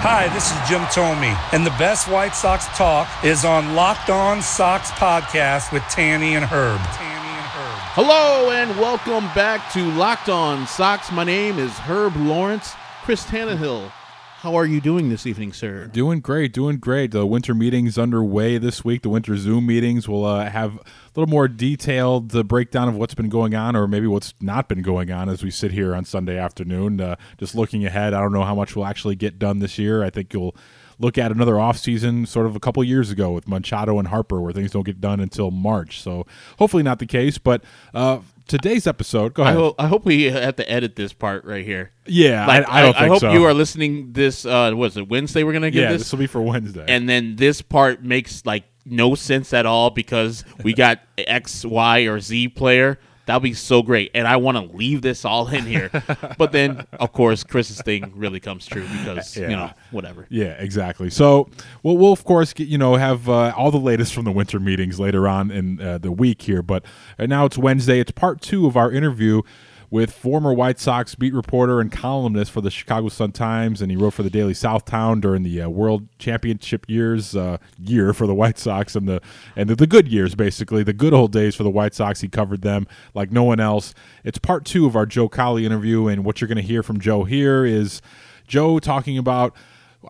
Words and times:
Hi, 0.00 0.28
this 0.32 0.52
is 0.52 0.68
Jim 0.68 0.82
Thome, 0.92 1.36
and 1.52 1.66
the 1.66 1.70
best 1.70 2.06
White 2.06 2.32
Sox 2.32 2.66
talk 2.78 3.08
is 3.24 3.44
on 3.44 3.74
Locked 3.74 4.10
On 4.10 4.40
Sox 4.40 4.92
podcast 4.92 5.72
with 5.72 5.82
Tanny 5.90 6.36
and 6.36 6.44
Herb. 6.44 6.78
Tanny 6.78 7.28
and 7.28 7.46
Herb. 7.46 7.78
Hello 7.98 8.52
and 8.52 8.70
welcome 8.78 9.24
back 9.34 9.72
to 9.72 9.82
Locked 9.94 10.28
On 10.28 10.68
Sox. 10.68 11.10
My 11.10 11.24
name 11.24 11.58
is 11.58 11.76
Herb 11.78 12.14
Lawrence. 12.14 12.74
Chris 13.02 13.24
Tannehill, 13.26 13.90
how 14.38 14.54
are 14.54 14.64
you 14.64 14.80
doing 14.80 15.08
this 15.08 15.26
evening, 15.26 15.52
sir? 15.52 15.86
Doing 15.88 16.20
great, 16.20 16.52
doing 16.52 16.76
great. 16.76 17.10
The 17.10 17.26
winter 17.26 17.54
meetings 17.54 17.98
underway 17.98 18.56
this 18.56 18.84
week. 18.84 19.02
The 19.02 19.08
winter 19.08 19.36
Zoom 19.36 19.66
meetings 19.66 20.08
will 20.08 20.24
uh, 20.24 20.48
have 20.48 20.76
a 20.76 20.80
little 21.16 21.28
more 21.28 21.48
detailed 21.48 22.36
uh, 22.36 22.44
breakdown 22.44 22.86
of 22.86 22.94
what's 22.94 23.14
been 23.14 23.30
going 23.30 23.56
on, 23.56 23.74
or 23.74 23.88
maybe 23.88 24.06
what's 24.06 24.34
not 24.40 24.68
been 24.68 24.80
going 24.80 25.10
on, 25.10 25.28
as 25.28 25.42
we 25.42 25.50
sit 25.50 25.72
here 25.72 25.92
on 25.92 26.04
Sunday 26.04 26.38
afternoon. 26.38 27.00
Uh, 27.00 27.16
just 27.38 27.56
looking 27.56 27.84
ahead, 27.84 28.14
I 28.14 28.20
don't 28.20 28.32
know 28.32 28.44
how 28.44 28.54
much 28.54 28.76
we'll 28.76 28.86
actually 28.86 29.16
get 29.16 29.40
done 29.40 29.58
this 29.58 29.76
year. 29.76 30.04
I 30.04 30.10
think 30.10 30.32
you'll 30.32 30.54
look 31.00 31.18
at 31.18 31.32
another 31.32 31.54
offseason 31.54 32.28
sort 32.28 32.46
of 32.46 32.54
a 32.54 32.60
couple 32.60 32.84
years 32.84 33.10
ago 33.10 33.32
with 33.32 33.48
Machado 33.48 33.98
and 33.98 34.06
Harper, 34.06 34.40
where 34.40 34.52
things 34.52 34.70
don't 34.70 34.86
get 34.86 35.00
done 35.00 35.18
until 35.18 35.50
March. 35.50 36.00
So 36.00 36.28
hopefully 36.60 36.84
not 36.84 37.00
the 37.00 37.06
case. 37.06 37.38
But 37.38 37.64
uh, 37.92 38.20
today's 38.48 38.86
episode, 38.88 39.34
go 39.34 39.42
I, 39.44 39.50
ahead. 39.50 39.56
ho- 39.58 39.74
I 39.78 39.86
hope 39.86 40.04
we 40.04 40.24
have 40.24 40.56
to 40.56 40.68
edit 40.70 40.96
this 40.96 41.12
part 41.12 41.44
right 41.44 41.64
here. 41.64 41.92
yeah, 42.06 42.46
Like, 42.46 42.68
I, 42.68 42.78
I 42.78 42.82
don't 42.82 42.96
think 42.96 43.08
hope 43.12 43.20
so. 43.20 43.32
you 43.32 43.44
are 43.44 43.54
listening 43.54 44.12
this, 44.12 44.44
uh, 44.44 44.72
what 44.72 44.86
is 44.86 44.96
it, 44.96 45.08
Wednesday 45.08 45.44
we're 45.44 45.52
going 45.52 45.62
to 45.62 45.70
get 45.70 45.82
yeah, 45.82 45.92
this? 45.92 46.02
this 46.02 46.12
will 46.12 46.18
be 46.18 46.26
for 46.26 46.42
Wednesday. 46.42 46.84
and 46.88 47.08
then 47.08 47.36
this 47.36 47.62
part 47.62 48.02
makes 48.02 48.44
like 48.44 48.64
no 48.84 49.14
sense 49.14 49.52
at 49.52 49.66
all 49.66 49.90
because 49.90 50.44
we 50.64 50.72
got 50.74 50.98
X, 51.18 51.64
Y, 51.64 52.00
or 52.00 52.18
Z 52.20 52.48
player. 52.48 52.98
That'll 53.28 53.40
be 53.40 53.52
so 53.52 53.82
great, 53.82 54.10
and 54.14 54.26
I 54.26 54.38
want 54.38 54.56
to 54.56 54.74
leave 54.74 55.02
this 55.02 55.26
all 55.26 55.48
in 55.48 55.66
here. 55.66 55.90
but 56.38 56.50
then, 56.50 56.86
of 56.98 57.12
course, 57.12 57.44
Chris's 57.44 57.82
thing 57.82 58.10
really 58.16 58.40
comes 58.40 58.64
true 58.64 58.88
because 58.88 59.36
you 59.36 59.48
know 59.48 59.70
whatever. 59.90 60.26
Yeah, 60.30 60.52
exactly. 60.52 61.10
So 61.10 61.50
we'll, 61.82 61.98
we'll 61.98 62.14
of 62.14 62.24
course 62.24 62.54
get, 62.54 62.68
you 62.68 62.78
know 62.78 62.94
have 62.94 63.28
uh, 63.28 63.52
all 63.54 63.70
the 63.70 63.76
latest 63.76 64.14
from 64.14 64.24
the 64.24 64.32
winter 64.32 64.58
meetings 64.58 64.98
later 64.98 65.28
on 65.28 65.50
in 65.50 65.78
uh, 65.78 65.98
the 65.98 66.10
week 66.10 66.40
here. 66.40 66.62
But 66.62 66.86
right 67.18 67.28
now 67.28 67.44
it's 67.44 67.58
Wednesday. 67.58 68.00
It's 68.00 68.12
part 68.12 68.40
two 68.40 68.66
of 68.66 68.78
our 68.78 68.90
interview 68.90 69.42
with 69.90 70.12
former 70.12 70.52
White 70.52 70.78
Sox 70.78 71.14
beat 71.14 71.32
reporter 71.32 71.80
and 71.80 71.90
columnist 71.90 72.50
for 72.50 72.60
the 72.60 72.70
Chicago 72.70 73.08
Sun 73.08 73.32
Times, 73.32 73.80
and 73.80 73.90
he 73.90 73.96
wrote 73.96 74.12
for 74.12 74.22
the 74.22 74.30
Daily 74.30 74.52
Southtown 74.52 75.20
during 75.20 75.42
the 75.42 75.62
uh, 75.62 75.68
World 75.68 76.08
Championship 76.18 76.88
years 76.88 77.34
uh, 77.34 77.58
year 77.78 78.12
for 78.12 78.26
the 78.26 78.34
White 78.34 78.58
Sox 78.58 78.94
and 78.94 79.08
the 79.08 79.20
and 79.56 79.68
the, 79.68 79.74
the 79.74 79.86
good 79.86 80.08
years 80.08 80.34
basically 80.34 80.82
the 80.82 80.92
good 80.92 81.14
old 81.14 81.32
days 81.32 81.54
for 81.54 81.62
the 81.62 81.70
White 81.70 81.94
Sox. 81.94 82.20
He 82.20 82.28
covered 82.28 82.62
them 82.62 82.86
like 83.14 83.30
no 83.30 83.44
one 83.44 83.60
else. 83.60 83.94
It's 84.24 84.38
part 84.38 84.64
two 84.64 84.86
of 84.86 84.96
our 84.96 85.06
Joe 85.06 85.28
Cowley 85.28 85.64
interview, 85.64 86.08
and 86.08 86.24
what 86.24 86.40
you're 86.40 86.48
going 86.48 86.56
to 86.56 86.62
hear 86.62 86.82
from 86.82 87.00
Joe 87.00 87.24
here 87.24 87.64
is 87.64 88.02
Joe 88.46 88.78
talking 88.78 89.18
about 89.18 89.54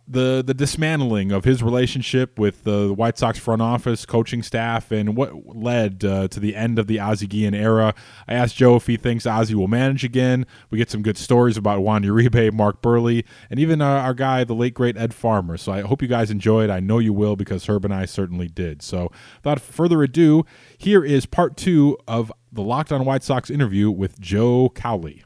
the 0.06 0.42
the 0.46 0.54
dismantling 0.54 1.32
of 1.32 1.44
his 1.44 1.62
relationship 1.62 2.38
with 2.38 2.64
the 2.64 2.92
White 2.92 3.16
Sox 3.16 3.38
front 3.38 3.62
office, 3.62 4.04
coaching 4.04 4.42
staff, 4.42 4.90
and 4.90 5.16
what 5.16 5.56
led 5.56 6.04
uh, 6.04 6.28
to 6.28 6.40
the 6.40 6.54
end 6.54 6.78
of 6.78 6.86
the 6.86 7.00
Ozzie 7.00 7.26
Guillen 7.26 7.54
era. 7.54 7.94
I 8.26 8.34
asked 8.34 8.56
Joe 8.56 8.76
if 8.76 8.86
he 8.86 8.96
thinks 8.96 9.26
Ozzie 9.26 9.54
will 9.54 9.68
manage 9.68 10.04
again. 10.04 10.46
We 10.70 10.78
get 10.78 10.90
some 10.90 11.02
good 11.02 11.16
stories 11.16 11.56
about 11.56 11.80
Juan 11.80 12.04
Uribe, 12.04 12.52
Mark 12.52 12.82
Buehrle, 12.82 13.24
and 13.50 13.58
even 13.58 13.80
uh, 13.80 13.86
our 13.86 14.14
guy, 14.14 14.44
the 14.44 14.54
late 14.54 14.74
great 14.74 14.96
Ed 14.96 15.14
Farmer. 15.14 15.56
So 15.56 15.72
I 15.72 15.80
hope 15.80 16.02
you 16.02 16.08
guys 16.08 16.30
enjoyed. 16.30 16.68
I 16.68 16.80
know 16.80 16.98
you 16.98 17.12
will 17.12 17.36
because 17.36 17.66
Herb 17.66 17.84
and 17.84 17.94
I 17.94 18.04
certainly 18.04 18.48
did. 18.48 18.82
So 18.82 19.10
without 19.38 19.60
further 19.60 20.02
ado, 20.02 20.44
here 20.76 21.04
is 21.04 21.24
part 21.24 21.56
two 21.56 21.96
of 22.06 22.30
the 22.52 22.62
Locked 22.62 22.92
On 22.92 23.04
White 23.04 23.22
Sox 23.22 23.50
interview 23.50 23.90
with 23.90 24.20
Joe 24.20 24.70
Cowley. 24.74 25.22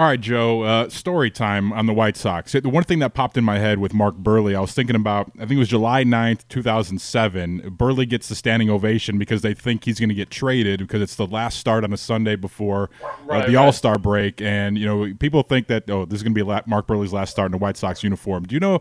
All 0.00 0.06
right, 0.06 0.18
Joe. 0.18 0.62
Uh, 0.62 0.88
story 0.88 1.30
time 1.30 1.74
on 1.74 1.84
the 1.84 1.92
White 1.92 2.16
Sox. 2.16 2.52
The 2.52 2.70
one 2.70 2.84
thing 2.84 3.00
that 3.00 3.12
popped 3.12 3.36
in 3.36 3.44
my 3.44 3.58
head 3.58 3.80
with 3.80 3.92
Mark 3.92 4.16
Buehrle, 4.16 4.56
I 4.56 4.60
was 4.60 4.72
thinking 4.72 4.96
about. 4.96 5.30
I 5.36 5.40
think 5.40 5.52
it 5.52 5.58
was 5.58 5.68
July 5.68 6.04
9th, 6.04 6.48
two 6.48 6.62
thousand 6.62 7.02
seven. 7.02 7.74
Buehrle 7.76 8.06
gets 8.06 8.26
the 8.30 8.34
standing 8.34 8.70
ovation 8.70 9.18
because 9.18 9.42
they 9.42 9.52
think 9.52 9.84
he's 9.84 10.00
going 10.00 10.08
to 10.08 10.14
get 10.14 10.30
traded 10.30 10.80
because 10.80 11.02
it's 11.02 11.16
the 11.16 11.26
last 11.26 11.58
start 11.58 11.84
on 11.84 11.92
a 11.92 11.98
Sunday 11.98 12.34
before 12.34 12.88
uh, 13.28 13.46
the 13.46 13.56
All 13.56 13.72
Star 13.72 13.98
break, 13.98 14.40
and 14.40 14.78
you 14.78 14.86
know 14.86 15.14
people 15.20 15.42
think 15.42 15.66
that 15.66 15.90
oh, 15.90 16.06
this 16.06 16.16
is 16.16 16.22
going 16.22 16.32
to 16.32 16.38
be 16.38 16.44
la- 16.44 16.62
Mark 16.64 16.86
Buehrle's 16.86 17.12
last 17.12 17.32
start 17.32 17.50
in 17.50 17.54
a 17.54 17.58
White 17.58 17.76
Sox 17.76 18.02
uniform. 18.02 18.44
Do 18.44 18.54
you 18.56 18.60
know? 18.60 18.80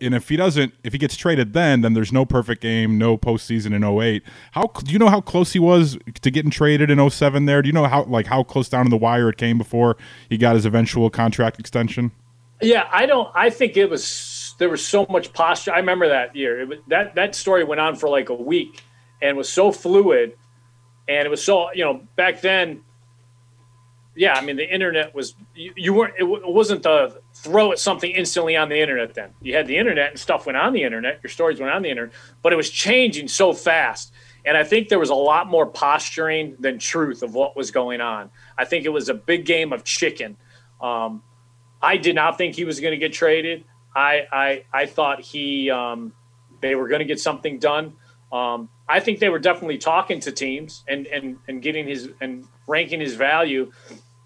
And 0.00 0.14
if 0.14 0.28
he 0.28 0.36
doesn't, 0.36 0.72
if 0.84 0.92
he 0.92 1.00
gets 1.00 1.16
traded, 1.16 1.52
then 1.52 1.80
then 1.80 1.94
there's 1.94 2.12
no 2.12 2.24
perfect 2.24 2.62
game, 2.62 2.96
no 2.96 3.18
postseason 3.18 3.74
in 3.74 3.82
08. 3.82 4.22
How 4.52 4.70
do 4.84 4.92
you 4.92 5.00
know 5.00 5.08
how 5.08 5.20
close 5.20 5.52
he 5.52 5.58
was 5.58 5.98
to 6.22 6.30
getting 6.30 6.52
traded 6.52 6.92
in 6.92 7.10
07 7.10 7.46
There, 7.46 7.60
do 7.60 7.66
you 7.66 7.72
know 7.72 7.86
how 7.86 8.04
like 8.04 8.26
how 8.26 8.44
close 8.44 8.68
down 8.68 8.84
to 8.84 8.88
the 8.88 8.96
wire 8.96 9.30
it 9.30 9.36
came 9.36 9.58
before 9.58 9.96
he 10.28 10.38
got 10.38 10.59
his 10.59 10.59
eventual 10.64 11.10
contract 11.10 11.58
extension? 11.58 12.12
Yeah, 12.60 12.88
I 12.92 13.06
don't. 13.06 13.28
I 13.34 13.50
think 13.50 13.76
it 13.76 13.88
was 13.88 14.54
there 14.58 14.68
was 14.68 14.86
so 14.86 15.06
much 15.08 15.32
posture. 15.32 15.72
I 15.72 15.78
remember 15.78 16.08
that 16.08 16.36
year. 16.36 16.60
It 16.60 16.68
was, 16.68 16.78
that 16.88 17.14
that 17.14 17.34
story 17.34 17.64
went 17.64 17.80
on 17.80 17.96
for 17.96 18.08
like 18.08 18.28
a 18.28 18.34
week 18.34 18.82
and 19.22 19.36
was 19.36 19.48
so 19.48 19.72
fluid, 19.72 20.36
and 21.08 21.26
it 21.26 21.30
was 21.30 21.42
so 21.42 21.72
you 21.72 21.84
know 21.84 22.02
back 22.16 22.40
then. 22.40 22.82
Yeah, 24.16 24.34
I 24.34 24.42
mean 24.42 24.56
the 24.56 24.70
internet 24.70 25.14
was 25.14 25.34
you, 25.54 25.72
you 25.76 25.94
weren't 25.94 26.14
it, 26.16 26.22
w- 26.22 26.44
it 26.44 26.52
wasn't 26.52 26.82
the 26.82 27.22
throw 27.32 27.72
at 27.72 27.78
something 27.78 28.10
instantly 28.10 28.56
on 28.56 28.68
the 28.68 28.78
internet. 28.78 29.14
Then 29.14 29.30
you 29.40 29.54
had 29.54 29.66
the 29.66 29.78
internet 29.78 30.10
and 30.10 30.18
stuff 30.18 30.46
went 30.46 30.58
on 30.58 30.72
the 30.72 30.82
internet. 30.82 31.20
Your 31.22 31.30
stories 31.30 31.60
went 31.60 31.72
on 31.72 31.82
the 31.82 31.88
internet, 31.88 32.14
but 32.42 32.52
it 32.52 32.56
was 32.56 32.68
changing 32.68 33.28
so 33.28 33.52
fast. 33.52 34.12
And 34.44 34.56
I 34.56 34.64
think 34.64 34.88
there 34.88 34.98
was 34.98 35.10
a 35.10 35.14
lot 35.14 35.46
more 35.48 35.66
posturing 35.66 36.56
than 36.58 36.78
truth 36.78 37.22
of 37.22 37.34
what 37.34 37.56
was 37.56 37.70
going 37.70 38.00
on. 38.00 38.30
I 38.58 38.64
think 38.64 38.84
it 38.84 38.88
was 38.88 39.08
a 39.08 39.14
big 39.14 39.44
game 39.44 39.72
of 39.72 39.84
chicken. 39.84 40.36
Um, 40.80 41.22
I 41.82 41.96
did 41.96 42.14
not 42.14 42.38
think 42.38 42.54
he 42.54 42.64
was 42.64 42.80
going 42.80 42.92
to 42.92 42.98
get 42.98 43.12
traded. 43.12 43.64
I 43.94 44.26
I, 44.30 44.64
I 44.72 44.86
thought 44.86 45.20
he 45.20 45.70
um, 45.70 46.12
they 46.60 46.74
were 46.74 46.88
going 46.88 47.00
to 47.00 47.04
get 47.04 47.20
something 47.20 47.58
done. 47.58 47.94
Um, 48.32 48.68
I 48.88 49.00
think 49.00 49.18
they 49.18 49.28
were 49.28 49.38
definitely 49.38 49.78
talking 49.78 50.20
to 50.20 50.32
teams 50.32 50.84
and 50.88 51.06
and 51.06 51.38
and 51.48 51.62
getting 51.62 51.86
his 51.86 52.10
and 52.20 52.46
ranking 52.66 53.00
his 53.00 53.14
value, 53.14 53.72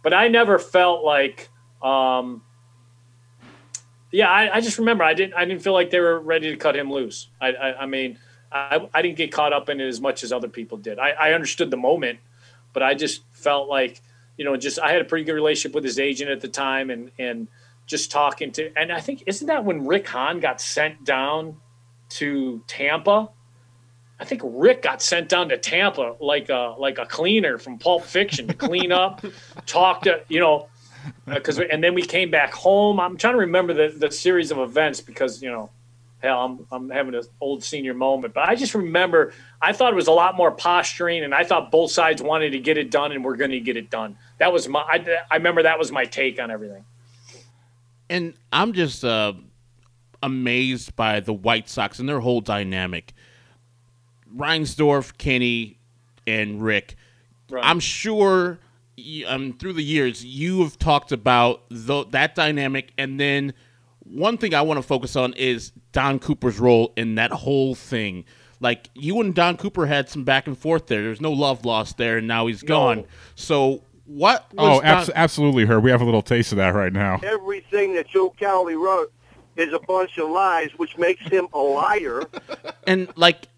but 0.02 0.12
I 0.12 0.28
never 0.28 0.58
felt 0.58 1.04
like. 1.04 1.48
Um, 1.82 2.42
yeah, 4.10 4.30
I, 4.30 4.56
I 4.56 4.60
just 4.60 4.78
remember 4.78 5.02
I 5.02 5.12
didn't 5.12 5.34
I 5.34 5.44
didn't 5.44 5.62
feel 5.62 5.72
like 5.72 5.90
they 5.90 5.98
were 5.98 6.20
ready 6.20 6.50
to 6.50 6.56
cut 6.56 6.76
him 6.76 6.90
loose. 6.90 7.28
I 7.40 7.48
I, 7.48 7.82
I 7.82 7.86
mean 7.86 8.18
I, 8.54 8.88
I 8.94 9.02
didn't 9.02 9.16
get 9.16 9.32
caught 9.32 9.52
up 9.52 9.68
in 9.68 9.80
it 9.80 9.88
as 9.88 10.00
much 10.00 10.22
as 10.22 10.32
other 10.32 10.48
people 10.48 10.78
did. 10.78 10.98
I, 11.00 11.10
I 11.10 11.32
understood 11.32 11.72
the 11.72 11.76
moment, 11.76 12.20
but 12.72 12.84
I 12.84 12.94
just 12.94 13.22
felt 13.32 13.68
like 13.68 14.00
you 14.36 14.44
know 14.44 14.56
just 14.56 14.78
I 14.78 14.92
had 14.92 15.00
a 15.00 15.04
pretty 15.04 15.24
good 15.24 15.34
relationship 15.34 15.74
with 15.74 15.84
his 15.84 15.98
agent 15.98 16.30
at 16.30 16.40
the 16.40 16.48
time 16.48 16.90
and 16.90 17.10
and 17.18 17.48
just 17.86 18.10
talking 18.10 18.52
to 18.52 18.72
and 18.76 18.92
I 18.92 19.00
think 19.00 19.24
isn't 19.26 19.46
that 19.46 19.64
when 19.64 19.86
Rick 19.86 20.08
Hahn 20.08 20.40
got 20.40 20.60
sent 20.60 21.04
down 21.04 21.56
to 22.10 22.62
Tampa? 22.66 23.30
I 24.20 24.24
think 24.24 24.42
Rick 24.44 24.82
got 24.82 25.02
sent 25.02 25.28
down 25.28 25.48
to 25.48 25.58
Tampa 25.58 26.14
like 26.20 26.48
a 26.48 26.74
like 26.78 26.98
a 26.98 27.06
cleaner 27.06 27.58
from 27.58 27.78
Pulp 27.78 28.04
Fiction 28.04 28.46
to 28.48 28.54
clean 28.54 28.92
up, 28.92 29.24
talk 29.66 30.02
to 30.02 30.22
you 30.28 30.40
know, 30.40 30.68
uh, 31.26 31.34
because 31.34 31.58
and 31.58 31.82
then 31.82 31.94
we 31.94 32.02
came 32.02 32.30
back 32.30 32.52
home. 32.54 33.00
I'm 33.00 33.16
trying 33.16 33.34
to 33.34 33.40
remember 33.40 33.74
the 33.74 33.96
the 33.96 34.10
series 34.10 34.50
of 34.50 34.58
events 34.58 35.00
because 35.00 35.42
you 35.42 35.50
know, 35.50 35.70
hell, 36.22 36.44
I'm 36.44 36.66
I'm 36.70 36.90
having 36.90 37.14
an 37.14 37.22
old 37.40 37.64
senior 37.64 37.92
moment, 37.92 38.34
but 38.34 38.48
I 38.48 38.54
just 38.54 38.74
remember 38.74 39.32
I 39.60 39.72
thought 39.72 39.92
it 39.92 39.96
was 39.96 40.06
a 40.06 40.12
lot 40.12 40.36
more 40.36 40.52
posturing, 40.52 41.24
and 41.24 41.34
I 41.34 41.42
thought 41.42 41.72
both 41.72 41.90
sides 41.90 42.22
wanted 42.22 42.50
to 42.50 42.60
get 42.60 42.78
it 42.78 42.90
done, 42.90 43.10
and 43.10 43.24
we're 43.24 43.36
going 43.36 43.50
to 43.50 43.60
get 43.60 43.76
it 43.76 43.90
done. 43.90 44.16
That 44.38 44.52
was 44.52 44.68
my 44.68 44.80
I, 44.80 45.04
I 45.30 45.36
remember 45.36 45.62
that 45.62 45.78
was 45.78 45.92
my 45.92 46.04
take 46.04 46.40
on 46.40 46.50
everything. 46.50 46.84
And 48.10 48.34
I'm 48.52 48.72
just 48.72 49.04
uh, 49.04 49.32
amazed 50.22 50.94
by 50.96 51.20
the 51.20 51.32
White 51.32 51.68
Sox 51.68 51.98
and 51.98 52.08
their 52.08 52.20
whole 52.20 52.40
dynamic. 52.40 53.12
Reinsdorf, 54.36 55.16
Kenny, 55.16 55.78
and 56.26 56.62
Rick. 56.62 56.96
Right. 57.50 57.64
I'm 57.64 57.80
sure 57.80 58.58
um, 59.26 59.52
through 59.54 59.74
the 59.74 59.82
years 59.82 60.24
you 60.24 60.62
have 60.62 60.78
talked 60.78 61.12
about 61.12 61.62
tho- 61.70 62.04
that 62.04 62.34
dynamic, 62.34 62.92
and 62.98 63.18
then 63.18 63.54
one 64.04 64.38
thing 64.38 64.54
I 64.54 64.62
want 64.62 64.78
to 64.78 64.82
focus 64.82 65.16
on 65.16 65.32
is 65.34 65.72
Don 65.92 66.18
Cooper's 66.18 66.58
role 66.58 66.92
in 66.96 67.14
that 67.16 67.30
whole 67.30 67.74
thing. 67.74 68.24
Like 68.60 68.90
you 68.94 69.20
and 69.20 69.34
Don 69.34 69.56
Cooper 69.56 69.86
had 69.86 70.08
some 70.08 70.24
back 70.24 70.46
and 70.46 70.56
forth 70.56 70.86
there. 70.86 71.02
There's 71.02 71.20
no 71.20 71.32
love 71.32 71.64
lost 71.64 71.96
there, 71.96 72.18
and 72.18 72.28
now 72.28 72.46
he's 72.46 72.62
gone. 72.62 73.04
So 73.34 73.82
what? 74.06 74.46
Oh, 74.58 74.68
was 74.70 74.78
Oh, 74.78 74.80
Don- 74.82 74.84
abs- 74.98 75.10
absolutely, 75.14 75.64
her. 75.66 75.80
We 75.80 75.90
have 75.90 76.00
a 76.00 76.04
little 76.04 76.22
taste 76.22 76.52
of 76.52 76.56
that 76.58 76.74
right 76.74 76.92
now. 76.92 77.20
Everything 77.22 77.94
that 77.94 78.08
Joe 78.08 78.34
Cowley 78.38 78.74
wrote 78.76 79.12
is 79.56 79.72
a 79.72 79.78
bunch 79.78 80.18
of 80.18 80.30
lies, 80.30 80.70
which 80.76 80.96
makes 80.98 81.22
him 81.22 81.46
a 81.52 81.58
liar. 81.58 82.22
and 82.86 83.08
like 83.16 83.48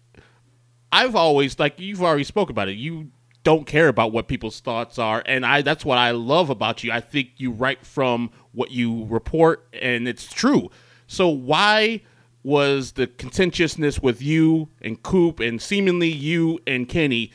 I've 0.91 1.15
always 1.15 1.59
like 1.59 1.79
you've 1.79 2.01
already 2.01 2.23
spoke 2.23 2.49
about 2.49 2.69
it. 2.69 2.73
You 2.77 3.11
don't 3.43 3.65
care 3.65 3.87
about 3.87 4.11
what 4.11 4.27
people's 4.27 4.59
thoughts 4.59 4.99
are, 4.99 5.23
and 5.25 5.45
I 5.45 5.61
that's 5.61 5.83
what 5.85 5.97
I 5.97 6.11
love 6.11 6.49
about 6.49 6.83
you. 6.83 6.91
I 6.91 7.01
think 7.01 7.31
you 7.37 7.51
write 7.51 7.85
from 7.85 8.29
what 8.51 8.71
you 8.71 9.05
report, 9.05 9.67
and 9.73 10.07
it's 10.07 10.31
true. 10.31 10.69
So 11.07 11.27
why 11.29 12.01
was 12.43 12.93
the 12.93 13.07
contentiousness 13.07 13.99
with 14.01 14.21
you 14.21 14.69
and 14.81 15.01
Coop 15.03 15.39
and 15.39 15.61
seemingly 15.61 16.09
you 16.09 16.59
and 16.67 16.87
Kenny 16.87 17.31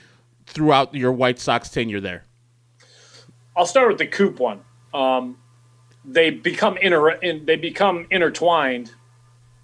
throughout 0.46 0.94
your 0.94 1.12
White 1.12 1.38
Sox 1.38 1.68
tenure 1.68 2.00
there? 2.00 2.24
I'll 3.56 3.66
start 3.66 3.88
with 3.88 3.98
the 3.98 4.06
Coop 4.06 4.38
one. 4.38 4.60
Um, 4.94 5.36
they 6.04 6.30
become 6.30 6.76
inter- 6.78 7.10
in, 7.10 7.44
they 7.44 7.56
become 7.56 8.06
intertwined, 8.10 8.92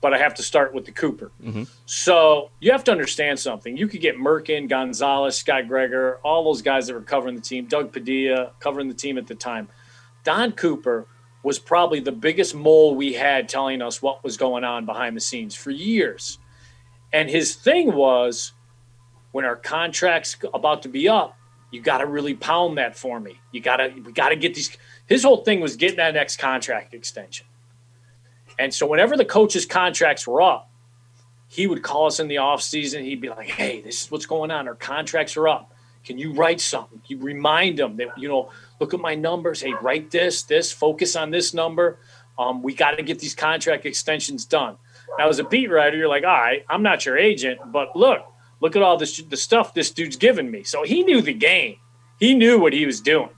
but 0.00 0.14
I 0.14 0.19
have 0.19 0.35
to 0.35 0.43
start 0.43 0.73
with 0.73 0.85
the 0.85 0.93
Cooper. 0.93 1.32
Mm-hmm. 1.43 1.64
So 1.87 2.50
you 2.61 2.70
have 2.73 2.85
to 2.85 2.93
understand 2.93 3.38
something. 3.38 3.76
You 3.76 3.88
could 3.88 4.00
get 4.00 4.17
Merkin, 4.17 4.69
Gonzalez, 4.69 5.37
Scott 5.37 5.69
Gregor, 5.69 6.20
all 6.23 6.44
those 6.44 6.62
guys 6.62 6.87
that 6.87 6.94
were 6.94 7.00
covering 7.00 7.35
the 7.35 7.40
team, 7.40 7.67
Doug 7.67 7.93
Padilla 7.93 8.52
covering 8.61 8.88
the 8.88 8.94
team 8.94 9.19
at 9.19 9.26
the 9.26 9.35
time. 9.35 9.69
Don 10.25 10.52
Cooper 10.52 11.06
was 11.43 11.58
probably 11.58 12.00
the 12.00 12.12
biggest 12.12 12.55
mole 12.55 12.94
we 12.94 13.14
had 13.14 13.49
telling 13.49 13.81
us 13.81 14.02
what 14.02 14.23
was 14.23 14.37
going 14.37 14.64
on 14.64 14.84
behind 14.84 15.17
the 15.17 15.20
scenes 15.20 15.55
for 15.55 15.70
years. 15.70 16.38
And 17.12 17.31
his 17.31 17.55
thing 17.55 17.94
was 17.94 18.52
when 19.32 19.44
our 19.44 19.56
contract's 19.56 20.37
about 20.52 20.82
to 20.82 20.88
be 20.88 21.08
up, 21.08 21.38
you 21.70 21.81
got 21.81 21.99
to 21.99 22.06
really 22.06 22.35
pound 22.35 22.79
that 22.79 22.97
for 22.97 23.20
me. 23.20 23.41
You 23.53 23.61
got 23.61 23.76
to 23.76 23.88
we 23.88 24.12
got 24.12 24.31
to 24.31 24.37
get 24.37 24.55
these 24.55 24.76
his 25.06 25.23
whole 25.23 25.44
thing 25.44 25.61
was 25.61 25.76
getting 25.76 25.99
that 25.99 26.15
next 26.15 26.37
contract 26.38 26.94
extension. 26.94 27.47
And 28.59 28.73
so 28.75 28.87
whenever 28.87 29.17
the 29.17 29.25
coaches' 29.25 29.67
contracts 29.67 30.26
were 30.26 30.43
up, 30.43 30.70
he 31.49 31.67
would 31.67 31.82
call 31.82 32.06
us 32.06 32.20
in 32.20 32.29
the 32.29 32.38
off 32.38 32.62
season. 32.62 33.05
He'd 33.05 33.20
be 33.20 33.29
like, 33.29 33.49
"Hey, 33.49 33.81
this 33.81 34.03
is 34.03 34.11
what's 34.11 34.26
going 34.26 34.50
on. 34.50 34.67
Our 34.67 34.75
contracts 34.75 35.37
are 35.37 35.49
up. 35.49 35.73
Can 36.05 36.19
you 36.19 36.32
write 36.32 36.61
something? 36.61 37.03
You 37.06 37.19
remind 37.19 37.79
them 37.79 37.97
that 37.97 38.17
you 38.17 38.29
know, 38.29 38.50
look 38.81 38.94
at 38.94 39.00
my 39.00 39.15
numbers. 39.15 39.61
Hey, 39.61 39.75
write 39.81 40.11
this, 40.11 40.43
this. 40.43 40.73
Focus 40.73 41.17
on 41.17 41.31
this 41.31 41.53
number. 41.53 41.99
Um, 42.38 42.62
we 42.62 42.73
got 42.75 42.93
to 42.93 43.03
get 43.03 43.19
these 43.19 43.35
contract 43.35 43.85
extensions 43.87 44.44
done." 44.44 44.76
Now, 45.19 45.29
as 45.29 45.38
a 45.38 45.44
beat 45.44 45.70
writer, 45.70 45.97
you're 45.97 46.09
like, 46.09 46.25
"All 46.25 46.31
right, 46.31 46.65
I'm 46.69 46.82
not 46.82 47.05
your 47.06 47.17
agent, 47.17 47.61
but 47.73 47.94
look, 47.94 48.25
look 48.60 48.76
at 48.76 48.82
all 48.82 48.96
this 48.96 49.16
the 49.19 49.37
stuff 49.37 49.75
this 49.75 49.90
dude's 49.90 50.16
given 50.16 50.50
me." 50.50 50.62
So 50.64 50.82
he 50.82 51.02
knew 51.02 51.20
the 51.20 51.34
game. 51.34 51.76
He 52.19 52.34
knew 52.34 52.58
what 52.58 52.72
he 52.72 52.87
was 52.87 53.00
doing. 53.00 53.31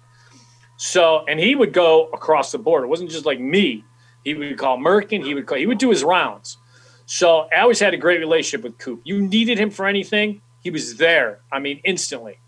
So, 0.76 1.24
and 1.28 1.38
he 1.38 1.54
would 1.54 1.74
go 1.74 2.08
across 2.14 2.52
the 2.52 2.58
board. 2.58 2.84
It 2.84 2.86
wasn't 2.86 3.10
just 3.10 3.26
like 3.26 3.38
me. 3.38 3.84
He 4.24 4.32
would 4.34 4.56
call 4.56 4.78
Merkin. 4.78 5.22
He 5.22 5.34
would 5.34 5.46
call. 5.46 5.58
He 5.58 5.66
would 5.66 5.78
do 5.78 5.90
his 5.90 6.02
rounds. 6.02 6.56
So 7.04 7.48
I 7.54 7.60
always 7.60 7.80
had 7.80 7.92
a 7.92 7.96
great 7.96 8.20
relationship 8.20 8.62
with 8.62 8.78
Coop. 8.78 9.00
You 9.04 9.20
needed 9.20 9.58
him 9.58 9.70
for 9.70 9.86
anything, 9.86 10.42
he 10.62 10.70
was 10.70 10.96
there. 10.96 11.40
I 11.50 11.58
mean, 11.58 11.80
instantly. 11.84 12.38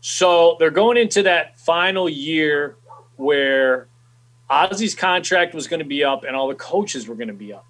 So 0.00 0.56
they're 0.58 0.70
going 0.70 0.96
into 0.96 1.22
that 1.24 1.60
final 1.60 2.08
year 2.08 2.76
where 3.16 3.88
Ozzie's 4.48 4.94
contract 4.94 5.54
was 5.54 5.68
going 5.68 5.80
to 5.80 5.86
be 5.86 6.02
up 6.02 6.24
and 6.24 6.34
all 6.34 6.48
the 6.48 6.54
coaches 6.54 7.06
were 7.06 7.14
going 7.14 7.28
to 7.28 7.34
be 7.34 7.52
up. 7.52 7.66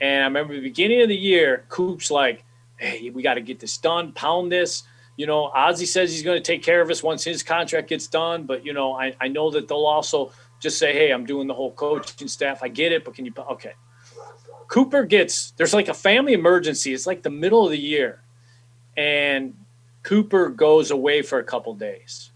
And 0.00 0.22
I 0.22 0.26
remember 0.26 0.54
the 0.54 0.60
beginning 0.60 1.00
of 1.00 1.08
the 1.08 1.16
year, 1.16 1.64
Coop's 1.70 2.10
like, 2.10 2.44
"Hey, 2.80 3.10
we 3.10 3.22
got 3.22 3.34
to 3.34 3.40
get 3.40 3.60
this 3.60 3.78
done. 3.78 4.12
Pound 4.12 4.50
this." 4.50 4.82
you 5.20 5.26
know, 5.26 5.50
Ozzie 5.54 5.84
says 5.84 6.10
he's 6.10 6.22
going 6.22 6.38
to 6.38 6.42
take 6.42 6.62
care 6.62 6.80
of 6.80 6.88
us 6.88 7.02
once 7.02 7.22
his 7.22 7.42
contract 7.42 7.90
gets 7.90 8.06
done. 8.06 8.44
But, 8.44 8.64
you 8.64 8.72
know, 8.72 8.94
I, 8.94 9.14
I 9.20 9.28
know 9.28 9.50
that 9.50 9.68
they'll 9.68 9.84
also 9.84 10.32
just 10.60 10.78
say, 10.78 10.94
hey, 10.94 11.10
I'm 11.12 11.26
doing 11.26 11.46
the 11.46 11.52
whole 11.52 11.72
coaching 11.72 12.26
staff. 12.26 12.62
I 12.62 12.68
get 12.68 12.90
it, 12.90 13.04
but 13.04 13.14
can 13.14 13.26
you, 13.26 13.32
okay. 13.50 13.74
Cooper 14.68 15.04
gets, 15.04 15.50
there's 15.58 15.74
like 15.74 15.88
a 15.88 15.94
family 15.94 16.32
emergency. 16.32 16.94
It's 16.94 17.06
like 17.06 17.22
the 17.22 17.28
middle 17.28 17.66
of 17.66 17.70
the 17.70 17.78
year. 17.78 18.22
And 18.96 19.56
Cooper 20.04 20.48
goes 20.48 20.90
away 20.90 21.20
for 21.20 21.38
a 21.38 21.44
couple 21.44 21.74
days. 21.74 22.30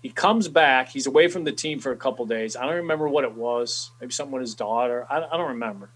He 0.00 0.08
comes 0.08 0.48
back. 0.48 0.88
He's 0.88 1.06
away 1.06 1.28
from 1.28 1.44
the 1.44 1.52
team 1.52 1.78
for 1.78 1.92
a 1.92 1.96
couple 1.96 2.24
days. 2.24 2.56
I 2.56 2.64
don't 2.64 2.76
remember 2.76 3.06
what 3.06 3.24
it 3.24 3.34
was. 3.34 3.90
Maybe 4.00 4.14
something 4.14 4.32
with 4.32 4.40
his 4.40 4.54
daughter. 4.54 5.06
I, 5.10 5.18
I 5.18 5.36
don't 5.36 5.50
remember. 5.50 5.90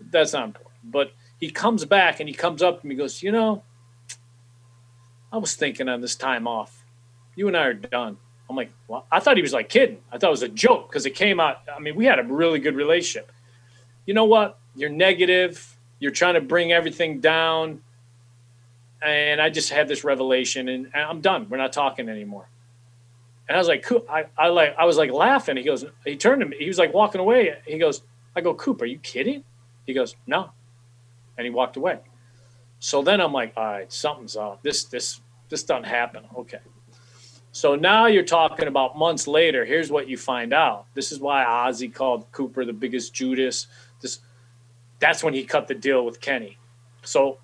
That's 0.00 0.34
not 0.34 0.44
important. 0.44 0.74
But 0.84 1.12
he 1.40 1.50
comes 1.50 1.84
back 1.84 2.20
and 2.20 2.28
he 2.28 2.34
comes 2.34 2.62
up 2.62 2.80
to 2.80 2.86
me 2.86 2.94
and 2.94 2.98
goes, 2.98 3.22
you 3.22 3.32
know, 3.32 3.62
I 5.32 5.38
was 5.38 5.54
thinking 5.54 5.88
on 5.88 6.00
this 6.00 6.14
time 6.14 6.46
off. 6.46 6.84
You 7.34 7.48
and 7.48 7.56
I 7.56 7.66
are 7.66 7.74
done. 7.74 8.16
I'm 8.48 8.56
like, 8.56 8.70
well, 8.88 9.06
I 9.10 9.20
thought 9.20 9.36
he 9.36 9.42
was 9.42 9.52
like 9.52 9.68
kidding. 9.68 10.00
I 10.10 10.18
thought 10.18 10.28
it 10.28 10.30
was 10.30 10.42
a 10.42 10.48
joke 10.48 10.88
because 10.88 11.04
it 11.04 11.10
came 11.10 11.40
out. 11.40 11.58
I 11.74 11.80
mean, 11.80 11.96
we 11.96 12.04
had 12.04 12.18
a 12.18 12.22
really 12.22 12.58
good 12.58 12.76
relationship. 12.76 13.30
You 14.06 14.14
know 14.14 14.24
what? 14.24 14.58
You're 14.74 14.90
negative. 14.90 15.76
You're 15.98 16.12
trying 16.12 16.34
to 16.34 16.40
bring 16.40 16.72
everything 16.72 17.20
down. 17.20 17.82
And 19.02 19.40
I 19.40 19.50
just 19.50 19.70
had 19.70 19.88
this 19.88 20.04
revelation, 20.04 20.68
and 20.68 20.90
I'm 20.94 21.20
done. 21.20 21.48
We're 21.50 21.58
not 21.58 21.72
talking 21.72 22.08
anymore. 22.08 22.48
And 23.48 23.56
I 23.56 23.58
was 23.58 23.68
like, 23.68 23.86
I, 24.08 24.26
I 24.38 24.48
like, 24.48 24.74
I 24.78 24.84
was 24.86 24.96
like 24.96 25.10
laughing. 25.12 25.56
He 25.56 25.62
goes, 25.62 25.84
he 26.04 26.16
turned 26.16 26.40
to 26.40 26.46
me. 26.46 26.56
He 26.58 26.66
was 26.66 26.78
like 26.78 26.94
walking 26.94 27.20
away. 27.20 27.56
He 27.66 27.78
goes, 27.78 28.02
I 28.34 28.40
go, 28.40 28.54
Coop, 28.54 28.80
are 28.82 28.86
you 28.86 28.98
kidding? 28.98 29.44
He 29.86 29.92
goes, 29.92 30.16
no. 30.26 30.50
And 31.38 31.44
he 31.44 31.50
walked 31.50 31.76
away. 31.76 32.00
So 32.78 33.02
then 33.02 33.20
I'm 33.20 33.32
like, 33.32 33.52
all 33.56 33.64
right, 33.64 33.92
something's 33.92 34.36
up. 34.36 34.62
This 34.62 34.84
this 34.84 35.20
this 35.48 35.62
doesn't 35.62 35.84
happen. 35.84 36.24
Okay. 36.36 36.60
So 37.52 37.74
now 37.74 38.06
you're 38.06 38.22
talking 38.22 38.68
about 38.68 38.98
months 38.98 39.26
later. 39.26 39.64
Here's 39.64 39.90
what 39.90 40.08
you 40.08 40.18
find 40.18 40.52
out. 40.52 40.86
This 40.92 41.10
is 41.10 41.20
why 41.20 41.42
Ozzie 41.44 41.88
called 41.88 42.30
Cooper 42.30 42.64
the 42.66 42.72
biggest 42.72 43.14
Judas. 43.14 43.66
This 44.00 44.20
that's 44.98 45.24
when 45.24 45.34
he 45.34 45.44
cut 45.44 45.68
the 45.68 45.74
deal 45.74 46.04
with 46.04 46.20
Kenny. 46.20 46.58
So 47.02 47.38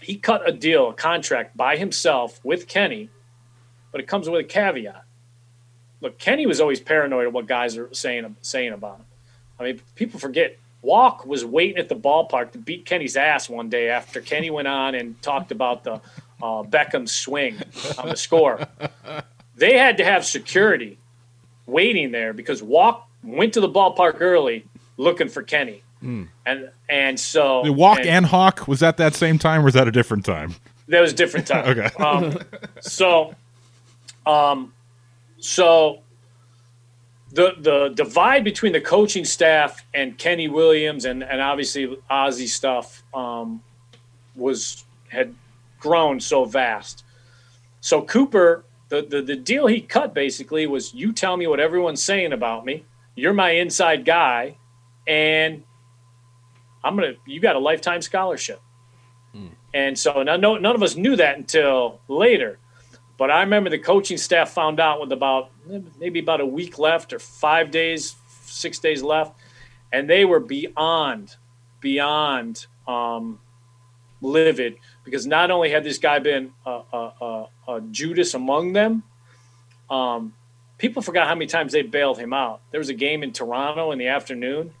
he 0.00 0.16
cut 0.16 0.48
a 0.48 0.52
deal, 0.52 0.90
a 0.90 0.94
contract 0.94 1.56
by 1.56 1.76
himself 1.76 2.42
with 2.44 2.68
Kenny, 2.68 3.10
but 3.90 4.00
it 4.00 4.06
comes 4.06 4.28
with 4.28 4.40
a 4.40 4.44
caveat. 4.44 5.04
Look, 6.00 6.18
Kenny 6.18 6.46
was 6.46 6.60
always 6.60 6.80
paranoid 6.80 7.26
of 7.26 7.34
what 7.34 7.46
guys 7.46 7.76
are 7.76 7.92
saying 7.92 8.36
saying 8.40 8.72
about 8.72 9.00
him. 9.00 9.06
I 9.58 9.64
mean, 9.64 9.80
people 9.94 10.20
forget 10.20 10.56
Walk 10.82 11.26
was 11.26 11.44
waiting 11.44 11.78
at 11.78 11.88
the 11.88 11.96
ballpark 11.96 12.52
to 12.52 12.58
beat 12.58 12.84
Kenny's 12.86 13.16
ass 13.16 13.48
one 13.48 13.68
day 13.68 13.90
after 13.90 14.20
Kenny 14.20 14.50
went 14.50 14.68
on 14.68 14.94
and 14.94 15.20
talked 15.22 15.50
about 15.50 15.84
the 15.84 15.94
uh, 16.40 16.62
Beckham 16.62 17.08
swing 17.08 17.58
on 17.98 18.08
the 18.08 18.16
score. 18.16 18.60
They 19.56 19.76
had 19.76 19.96
to 19.96 20.04
have 20.04 20.24
security 20.24 20.98
waiting 21.66 22.12
there 22.12 22.32
because 22.32 22.62
Walk 22.62 23.08
went 23.24 23.54
to 23.54 23.60
the 23.60 23.68
ballpark 23.68 24.20
early 24.20 24.64
looking 24.96 25.28
for 25.28 25.42
Kenny. 25.42 25.82
Mm. 26.02 26.28
And 26.46 26.70
and 26.88 27.18
so 27.18 27.62
the 27.64 27.72
Walk 27.72 27.98
and, 27.98 28.08
and, 28.08 28.26
Hawk 28.26 28.68
was 28.68 28.80
that 28.80 28.98
that 28.98 29.14
same 29.14 29.36
time 29.36 29.62
or 29.62 29.64
was 29.64 29.74
that 29.74 29.88
a 29.88 29.92
different 29.92 30.24
time? 30.24 30.54
That 30.86 31.00
was 31.00 31.12
a 31.12 31.16
different 31.16 31.48
time. 31.48 31.66
okay. 31.78 31.90
Um, 32.02 32.38
so, 32.80 33.34
um, 34.24 34.72
so 35.38 36.02
the 37.32 37.54
the 37.58 37.88
divide 37.94 38.44
between 38.44 38.72
the 38.72 38.80
coaching 38.80 39.24
staff 39.24 39.84
and 39.92 40.16
Kenny 40.16 40.48
Williams 40.48 41.04
and 41.04 41.22
and 41.22 41.40
obviously 41.40 41.98
Ozzie 42.08 42.46
stuff 42.46 43.02
um, 43.12 43.62
was 44.34 44.84
had 45.08 45.34
grown 45.78 46.20
so 46.20 46.44
vast. 46.44 47.04
So 47.80 48.02
Cooper, 48.02 48.64
the, 48.88 49.02
the 49.02 49.22
the 49.22 49.36
deal 49.36 49.66
he 49.66 49.80
cut 49.80 50.14
basically 50.14 50.66
was 50.66 50.94
you 50.94 51.12
tell 51.12 51.36
me 51.36 51.46
what 51.46 51.60
everyone's 51.60 52.02
saying 52.02 52.32
about 52.32 52.64
me. 52.64 52.84
You're 53.14 53.34
my 53.34 53.50
inside 53.50 54.04
guy, 54.04 54.56
and 55.06 55.62
I'm 56.82 56.96
gonna 56.96 57.14
you 57.26 57.40
got 57.40 57.56
a 57.56 57.60
lifetime 57.60 58.00
scholarship. 58.00 58.60
Hmm. 59.32 59.48
And 59.74 59.98
so 59.98 60.22
now 60.22 60.36
no, 60.36 60.56
none 60.56 60.74
of 60.74 60.82
us 60.82 60.96
knew 60.96 61.16
that 61.16 61.36
until 61.36 62.00
later. 62.08 62.58
But 63.18 63.32
I 63.32 63.40
remember 63.40 63.68
the 63.68 63.78
coaching 63.78 64.16
staff 64.16 64.50
found 64.50 64.78
out 64.78 65.00
with 65.00 65.10
about 65.10 65.50
maybe 65.98 66.20
about 66.20 66.40
a 66.40 66.46
week 66.46 66.78
left 66.78 67.12
or 67.12 67.18
five 67.18 67.72
days, 67.72 68.14
six 68.44 68.78
days 68.78 69.02
left, 69.02 69.34
and 69.92 70.08
they 70.08 70.24
were 70.24 70.38
beyond, 70.38 71.36
beyond 71.80 72.66
um, 72.86 73.40
livid 74.20 74.76
because 75.04 75.26
not 75.26 75.50
only 75.50 75.68
had 75.70 75.82
this 75.82 75.98
guy 75.98 76.20
been 76.20 76.52
a, 76.64 76.70
a, 76.70 77.12
a, 77.20 77.46
a 77.68 77.80
Judas 77.90 78.34
among 78.34 78.72
them, 78.72 79.02
um, 79.90 80.32
people 80.78 81.02
forgot 81.02 81.26
how 81.26 81.34
many 81.34 81.46
times 81.46 81.72
they 81.72 81.82
bailed 81.82 82.18
him 82.18 82.32
out. 82.32 82.60
There 82.70 82.78
was 82.78 82.88
a 82.88 82.94
game 82.94 83.24
in 83.24 83.32
Toronto 83.32 83.90
in 83.90 83.98
the 83.98 84.06
afternoon. 84.06 84.72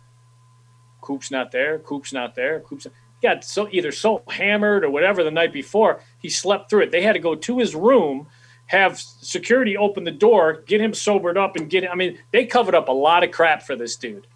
Coop's 1.00 1.32
not 1.32 1.50
there. 1.50 1.80
Coop's 1.80 2.12
not 2.12 2.36
there. 2.36 2.60
Coop's. 2.60 2.86
Not, 2.86 2.94
got 3.22 3.44
so 3.44 3.68
either 3.70 3.92
so 3.92 4.22
hammered 4.28 4.84
or 4.84 4.90
whatever 4.90 5.24
the 5.24 5.30
night 5.30 5.52
before 5.52 6.00
he 6.18 6.28
slept 6.28 6.70
through 6.70 6.82
it. 6.82 6.90
They 6.90 7.02
had 7.02 7.12
to 7.12 7.18
go 7.18 7.34
to 7.34 7.58
his 7.58 7.74
room, 7.74 8.26
have 8.66 8.98
security 8.98 9.76
open 9.76 10.04
the 10.04 10.10
door, 10.10 10.62
get 10.66 10.80
him 10.80 10.94
sobered 10.94 11.38
up, 11.38 11.56
and 11.56 11.70
get. 11.70 11.84
Him, 11.84 11.90
I 11.92 11.94
mean, 11.94 12.18
they 12.32 12.46
covered 12.46 12.74
up 12.74 12.88
a 12.88 12.92
lot 12.92 13.24
of 13.24 13.30
crap 13.30 13.62
for 13.62 13.76
this 13.76 13.96
dude. 13.96 14.26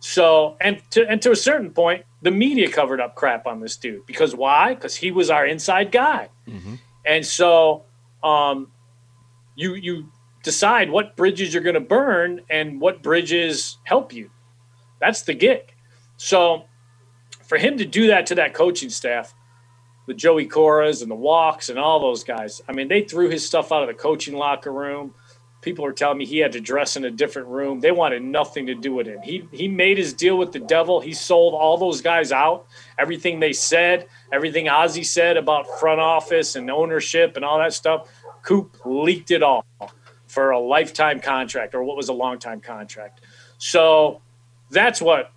So 0.00 0.56
and 0.60 0.80
to 0.90 1.08
and 1.08 1.20
to 1.22 1.30
a 1.32 1.36
certain 1.36 1.70
point, 1.70 2.04
the 2.22 2.30
media 2.30 2.70
covered 2.70 3.00
up 3.00 3.14
crap 3.14 3.46
on 3.46 3.60
this 3.60 3.76
dude 3.76 4.06
because 4.06 4.34
why? 4.34 4.74
Because 4.74 4.94
he 4.94 5.10
was 5.10 5.30
our 5.30 5.46
inside 5.46 5.90
guy, 5.90 6.28
mm-hmm. 6.46 6.74
and 7.04 7.24
so 7.24 7.84
um, 8.22 8.70
you 9.56 9.74
you 9.74 10.08
decide 10.46 10.90
what 10.90 11.16
bridges 11.16 11.52
you're 11.52 11.62
going 11.62 11.74
to 11.74 11.80
burn 11.80 12.40
and 12.48 12.80
what 12.80 13.02
bridges 13.02 13.78
help 13.82 14.12
you 14.12 14.30
That's 15.00 15.22
the 15.22 15.34
gig. 15.34 15.74
So 16.18 16.66
for 17.42 17.58
him 17.58 17.78
to 17.78 17.84
do 17.84 18.06
that 18.06 18.26
to 18.26 18.36
that 18.36 18.54
coaching 18.54 18.90
staff, 18.90 19.34
the 20.06 20.14
Joey 20.14 20.46
Coras 20.46 21.02
and 21.02 21.10
the 21.10 21.16
Walks 21.16 21.68
and 21.68 21.78
all 21.78 22.00
those 22.00 22.24
guys, 22.24 22.62
I 22.68 22.72
mean, 22.72 22.88
they 22.88 23.02
threw 23.02 23.28
his 23.28 23.44
stuff 23.44 23.72
out 23.72 23.82
of 23.82 23.88
the 23.88 23.94
coaching 23.94 24.36
locker 24.36 24.72
room. 24.72 25.14
People 25.62 25.84
are 25.84 25.92
telling 25.92 26.18
me 26.18 26.24
he 26.26 26.38
had 26.38 26.52
to 26.52 26.60
dress 26.60 26.96
in 26.96 27.04
a 27.04 27.10
different 27.10 27.48
room. 27.48 27.80
They 27.80 27.90
wanted 27.90 28.22
nothing 28.22 28.66
to 28.66 28.74
do 28.74 28.94
with 28.94 29.08
him. 29.08 29.20
He 29.22 29.48
he 29.50 29.66
made 29.66 29.98
his 29.98 30.12
deal 30.12 30.38
with 30.38 30.52
the 30.52 30.60
devil. 30.60 31.00
He 31.00 31.12
sold 31.12 31.54
all 31.54 31.76
those 31.76 32.00
guys 32.00 32.30
out. 32.30 32.66
Everything 32.98 33.40
they 33.40 33.52
said, 33.52 34.06
everything 34.32 34.68
Ozzie 34.68 35.02
said 35.02 35.36
about 35.36 35.66
front 35.80 36.00
office 36.00 36.54
and 36.54 36.70
ownership 36.70 37.34
and 37.34 37.44
all 37.44 37.58
that 37.58 37.72
stuff, 37.72 38.08
Coop 38.42 38.76
leaked 38.84 39.32
it 39.32 39.42
all 39.42 39.64
for 40.28 40.50
a 40.50 40.60
lifetime 40.60 41.18
contract 41.18 41.74
or 41.74 41.82
what 41.82 41.96
was 41.96 42.10
a 42.10 42.12
long 42.12 42.38
time 42.38 42.60
contract. 42.60 43.22
So 43.58 44.20
that's 44.70 45.02
what 45.02 45.32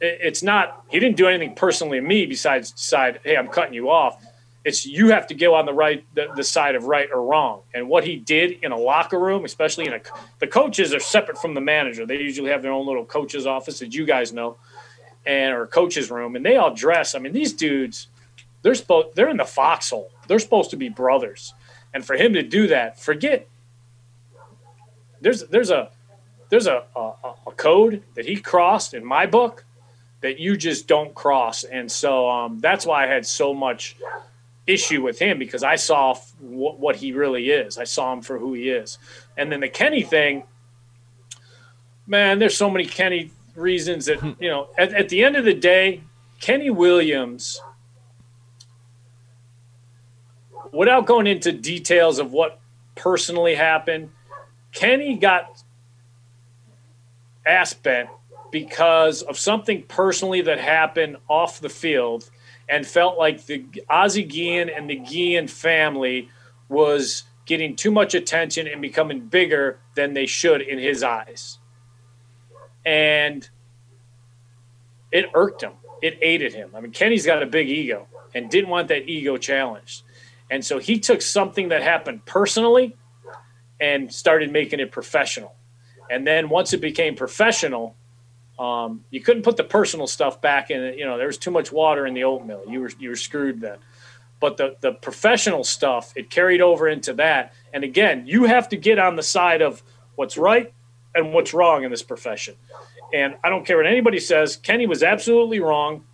it's 0.00 0.42
not 0.42 0.84
he 0.88 0.98
didn't 0.98 1.16
do 1.16 1.26
anything 1.26 1.54
personally 1.54 2.00
to 2.00 2.06
me 2.06 2.26
besides 2.26 2.70
decide 2.72 3.20
hey 3.24 3.36
i'm 3.36 3.48
cutting 3.48 3.74
you 3.74 3.90
off. 3.90 4.24
It's 4.64 4.84
you 4.84 5.08
have 5.10 5.28
to 5.28 5.34
go 5.34 5.54
on 5.54 5.66
the 5.66 5.72
right 5.72 6.04
the, 6.14 6.26
the, 6.36 6.44
side 6.44 6.74
of 6.74 6.84
right 6.84 7.08
or 7.10 7.22
wrong. 7.22 7.62
And 7.72 7.88
what 7.88 8.04
he 8.04 8.16
did 8.16 8.58
in 8.62 8.72
a 8.72 8.76
locker 8.76 9.18
room 9.18 9.44
especially 9.44 9.86
in 9.86 9.94
a 9.94 10.00
the 10.40 10.46
coaches 10.46 10.92
are 10.92 11.00
separate 11.00 11.38
from 11.38 11.54
the 11.54 11.60
manager. 11.60 12.04
They 12.04 12.18
usually 12.18 12.50
have 12.50 12.62
their 12.62 12.72
own 12.72 12.86
little 12.86 13.04
coaches 13.04 13.46
office 13.46 13.78
that 13.78 13.94
you 13.94 14.04
guys 14.04 14.32
know 14.32 14.56
and 15.26 15.54
or 15.54 15.66
coaches 15.66 16.10
room 16.10 16.36
and 16.36 16.44
they 16.44 16.56
all 16.56 16.74
dress. 16.74 17.14
I 17.14 17.18
mean 17.18 17.32
these 17.32 17.52
dudes 17.52 18.08
they're 18.62 18.74
supposed 18.74 19.16
they're 19.16 19.30
in 19.30 19.36
the 19.36 19.44
foxhole. 19.44 20.10
They're 20.26 20.38
supposed 20.38 20.70
to 20.70 20.76
be 20.76 20.88
brothers. 20.88 21.54
And 21.94 22.04
for 22.04 22.14
him 22.14 22.34
to 22.34 22.42
do 22.42 22.66
that 22.66 23.00
forget 23.00 23.48
there's 25.20 25.44
there's 25.44 25.70
a 25.70 25.90
there's 26.50 26.66
a, 26.66 26.84
a, 26.96 27.12
a 27.46 27.52
code 27.52 28.02
that 28.14 28.26
he 28.26 28.36
crossed 28.36 28.94
in 28.94 29.04
my 29.04 29.26
book 29.26 29.64
that 30.20 30.38
you 30.38 30.56
just 30.56 30.86
don't 30.88 31.14
cross. 31.14 31.64
And 31.64 31.90
so 31.90 32.28
um, 32.28 32.58
that's 32.60 32.84
why 32.84 33.04
I 33.04 33.06
had 33.06 33.26
so 33.26 33.54
much 33.54 33.96
issue 34.66 35.02
with 35.02 35.18
him 35.18 35.38
because 35.38 35.62
I 35.62 35.76
saw 35.76 36.12
f- 36.12 36.32
w- 36.40 36.76
what 36.76 36.96
he 36.96 37.12
really 37.12 37.50
is. 37.50 37.78
I 37.78 37.84
saw 37.84 38.12
him 38.12 38.22
for 38.22 38.38
who 38.38 38.52
he 38.52 38.68
is. 38.68 38.98
And 39.36 39.50
then 39.50 39.60
the 39.60 39.68
Kenny 39.68 40.02
thing, 40.02 40.44
man, 42.06 42.38
there's 42.38 42.56
so 42.56 42.68
many 42.68 42.84
Kenny 42.84 43.30
reasons 43.54 44.06
that, 44.06 44.20
hmm. 44.20 44.32
you 44.40 44.48
know, 44.48 44.68
at, 44.76 44.92
at 44.92 45.08
the 45.08 45.24
end 45.24 45.36
of 45.36 45.44
the 45.44 45.54
day, 45.54 46.02
Kenny 46.40 46.70
Williams, 46.70 47.60
without 50.72 51.06
going 51.06 51.26
into 51.26 51.52
details 51.52 52.18
of 52.18 52.32
what 52.32 52.60
personally 52.94 53.54
happened, 53.54 54.10
Kenny 54.72 55.16
got 55.16 55.62
ass 57.46 57.72
bent 57.72 58.10
because 58.50 59.22
of 59.22 59.38
something 59.38 59.82
personally 59.84 60.40
that 60.42 60.58
happened 60.58 61.16
off 61.28 61.60
the 61.60 61.68
field 61.68 62.30
and 62.68 62.86
felt 62.86 63.18
like 63.18 63.46
the 63.46 63.64
Ozzie 63.88 64.24
Guillen 64.24 64.68
and 64.68 64.88
the 64.88 64.96
Guillen 64.96 65.48
family 65.48 66.28
was 66.68 67.24
getting 67.46 67.76
too 67.76 67.90
much 67.90 68.14
attention 68.14 68.68
and 68.68 68.82
becoming 68.82 69.20
bigger 69.20 69.78
than 69.94 70.12
they 70.12 70.26
should 70.26 70.60
in 70.60 70.78
his 70.78 71.02
eyes. 71.02 71.58
And 72.84 73.48
it 75.10 75.26
irked 75.34 75.62
him. 75.62 75.72
It 76.02 76.18
aided 76.20 76.52
him. 76.52 76.70
I 76.76 76.80
mean, 76.80 76.92
Kenny's 76.92 77.24
got 77.24 77.42
a 77.42 77.46
big 77.46 77.68
ego 77.68 78.06
and 78.34 78.50
didn't 78.50 78.68
want 78.68 78.88
that 78.88 79.08
ego 79.08 79.38
challenged. 79.38 80.02
And 80.50 80.64
so 80.64 80.78
he 80.78 80.98
took 80.98 81.22
something 81.22 81.68
that 81.68 81.82
happened 81.82 82.24
personally 82.24 82.96
and 83.80 84.12
started 84.12 84.52
making 84.52 84.80
it 84.80 84.92
professional. 84.92 85.54
And 86.10 86.26
then 86.26 86.48
once 86.48 86.72
it 86.72 86.80
became 86.80 87.14
professional, 87.16 87.96
um, 88.58 89.04
you 89.10 89.20
couldn't 89.20 89.42
put 89.42 89.56
the 89.56 89.64
personal 89.64 90.06
stuff 90.06 90.40
back 90.40 90.70
in. 90.70 90.98
You 90.98 91.04
know, 91.04 91.16
there 91.16 91.28
was 91.28 91.38
too 91.38 91.50
much 91.50 91.70
water 91.70 92.06
in 92.06 92.14
the 92.14 92.24
oatmeal. 92.24 92.64
You 92.68 92.80
were 92.80 92.90
you 92.98 93.10
were 93.10 93.16
screwed 93.16 93.60
then. 93.60 93.78
But 94.40 94.56
the 94.56 94.76
the 94.80 94.92
professional 94.92 95.64
stuff 95.64 96.12
it 96.16 96.30
carried 96.30 96.60
over 96.60 96.88
into 96.88 97.12
that. 97.14 97.54
And 97.72 97.84
again, 97.84 98.26
you 98.26 98.44
have 98.44 98.68
to 98.70 98.76
get 98.76 98.98
on 98.98 99.16
the 99.16 99.22
side 99.22 99.62
of 99.62 99.82
what's 100.16 100.36
right 100.36 100.72
and 101.14 101.32
what's 101.32 101.54
wrong 101.54 101.84
in 101.84 101.90
this 101.90 102.02
profession. 102.02 102.56
And 103.14 103.36
I 103.42 103.48
don't 103.48 103.64
care 103.64 103.76
what 103.76 103.86
anybody 103.86 104.20
says. 104.20 104.56
Kenny 104.56 104.86
was 104.86 105.02
absolutely 105.02 105.60
wrong. 105.60 106.04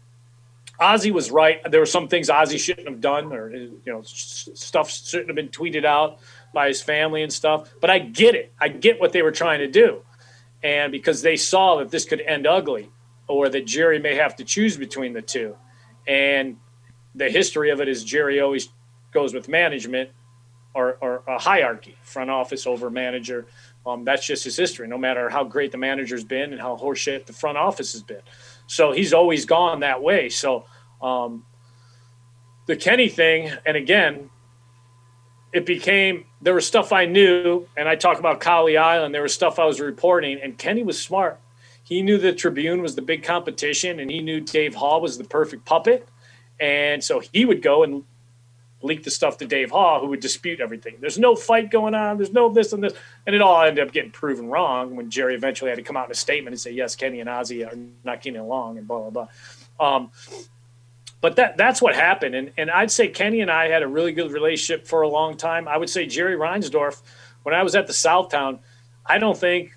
Ozzie 0.79 1.13
was 1.13 1.31
right. 1.31 1.61
There 1.71 1.81
were 1.81 1.87
some 1.87 2.09
things 2.09 2.29
Ozzie 2.29 2.59
shouldn't 2.59 2.89
have 2.89 3.01
done, 3.01 3.33
or 3.33 3.55
you 3.55 3.81
know, 3.87 4.03
stuff 4.03 4.91
shouldn't 4.91 5.29
have 5.29 5.37
been 5.37 5.49
tweeted 5.49 5.85
out 5.85 6.19
by 6.53 6.69
his 6.69 6.83
family 6.83 7.23
and 7.23 7.33
stuff. 7.33 7.73
But 7.81 7.91
I 7.91 8.01
get 8.01 8.35
it. 8.35 8.53
I 8.61 8.69
get 8.69 9.01
what 9.01 9.13
they 9.13 9.23
were 9.23 9.33
trying 9.33 9.61
to 9.61 9.69
do 9.69 10.03
and 10.65 10.91
because 10.91 11.21
they 11.21 11.37
saw 11.37 11.77
that 11.77 11.91
this 11.91 12.07
could 12.07 12.23
end 12.23 12.47
ugly 12.47 12.91
or 13.29 13.51
that 13.51 13.67
Jerry 13.67 13.99
may 13.99 14.17
have 14.17 14.35
to 14.37 14.45
choose 14.45 14.77
between 14.77 15.13
the 15.13 15.23
two. 15.23 15.57
And 16.09 16.57
the 17.15 17.29
history 17.29 17.71
of 17.71 17.81
it 17.81 17.89
is 17.89 18.03
Jerry 18.03 18.41
always 18.41 18.71
goes 19.13 19.35
with 19.35 19.47
management 19.47 20.11
or, 20.75 20.97
or 21.01 21.23
a 21.29 21.39
hierarchy, 21.39 21.97
front 22.03 22.31
office 22.31 22.67
over 22.67 22.91
manager. 22.91 23.47
Um, 23.87 24.05
that's 24.05 24.27
just 24.27 24.45
his 24.45 24.57
history, 24.57 24.89
no 24.89 24.97
matter 24.97 25.29
how 25.29 25.45
great 25.45 25.71
the 25.71 25.79
manager's 25.79 26.25
been 26.25 26.53
and 26.53 26.61
how 26.61 26.77
horseshit 26.77 27.27
the 27.27 27.35
front 27.35 27.59
office 27.59 27.93
has 27.93 28.03
been. 28.03 28.23
So 28.67 28.93
he's 28.93 29.13
always 29.13 29.45
gone 29.45 29.81
that 29.81 30.03
way. 30.03 30.31
So 30.31 30.65
um, 31.03 31.45
the 32.67 32.77
Kenny 32.77 33.11
thing, 33.11 33.53
and 33.67 33.77
again, 33.77 34.31
it 35.55 35.65
became 35.65 36.25
there 36.43 36.53
was 36.53 36.67
stuff 36.67 36.93
I 36.93 37.07
knew, 37.07 37.67
and 37.77 37.89
I 37.89 37.95
talk 37.95 38.19
about 38.19 38.41
Cowley 38.41 38.77
Island. 38.77 39.15
There 39.15 39.23
was 39.23 39.33
stuff 39.33 39.59
I 39.59 39.65
was 39.65 39.81
reporting, 39.81 40.41
and 40.43 40.59
Kenny 40.59 40.83
was 40.83 41.01
smart. 41.01 41.41
He 41.85 42.03
knew 42.03 42.19
the 42.19 42.33
Tribune 42.33 42.83
was 42.83 42.97
the 42.97 43.03
big 43.03 43.23
competition, 43.23 44.01
and 44.01 44.11
he 44.11 44.21
knew 44.21 44.41
Dave 44.41 44.75
Hall 44.75 45.01
was 45.01 45.17
the 45.17 45.25
perfect 45.25 45.65
puppet, 45.65 46.09
and 46.59 47.03
so 47.03 47.21
he 47.33 47.45
would 47.45 47.63
go 47.63 47.85
and 47.85 48.03
leak 48.83 49.05
the 49.05 49.11
stuff 49.11 49.39
to 49.39 49.47
Dave 49.47 49.71
Hall, 49.71 50.01
who 50.01 50.09
would 50.09 50.21
dispute 50.21 50.61
everything. 50.61 50.97
There's 51.01 51.19
no 51.19 51.37
fight 51.37 51.71
going 51.71 51.95
on. 51.95 52.19
There's 52.19 52.33
no 52.33 52.53
this 52.53 52.73
and 52.73 52.83
this, 52.83 52.93
and 53.25 53.35
it 53.35 53.41
all 53.41 53.63
ended 53.63 53.87
up 53.87 53.93
getting 53.93 54.11
proven 54.11 54.49
wrong 54.49 54.97
when 54.97 55.09
Jerry 55.09 55.37
eventually 55.37 55.71
had 55.71 55.77
to 55.77 55.85
come 55.85 55.97
out 55.97 56.07
in 56.07 56.11
a 56.11 56.17
statement 56.17 56.53
and 56.53 56.61
say, 56.61 56.73
"Yes, 56.73 56.97
Kenny 56.97 57.21
and 57.21 57.31
Ozzie 57.31 57.65
are 57.65 57.79
not 58.03 58.23
getting 58.23 58.41
along," 58.41 58.77
and 58.77 58.89
blah 58.89 59.09
blah 59.09 59.29
blah. 59.79 59.97
Um, 59.97 60.11
but 61.25 61.37
that 61.37 61.57
that's 61.57 61.81
what 61.81 61.95
happened. 61.95 62.35
And 62.35 62.53
and 62.59 62.71
I'd 62.71 62.91
say 62.91 63.09
Kenny 63.09 63.41
and 63.41 63.51
I 63.51 63.69
had 63.69 63.83
a 63.83 63.89
really 63.89 64.13
good 64.13 64.31
relationship 64.31 64.87
for 64.87 65.01
a 65.01 65.09
long 65.09 65.39
time. 65.39 65.67
I 65.67 65.79
would 65.79 65.89
say 65.89 66.05
Jerry 66.05 66.37
Reinsdorf, 66.37 67.01
when 67.45 67.55
I 67.55 67.63
was 67.63 67.75
at 67.75 67.87
the 67.87 67.95
Southtown, 67.95 68.59
I 69.07 69.17
don't 69.17 69.39
think 69.39 69.75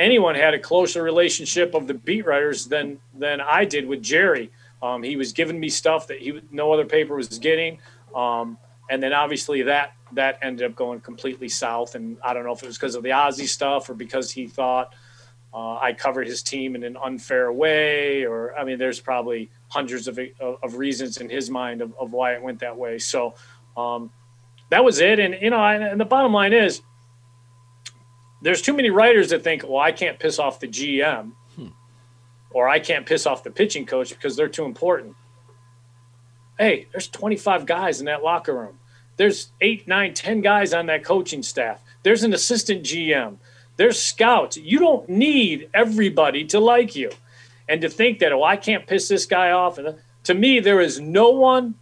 anyone 0.00 0.34
had 0.34 0.52
a 0.52 0.58
closer 0.58 1.04
relationship 1.04 1.74
of 1.74 1.86
the 1.86 1.94
beat 1.94 2.26
writers 2.26 2.66
than 2.66 2.98
than 3.16 3.40
I 3.40 3.64
did 3.64 3.86
with 3.86 4.02
Jerry. 4.02 4.50
Um, 4.82 5.04
he 5.04 5.14
was 5.14 5.32
giving 5.32 5.60
me 5.60 5.68
stuff 5.68 6.08
that 6.08 6.18
he 6.18 6.40
no 6.50 6.72
other 6.72 6.86
paper 6.86 7.14
was 7.14 7.38
getting. 7.38 7.78
Um, 8.12 8.58
and 8.90 9.00
then 9.00 9.12
obviously 9.12 9.62
that 9.62 9.92
that 10.14 10.40
ended 10.42 10.68
up 10.68 10.74
going 10.74 10.98
completely 11.02 11.48
south. 11.48 11.94
And 11.94 12.16
I 12.20 12.34
don't 12.34 12.42
know 12.42 12.52
if 12.52 12.64
it 12.64 12.66
was 12.66 12.78
because 12.78 12.96
of 12.96 13.04
the 13.04 13.12
Ozzie 13.12 13.46
stuff 13.46 13.88
or 13.88 13.94
because 13.94 14.32
he 14.32 14.48
thought 14.48 14.92
uh, 15.54 15.76
I 15.76 15.92
covered 15.92 16.26
his 16.26 16.42
team 16.42 16.74
in 16.74 16.82
an 16.82 16.96
unfair 16.96 17.52
way, 17.52 18.24
or 18.24 18.58
I 18.58 18.64
mean, 18.64 18.76
there's 18.76 18.98
probably 18.98 19.50
hundreds 19.68 20.08
of, 20.08 20.18
of 20.40 20.74
reasons 20.74 21.18
in 21.18 21.30
his 21.30 21.48
mind 21.48 21.80
of, 21.80 21.94
of 21.96 22.12
why 22.12 22.34
it 22.34 22.42
went 22.42 22.58
that 22.60 22.76
way. 22.76 22.98
So 22.98 23.34
um, 23.76 24.10
that 24.70 24.84
was 24.84 24.98
it. 24.98 25.20
And, 25.20 25.36
you 25.40 25.50
know, 25.50 25.62
and 25.64 26.00
the 26.00 26.04
bottom 26.04 26.32
line 26.32 26.52
is 26.52 26.82
there's 28.42 28.62
too 28.62 28.74
many 28.74 28.90
writers 28.90 29.30
that 29.30 29.44
think, 29.44 29.62
well, 29.62 29.78
I 29.78 29.92
can't 29.92 30.18
piss 30.18 30.40
off 30.40 30.58
the 30.58 30.66
GM 30.66 31.32
hmm. 31.54 31.68
or 32.50 32.68
I 32.68 32.80
can't 32.80 33.06
piss 33.06 33.24
off 33.24 33.44
the 33.44 33.50
pitching 33.52 33.86
coach 33.86 34.10
because 34.10 34.36
they're 34.36 34.48
too 34.48 34.64
important. 34.64 35.14
Hey, 36.58 36.88
there's 36.90 37.08
25 37.08 37.64
guys 37.64 38.00
in 38.00 38.06
that 38.06 38.24
locker 38.24 38.54
room. 38.58 38.80
There's 39.16 39.52
eight, 39.60 39.86
nine, 39.86 40.14
ten 40.14 40.40
guys 40.40 40.74
on 40.74 40.86
that 40.86 41.04
coaching 41.04 41.44
staff. 41.44 41.80
There's 42.02 42.24
an 42.24 42.34
assistant 42.34 42.82
GM. 42.82 43.36
There's 43.76 44.00
scouts. 44.00 44.56
You 44.56 44.78
don't 44.78 45.08
need 45.08 45.68
everybody 45.74 46.44
to 46.46 46.60
like 46.60 46.94
you 46.94 47.10
and 47.68 47.80
to 47.80 47.88
think 47.88 48.20
that 48.20 48.32
oh 48.32 48.42
I 48.42 48.56
can't 48.56 48.86
piss 48.86 49.08
this 49.08 49.26
guy 49.26 49.50
off. 49.50 49.78
And 49.78 49.96
to 50.24 50.34
me, 50.34 50.60
there 50.60 50.80
is 50.80 51.00
no 51.00 51.30
one 51.30 51.74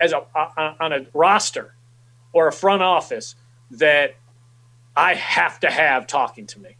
as 0.00 0.12
a, 0.12 0.24
on 0.80 0.92
a 0.92 1.06
roster 1.14 1.74
or 2.32 2.48
a 2.48 2.52
front 2.52 2.82
office 2.82 3.34
that 3.70 4.16
I 4.96 5.14
have 5.14 5.60
to 5.60 5.70
have 5.70 6.06
talking 6.06 6.46
to 6.48 6.60
me. 6.60 6.76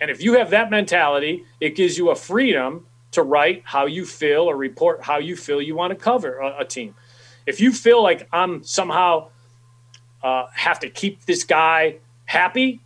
And 0.00 0.10
if 0.10 0.22
you 0.22 0.34
have 0.34 0.50
that 0.50 0.70
mentality, 0.70 1.44
it 1.60 1.74
gives 1.74 1.96
you 1.96 2.10
a 2.10 2.14
freedom 2.14 2.86
to 3.12 3.22
write 3.22 3.62
how 3.64 3.86
you 3.86 4.04
feel 4.04 4.42
or 4.42 4.56
report 4.56 5.02
how 5.02 5.18
you 5.18 5.36
feel 5.36 5.62
you 5.62 5.74
want 5.74 5.90
to 5.90 5.96
cover 5.96 6.38
a, 6.38 6.60
a 6.60 6.64
team. 6.64 6.94
If 7.46 7.60
you 7.60 7.72
feel 7.72 8.02
like 8.02 8.28
I'm 8.32 8.62
somehow 8.64 9.30
uh, 10.22 10.46
have 10.54 10.80
to 10.80 10.90
keep 10.90 11.24
this 11.24 11.44
guy 11.44 11.96
happy, 12.24 12.80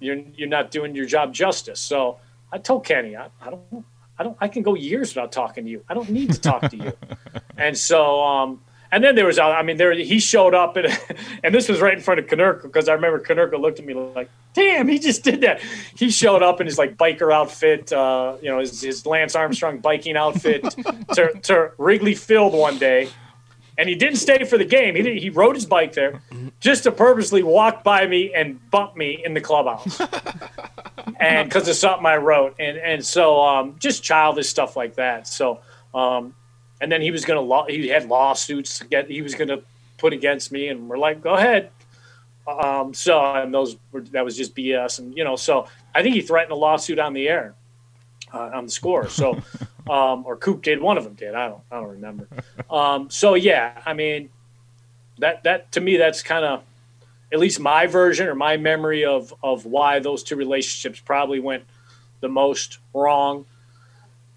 you're 0.00 0.18
you're 0.34 0.48
not 0.48 0.70
doing 0.70 0.94
your 0.94 1.06
job 1.06 1.32
justice. 1.32 1.80
So 1.80 2.18
I 2.52 2.58
told 2.58 2.84
Kenny, 2.84 3.16
I, 3.16 3.28
I 3.40 3.50
don't 3.50 3.84
I 4.18 4.22
don't 4.24 4.36
I 4.40 4.48
can 4.48 4.62
go 4.62 4.74
years 4.74 5.14
without 5.14 5.30
talking 5.32 5.64
to 5.64 5.70
you. 5.70 5.84
I 5.88 5.94
don't 5.94 6.10
need 6.10 6.32
to 6.32 6.40
talk 6.40 6.70
to 6.70 6.76
you. 6.76 6.92
and 7.56 7.76
so 7.76 8.22
um 8.22 8.60
And 8.92 9.04
then 9.04 9.14
there 9.14 9.26
was, 9.26 9.38
I 9.38 9.62
mean, 9.62 9.76
there 9.76 9.92
he 9.92 10.18
showed 10.18 10.54
up, 10.54 10.76
and 10.76 10.88
and 11.44 11.54
this 11.54 11.68
was 11.68 11.80
right 11.80 11.94
in 11.94 12.00
front 12.00 12.18
of 12.18 12.26
Konerko 12.26 12.62
because 12.62 12.88
I 12.88 12.94
remember 12.94 13.20
Konerko 13.20 13.60
looked 13.60 13.78
at 13.78 13.86
me 13.86 13.94
like, 13.94 14.28
"Damn, 14.52 14.88
he 14.88 14.98
just 14.98 15.22
did 15.22 15.42
that." 15.42 15.60
He 15.96 16.10
showed 16.10 16.42
up 16.42 16.60
in 16.60 16.66
his 16.66 16.76
like 16.76 16.96
biker 16.96 17.32
outfit, 17.32 17.92
uh, 17.92 18.36
you 18.42 18.50
know, 18.50 18.58
his, 18.58 18.82
his 18.82 19.06
Lance 19.06 19.36
Armstrong 19.36 19.78
biking 19.78 20.16
outfit 20.16 20.62
to, 21.14 21.30
to 21.42 21.70
Wrigley 21.78 22.16
Field 22.16 22.52
one 22.52 22.78
day, 22.78 23.08
and 23.80 23.88
he 23.88 23.94
didn't 23.94 24.16
stay 24.18 24.44
for 24.44 24.58
the 24.58 24.64
game. 24.64 24.94
He 24.94 25.02
did, 25.02 25.16
he 25.16 25.30
rode 25.30 25.56
his 25.56 25.66
bike 25.66 25.94
there 25.94 26.22
just 26.60 26.84
to 26.84 26.92
purposely 26.92 27.42
walk 27.42 27.82
by 27.82 28.06
me 28.06 28.32
and 28.34 28.60
bump 28.70 28.96
me 28.96 29.22
in 29.24 29.34
the 29.34 29.40
clubhouse, 29.40 30.00
and 31.20 31.48
because 31.48 31.66
of 31.66 31.74
something 31.76 32.06
I 32.06 32.16
wrote, 32.16 32.56
and 32.60 32.76
and 32.76 33.04
so 33.04 33.40
um, 33.42 33.76
just 33.78 34.02
childish 34.02 34.48
stuff 34.48 34.76
like 34.76 34.94
that. 34.96 35.26
So. 35.26 35.60
Um, 35.92 36.34
and 36.80 36.90
then 36.90 37.02
he 37.02 37.10
was 37.10 37.24
to 37.24 37.40
law 37.40 37.66
he 37.66 37.88
had 37.88 38.08
lawsuits 38.08 38.78
to 38.78 38.86
get 38.86 39.08
he 39.08 39.22
was 39.22 39.34
going 39.34 39.48
to 39.48 39.62
put 39.98 40.12
against 40.12 40.50
me 40.50 40.68
and 40.68 40.88
we're 40.88 40.98
like 40.98 41.22
go 41.22 41.34
ahead 41.34 41.70
um, 42.48 42.94
so 42.94 43.20
and 43.34 43.52
those 43.52 43.76
were, 43.92 44.00
that 44.00 44.24
was 44.24 44.36
just 44.36 44.54
bs 44.54 44.98
and 44.98 45.16
you 45.16 45.22
know 45.22 45.36
so 45.36 45.66
i 45.94 46.02
think 46.02 46.14
he 46.14 46.22
threatened 46.22 46.52
a 46.52 46.56
lawsuit 46.56 46.98
on 46.98 47.12
the 47.12 47.28
air 47.28 47.54
uh, 48.32 48.50
on 48.54 48.66
the 48.66 48.70
score 48.70 49.08
so 49.08 49.34
um, 49.90 50.24
or 50.26 50.36
coop 50.36 50.62
did 50.62 50.80
one 50.80 50.98
of 50.98 51.04
them 51.04 51.14
did 51.14 51.34
i 51.34 51.48
don't 51.48 51.62
i 51.70 51.76
don't 51.76 51.88
remember 51.88 52.28
um, 52.70 53.10
so 53.10 53.34
yeah 53.34 53.80
i 53.86 53.92
mean 53.92 54.30
that 55.18 55.42
that 55.42 55.70
to 55.72 55.80
me 55.80 55.96
that's 55.96 56.22
kind 56.22 56.44
of 56.44 56.62
at 57.32 57.38
least 57.38 57.60
my 57.60 57.86
version 57.86 58.26
or 58.26 58.34
my 58.34 58.56
memory 58.56 59.04
of 59.04 59.34
of 59.42 59.64
why 59.66 59.98
those 59.98 60.22
two 60.22 60.36
relationships 60.36 61.00
probably 61.00 61.40
went 61.40 61.64
the 62.20 62.28
most 62.28 62.78
wrong 62.94 63.44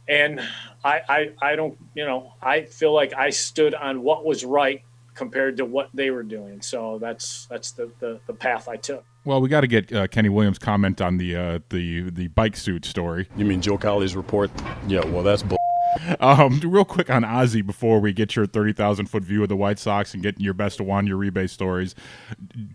and 0.07 0.41
I, 0.83 1.01
I, 1.07 1.31
I 1.41 1.55
don't, 1.55 1.77
you 1.95 2.05
know, 2.05 2.33
I 2.41 2.63
feel 2.63 2.93
like 2.93 3.13
I 3.13 3.29
stood 3.29 3.73
on 3.73 4.03
what 4.03 4.25
was 4.25 4.43
right 4.43 4.83
compared 5.13 5.57
to 5.57 5.65
what 5.65 5.89
they 5.93 6.11
were 6.11 6.23
doing. 6.23 6.61
So 6.61 6.97
that's 6.99 7.45
that's 7.45 7.71
the 7.71 7.91
the, 7.99 8.19
the 8.27 8.33
path 8.33 8.67
I 8.67 8.77
took. 8.77 9.05
Well, 9.25 9.39
we 9.39 9.47
got 9.47 9.61
to 9.61 9.67
get 9.67 9.93
uh, 9.93 10.07
Kenny 10.07 10.29
Williams' 10.29 10.59
comment 10.59 10.99
on 11.01 11.17
the 11.17 11.35
uh, 11.35 11.59
the 11.69 12.09
the 12.09 12.27
bike 12.29 12.57
suit 12.57 12.85
story. 12.85 13.27
You 13.37 13.45
mean 13.45 13.61
Joe 13.61 13.77
Cowley's 13.77 14.15
report? 14.15 14.51
Yeah, 14.87 15.05
well, 15.05 15.23
that's 15.23 15.43
bull. 15.43 15.57
Um, 16.19 16.59
real 16.63 16.83
quick 16.85 17.09
on 17.09 17.23
Ozzie 17.23 17.61
before 17.61 17.99
we 17.99 18.11
get 18.11 18.35
your 18.35 18.45
thirty 18.45 18.73
thousand 18.73 19.05
foot 19.05 19.23
view 19.23 19.43
of 19.43 19.49
the 19.49 19.55
White 19.55 19.79
Sox 19.79 20.13
and 20.13 20.21
get 20.21 20.41
your 20.41 20.53
best 20.53 20.79
of 20.79 20.87
Juan 20.87 21.07
Uribe 21.07 21.49
stories. 21.49 21.95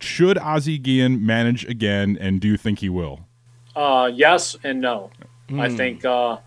Should 0.00 0.38
Ozzie 0.38 0.78
Guillen 0.78 1.25
manage 1.25 1.64
again, 1.67 2.17
and 2.19 2.40
do 2.40 2.49
you 2.49 2.57
think 2.57 2.78
he 2.78 2.88
will? 2.88 3.21
Uh, 3.76 4.11
yes 4.12 4.57
and 4.64 4.81
no. 4.81 5.11
Hmm. 5.50 5.61
I 5.61 5.69
think 5.69 6.05
uh, 6.05 6.38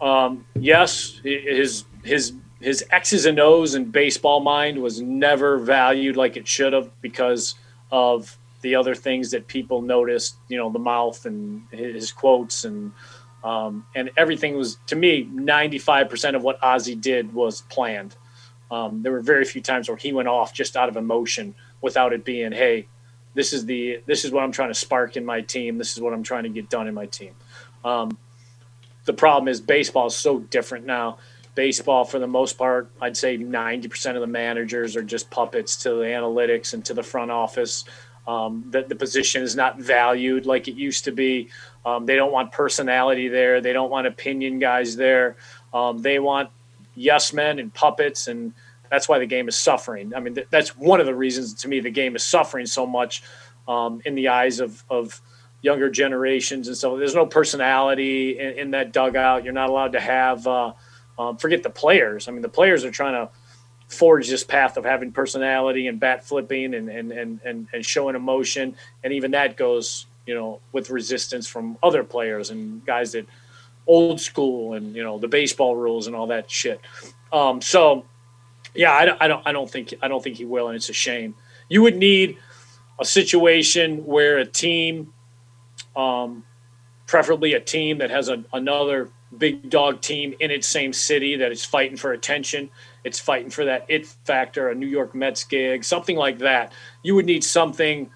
um, 0.00 0.46
yes, 0.54 1.20
his 1.22 1.84
his 2.02 2.32
his 2.60 2.84
X's 2.90 3.26
and 3.26 3.38
O's 3.38 3.74
and 3.74 3.92
baseball 3.92 4.40
mind 4.40 4.80
was 4.80 5.02
never 5.02 5.58
valued 5.58 6.16
like 6.16 6.36
it 6.36 6.48
should 6.48 6.72
have 6.72 6.90
because 7.02 7.54
of 7.90 8.38
the 8.60 8.74
other 8.74 8.94
things 8.94 9.30
that 9.30 9.46
people 9.46 9.82
noticed. 9.82 10.36
You 10.48 10.58
know, 10.58 10.70
the 10.70 10.78
mouth 10.78 11.24
and 11.26 11.62
his 11.70 12.12
quotes 12.12 12.64
and 12.64 12.92
um, 13.44 13.86
and 13.94 14.10
everything 14.16 14.56
was 14.56 14.78
to 14.86 14.96
me 14.96 15.28
ninety 15.32 15.78
five 15.78 16.08
percent 16.08 16.36
of 16.36 16.42
what 16.42 16.62
Ozzie 16.62 16.94
did 16.94 17.32
was 17.34 17.62
planned. 17.62 18.16
Um, 18.70 19.02
there 19.02 19.12
were 19.12 19.20
very 19.20 19.44
few 19.44 19.60
times 19.60 19.88
where 19.88 19.96
he 19.96 20.12
went 20.12 20.28
off 20.28 20.52
just 20.52 20.76
out 20.76 20.88
of 20.88 20.96
emotion 20.96 21.54
without 21.80 22.12
it 22.12 22.24
being, 22.24 22.50
hey, 22.50 22.88
this 23.34 23.52
is 23.52 23.66
the 23.66 24.02
this 24.06 24.24
is 24.24 24.32
what 24.32 24.42
I'm 24.42 24.50
trying 24.50 24.70
to 24.70 24.74
spark 24.74 25.16
in 25.16 25.24
my 25.24 25.42
team. 25.42 25.78
This 25.78 25.92
is 25.92 26.00
what 26.00 26.12
I'm 26.12 26.22
trying 26.22 26.44
to 26.44 26.48
get 26.48 26.68
done 26.68 26.88
in 26.88 26.94
my 26.94 27.06
team. 27.06 27.34
Um, 27.84 28.18
the 29.04 29.12
problem 29.12 29.46
is 29.48 29.60
baseball 29.60 30.06
is 30.06 30.16
so 30.16 30.40
different 30.40 30.86
now. 30.86 31.18
Baseball, 31.54 32.04
for 32.04 32.18
the 32.18 32.26
most 32.26 32.58
part, 32.58 32.90
I'd 33.00 33.16
say 33.16 33.38
90% 33.38 34.14
of 34.14 34.20
the 34.20 34.26
managers 34.26 34.94
are 34.94 35.02
just 35.02 35.30
puppets 35.30 35.76
to 35.84 35.90
the 35.90 36.04
analytics 36.04 36.74
and 36.74 36.84
to 36.84 36.92
the 36.92 37.02
front 37.02 37.30
office. 37.30 37.84
Um, 38.26 38.64
that 38.70 38.88
the 38.88 38.96
position 38.96 39.42
is 39.42 39.54
not 39.54 39.78
valued 39.78 40.46
like 40.46 40.66
it 40.66 40.74
used 40.74 41.04
to 41.04 41.12
be. 41.12 41.48
Um, 41.84 42.06
they 42.06 42.16
don't 42.16 42.32
want 42.32 42.50
personality 42.50 43.28
there. 43.28 43.60
They 43.60 43.72
don't 43.72 43.88
want 43.90 44.08
opinion 44.08 44.58
guys 44.58 44.96
there. 44.96 45.36
Um, 45.72 45.98
they 45.98 46.18
want 46.18 46.50
yes 46.96 47.32
men 47.32 47.60
and 47.60 47.72
puppets, 47.72 48.26
and 48.26 48.52
that's 48.90 49.08
why 49.08 49.20
the 49.20 49.26
game 49.26 49.46
is 49.48 49.56
suffering. 49.56 50.12
I 50.12 50.18
mean, 50.18 50.34
th- 50.34 50.48
that's 50.50 50.76
one 50.76 50.98
of 50.98 51.06
the 51.06 51.14
reasons 51.14 51.54
to 51.54 51.68
me 51.68 51.78
the 51.78 51.90
game 51.90 52.16
is 52.16 52.24
suffering 52.24 52.66
so 52.66 52.84
much 52.84 53.22
um, 53.68 54.00
in 54.04 54.14
the 54.14 54.28
eyes 54.28 54.60
of 54.60 54.84
of 54.90 55.20
younger 55.62 55.90
generations 55.90 56.68
and 56.68 56.76
so 56.76 56.96
there's 56.96 57.14
no 57.14 57.26
personality 57.26 58.38
in, 58.38 58.58
in 58.58 58.70
that 58.70 58.92
dugout 58.92 59.42
you're 59.42 59.52
not 59.52 59.68
allowed 59.68 59.92
to 59.92 60.00
have 60.00 60.46
uh, 60.46 60.72
um, 61.18 61.36
forget 61.36 61.62
the 61.62 61.70
players 61.70 62.28
i 62.28 62.30
mean 62.30 62.42
the 62.42 62.48
players 62.48 62.84
are 62.84 62.90
trying 62.90 63.14
to 63.14 63.28
forge 63.88 64.28
this 64.28 64.44
path 64.44 64.76
of 64.76 64.84
having 64.84 65.12
personality 65.12 65.86
and 65.86 66.00
bat 66.00 66.24
flipping 66.24 66.74
and 66.74 66.88
and, 66.88 67.12
and, 67.12 67.40
and, 67.44 67.68
and 67.72 67.86
showing 67.86 68.16
emotion 68.16 68.74
and 69.04 69.12
even 69.12 69.30
that 69.30 69.56
goes 69.56 70.06
you 70.26 70.34
know 70.34 70.60
with 70.72 70.90
resistance 70.90 71.46
from 71.46 71.78
other 71.82 72.02
players 72.02 72.50
and 72.50 72.84
guys 72.84 73.12
that 73.12 73.26
old 73.86 74.20
school 74.20 74.74
and 74.74 74.96
you 74.96 75.02
know 75.02 75.18
the 75.18 75.28
baseball 75.28 75.76
rules 75.76 76.08
and 76.08 76.16
all 76.16 76.26
that 76.26 76.50
shit 76.50 76.80
um, 77.32 77.60
so 77.60 78.04
yeah 78.74 78.92
I, 78.92 79.24
I 79.24 79.28
don't 79.28 79.46
i 79.46 79.52
don't 79.52 79.70
think 79.70 79.94
i 80.02 80.08
don't 80.08 80.22
think 80.22 80.36
he 80.36 80.44
will 80.44 80.66
and 80.66 80.76
it's 80.76 80.88
a 80.88 80.92
shame 80.92 81.34
you 81.68 81.82
would 81.82 81.96
need 81.96 82.38
a 82.98 83.04
situation 83.04 84.04
where 84.04 84.38
a 84.38 84.46
team 84.46 85.12
um, 85.94 86.44
preferably 87.06 87.54
a 87.54 87.60
team 87.60 87.98
that 87.98 88.10
has 88.10 88.28
a, 88.28 88.44
another 88.52 89.10
big 89.36 89.70
dog 89.70 90.00
team 90.00 90.34
in 90.40 90.50
its 90.50 90.68
same 90.68 90.92
city 90.92 91.36
that 91.36 91.52
is 91.52 91.64
fighting 91.64 91.96
for 91.96 92.12
attention. 92.12 92.70
It's 93.06 93.20
fighting 93.20 93.50
for 93.50 93.66
that 93.66 93.86
it 93.86 94.04
factor, 94.04 94.68
a 94.68 94.74
New 94.74 94.88
York 94.88 95.14
Mets 95.14 95.44
gig, 95.44 95.84
something 95.84 96.16
like 96.16 96.38
that. 96.38 96.72
You 97.04 97.14
would 97.14 97.24
need 97.24 97.44
something, 97.44 98.10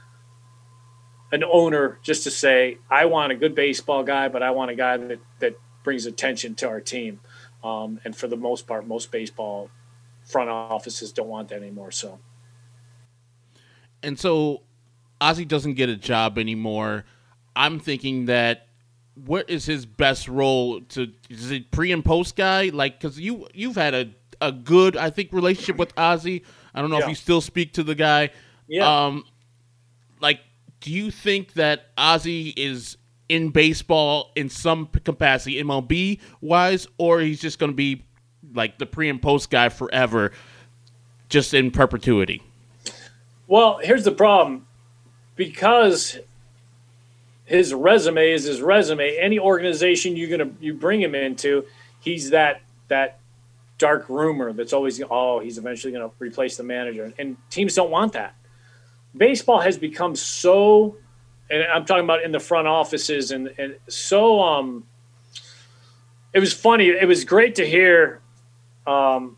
an 1.31 1.44
owner 1.44 2.00
just 2.03 2.24
to 2.24 2.31
say, 2.33 2.79
I 2.90 3.05
want 3.05 3.31
a 3.31 3.37
good 3.37 3.55
baseball 3.55 4.03
guy, 4.03 4.26
but 4.26 4.42
I 4.42 4.50
want 4.50 4.72
a 4.72 4.74
guy 4.74 4.96
that, 4.96 5.20
that 5.38 5.55
brings 5.85 6.07
attention 6.07 6.57
to 6.57 6.68
our 6.68 6.81
team. 6.81 7.20
Um, 7.62 8.00
and 8.05 8.16
for 8.16 8.26
the 8.26 8.37
most 8.37 8.66
part, 8.66 8.85
most 8.85 9.12
baseball 9.12 9.70
front 10.24 10.50
offices 10.50 11.12
don't 11.12 11.29
want 11.29 11.50
that 11.50 11.59
anymore. 11.59 11.92
So, 11.92 12.18
and 14.03 14.18
so 14.18 14.62
Ozzie 15.20 15.44
doesn't 15.44 15.74
get 15.74 15.88
a 15.88 15.96
job 15.96 16.37
anymore. 16.37 17.05
I'm 17.55 17.79
thinking 17.79 18.24
that 18.26 18.66
what 19.14 19.48
is 19.48 19.66
his 19.66 19.87
best 19.87 20.26
role 20.26 20.81
to 20.81 21.12
is 21.29 21.53
it 21.53 21.70
pre 21.70 21.92
and 21.92 22.05
post 22.05 22.35
guy 22.35 22.70
like 22.72 22.98
because 22.98 23.20
you 23.20 23.46
you've 23.53 23.76
had 23.76 23.94
a, 23.94 24.11
a 24.40 24.53
good 24.53 24.96
I 24.96 25.11
think 25.11 25.33
relationship 25.33 25.76
with 25.76 25.92
Ozzie 25.98 26.42
I 26.74 26.81
don't 26.81 26.90
know 26.90 26.98
Yeah. 26.98 27.05
if 27.05 27.09
you 27.11 27.14
still 27.14 27.40
speak 27.40 27.72
to 27.74 27.83
the 27.83 27.94
guy 27.94 28.31
Yeah. 28.68 29.07
um 29.07 29.24
like 30.20 30.40
do 30.81 30.90
you 30.92 31.11
think 31.11 31.55
that 31.55 31.87
Ozzie 31.98 32.55
is 32.57 32.96
in 33.29 33.50
baseball 33.50 34.33
in 34.35 34.48
some 34.48 34.87
capacity 35.05 35.62
MLB 35.62 36.20
wise 36.40 36.87
or 36.98 37.20
he's 37.20 37.40
just 37.40 37.59
going 37.59 37.70
to 37.70 37.76
be 37.76 38.05
like 38.55 38.79
the 38.79 38.87
pre 38.87 39.09
and 39.09 39.20
post 39.22 39.50
guy 39.50 39.68
forever 39.68 40.33
just 41.29 41.55
in 41.55 41.70
perpetuity 41.70 42.42
Well, 43.46 43.79
here's 43.83 44.05
the 44.05 44.11
problem. 44.12 44.66
Because 45.37 46.18
his 47.44 47.72
resume 47.72 48.31
is 48.31 48.44
his 48.44 48.61
resume, 48.61 49.16
any 49.18 49.38
organization 49.38 50.16
you're 50.16 50.29
gonna 50.31 50.50
you 50.61 50.74
bring 50.74 51.00
him 51.00 51.14
into, 51.14 51.64
he's 52.00 52.31
that 52.31 52.61
that 52.88 53.18
dark 53.81 54.09
rumor 54.09 54.53
that's 54.53 54.73
always 54.73 55.03
oh 55.11 55.40
he's 55.40 55.59
eventually 55.59 55.93
gonna 55.93 56.12
replace 56.21 56.57
the 56.57 56.62
manager, 56.62 57.12
and 57.19 57.37
teams 57.51 57.75
don't 57.75 57.90
want 57.90 58.12
that. 58.12 58.37
Baseball 59.16 59.59
has 59.59 59.77
become 59.77 60.14
so, 60.14 60.97
and 61.51 61.64
I'm 61.64 61.85
talking 61.85 62.05
about 62.05 62.23
in 62.23 62.31
the 62.31 62.38
front 62.38 62.69
offices 62.69 63.33
and 63.33 63.53
and 63.59 63.77
so 63.88 64.40
um. 64.40 64.87
It 66.33 66.38
was 66.38 66.53
funny. 66.53 66.87
It 66.90 67.09
was 67.09 67.25
great 67.25 67.57
to 67.57 67.66
hear 67.66 68.21
um, 68.87 69.37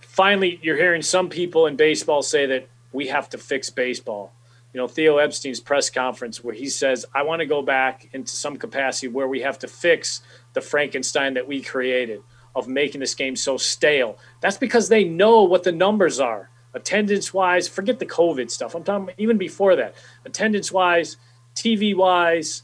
finally 0.00 0.58
you're 0.62 0.76
hearing 0.76 1.02
some 1.02 1.28
people 1.28 1.66
in 1.66 1.76
baseball 1.76 2.22
say 2.22 2.46
that 2.46 2.68
we 2.92 3.08
have 3.08 3.28
to 3.30 3.38
fix 3.38 3.70
baseball. 3.70 4.32
You 4.72 4.80
know, 4.80 4.88
Theo 4.88 5.18
Epstein's 5.18 5.60
press 5.60 5.88
conference 5.88 6.44
where 6.44 6.54
he 6.54 6.68
says, 6.68 7.06
I 7.14 7.22
want 7.22 7.40
to 7.40 7.46
go 7.46 7.62
back 7.62 8.08
into 8.12 8.32
some 8.32 8.56
capacity 8.56 9.08
where 9.08 9.28
we 9.28 9.40
have 9.40 9.58
to 9.60 9.68
fix 9.68 10.20
the 10.54 10.60
Frankenstein 10.60 11.34
that 11.34 11.46
we 11.46 11.62
created 11.62 12.22
of 12.54 12.68
making 12.68 13.00
this 13.00 13.14
game 13.14 13.36
so 13.36 13.56
stale. 13.56 14.18
That's 14.40 14.56
because 14.56 14.88
they 14.88 15.04
know 15.04 15.42
what 15.42 15.64
the 15.64 15.72
numbers 15.72 16.20
are. 16.20 16.50
Attendance 16.72 17.32
wise, 17.34 17.68
forget 17.68 17.98
the 17.98 18.06
COVID 18.06 18.50
stuff. 18.50 18.74
I'm 18.74 18.82
talking 18.82 19.14
even 19.18 19.38
before 19.38 19.76
that. 19.76 19.94
Attendance 20.24 20.72
wise, 20.72 21.16
TV 21.54 21.94
wise, 21.94 22.62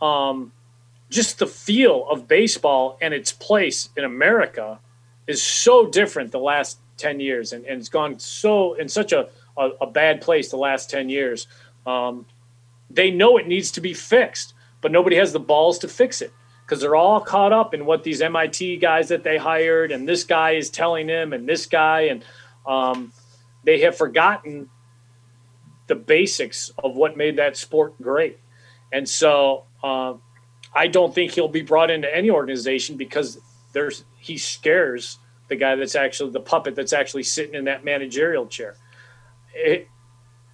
um, 0.00 0.52
just 1.10 1.38
the 1.38 1.46
feel 1.46 2.06
of 2.08 2.26
baseball 2.26 2.98
and 3.00 3.12
its 3.12 3.32
place 3.32 3.90
in 3.96 4.04
America 4.04 4.80
is 5.26 5.42
so 5.42 5.86
different 5.86 6.32
the 6.32 6.38
last 6.38 6.78
10 6.96 7.20
years 7.20 7.52
and, 7.52 7.64
and 7.66 7.78
it's 7.78 7.88
gone 7.88 8.18
so 8.18 8.74
in 8.74 8.88
such 8.88 9.12
a, 9.12 9.28
a, 9.56 9.70
a 9.82 9.86
bad 9.86 10.20
place 10.20 10.50
the 10.50 10.56
last 10.56 10.90
10 10.90 11.08
years 11.08 11.46
um, 11.86 12.26
they 12.90 13.10
know 13.10 13.36
it 13.36 13.46
needs 13.46 13.70
to 13.70 13.80
be 13.80 13.94
fixed 13.94 14.54
but 14.80 14.90
nobody 14.90 15.16
has 15.16 15.32
the 15.32 15.40
balls 15.40 15.78
to 15.78 15.88
fix 15.88 16.22
it 16.22 16.32
because 16.72 16.80
they're 16.80 16.96
all 16.96 17.20
caught 17.20 17.52
up 17.52 17.74
in 17.74 17.84
what 17.84 18.02
these 18.02 18.22
MIT 18.22 18.78
guys 18.78 19.08
that 19.08 19.22
they 19.22 19.36
hired 19.36 19.92
and 19.92 20.08
this 20.08 20.24
guy 20.24 20.52
is 20.52 20.70
telling 20.70 21.06
them 21.06 21.34
and 21.34 21.46
this 21.46 21.66
guy 21.66 22.04
and 22.04 22.24
um, 22.64 23.12
they 23.62 23.80
have 23.80 23.94
forgotten 23.94 24.70
the 25.88 25.94
basics 25.94 26.72
of 26.82 26.96
what 26.96 27.14
made 27.14 27.36
that 27.36 27.58
sport 27.58 27.92
great. 28.00 28.38
And 28.90 29.06
so 29.06 29.64
uh, 29.82 30.14
I 30.74 30.86
don't 30.86 31.14
think 31.14 31.32
he'll 31.32 31.46
be 31.46 31.60
brought 31.60 31.90
into 31.90 32.08
any 32.08 32.30
organization 32.30 32.96
because 32.96 33.38
there's 33.74 34.04
he 34.16 34.38
scares 34.38 35.18
the 35.48 35.56
guy 35.56 35.76
that's 35.76 35.94
actually 35.94 36.30
the 36.30 36.40
puppet 36.40 36.74
that's 36.74 36.94
actually 36.94 37.24
sitting 37.24 37.54
in 37.54 37.66
that 37.66 37.84
managerial 37.84 38.46
chair. 38.46 38.76
It, 39.54 39.88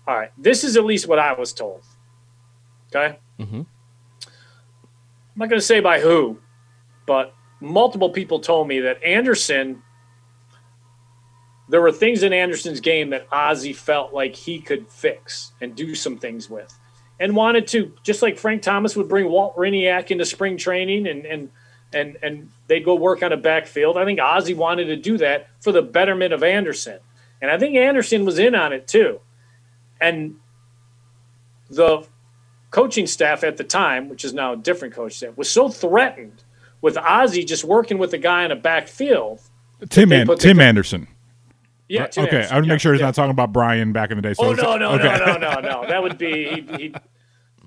all 0.05 0.17
right, 0.17 0.33
this 0.37 0.65
is 0.65 0.77
at 0.77 0.85
least 0.85 1.07
what 1.07 1.21
I 1.21 1.35
was 1.35 1.53
told. 1.53 1.83
Okay. 2.89 3.19
Mm-hmm. 3.39 3.63
I'm 5.39 5.43
not 5.43 5.51
going 5.51 5.61
to 5.61 5.67
say 5.67 5.79
by 5.79 6.01
who, 6.01 6.41
but 7.07 7.33
multiple 7.61 8.11
people 8.11 8.41
told 8.41 8.67
me 8.67 8.81
that 8.81 9.01
Anderson, 9.05 9.85
there 11.69 11.81
were 11.81 11.93
things 11.93 12.25
in 12.25 12.33
Anderson's 12.33 12.81
game 12.81 13.11
that 13.11 13.29
Ozzie 13.31 13.73
felt 13.73 14.13
like 14.13 14.35
he 14.35 14.61
could 14.61 14.89
fix 14.89 15.53
and 15.61 15.77
do 15.77 15.95
some 15.95 16.19
things 16.19 16.51
with 16.51 16.77
and 17.21 17.37
wanted 17.37 17.69
to, 17.69 17.93
just 18.03 18.21
like 18.21 18.37
Frank 18.37 18.63
Thomas 18.63 18.97
would 18.97 19.09
bring 19.09 19.31
Walt 19.31 19.55
Hriniak 19.55 20.11
into 20.11 20.25
spring 20.25 20.57
training 20.57 21.07
and, 21.07 21.25
and, 21.25 21.51
and, 21.93 22.19
and 22.21 22.51
they'd 22.67 22.85
go 22.85 22.97
work 22.97 23.23
on 23.23 23.33
a 23.33 23.37
backfield. 23.37 23.97
I 23.97 24.05
think 24.05 24.19
Ozzie 24.19 24.55
wanted 24.55 24.87
to 24.87 24.97
do 24.97 25.19
that 25.19 25.51
for 25.61 25.71
the 25.71 25.83
betterment 25.83 26.33
of 26.33 26.43
Anderson. 26.43 26.99
And 27.41 27.49
I 27.49 27.61
think 27.61 27.77
Anderson 27.77 28.25
was 28.25 28.41
in 28.41 28.57
on 28.57 28.73
it 28.73 28.89
too. 28.89 29.21
And 30.01 30.35
the 31.71 32.09
coaching 32.71 33.07
staff 33.07 33.45
at 33.45 33.57
the 33.57 33.65
time, 33.65 34.09
which 34.09 34.25
is 34.25 34.35
now 34.35 34.53
a 34.53 34.57
different 34.57 34.95
coach 34.95 35.15
staff, 35.17 35.37
was 35.37 35.51
so 35.51 35.69
threatened 35.69 36.43
with 36.81 36.97
Ozzie 36.97 37.45
just 37.45 37.65
working 37.65 37.99
with 37.99 38.13
a 38.13 38.19
guy 38.19 38.45
in 38.45 38.51
a 38.51 38.57
backfield. 38.57 39.41
Tim 39.89 40.13
An- 40.13 40.37
Tim 40.39 40.61
Anderson. 40.61 41.09
Yeah. 41.89 42.07
Tim 42.07 42.25
okay, 42.25 42.37
Anderson. 42.37 42.53
I 42.53 42.57
want 42.57 42.65
to 42.65 42.69
yeah, 42.69 42.75
make 42.75 42.81
sure 42.81 42.93
he's 42.93 43.01
yeah. 43.01 43.07
not 43.07 43.15
talking 43.15 43.31
about 43.31 43.53
Brian 43.53 43.93
back 43.93 44.11
in 44.11 44.17
the 44.17 44.23
day. 44.23 44.35
So 44.35 44.45
Oh 44.45 44.53
no 44.53 44.77
no 44.77 44.91
okay. 44.93 45.19
no 45.19 45.37
no 45.37 45.37
no 45.37 45.61
no! 45.61 45.87
That 45.89 46.03
would 46.03 46.19
be 46.19 46.49
he'd, 46.49 46.71
he'd 46.77 47.01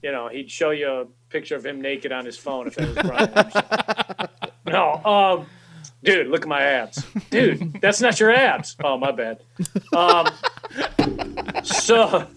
you 0.03 0.11
know 0.11 0.27
he'd 0.27 0.51
show 0.51 0.71
you 0.71 0.87
a 0.87 1.05
picture 1.29 1.55
of 1.55 1.65
him 1.65 1.81
naked 1.81 2.11
on 2.11 2.25
his 2.25 2.37
phone 2.37 2.67
if 2.67 2.77
it 2.77 2.87
was 2.87 3.07
Brian. 3.07 3.29
Anderson. 3.29 3.63
no, 4.67 4.93
um, 5.03 5.47
dude, 6.03 6.27
look 6.27 6.43
at 6.43 6.47
my 6.47 6.61
abs, 6.61 7.03
dude. 7.29 7.81
That's 7.81 8.01
not 8.01 8.19
your 8.19 8.31
abs. 8.31 8.75
Oh 8.83 8.97
my 8.97 9.11
bad. 9.11 9.41
Um, 9.93 10.27
so 11.63 12.27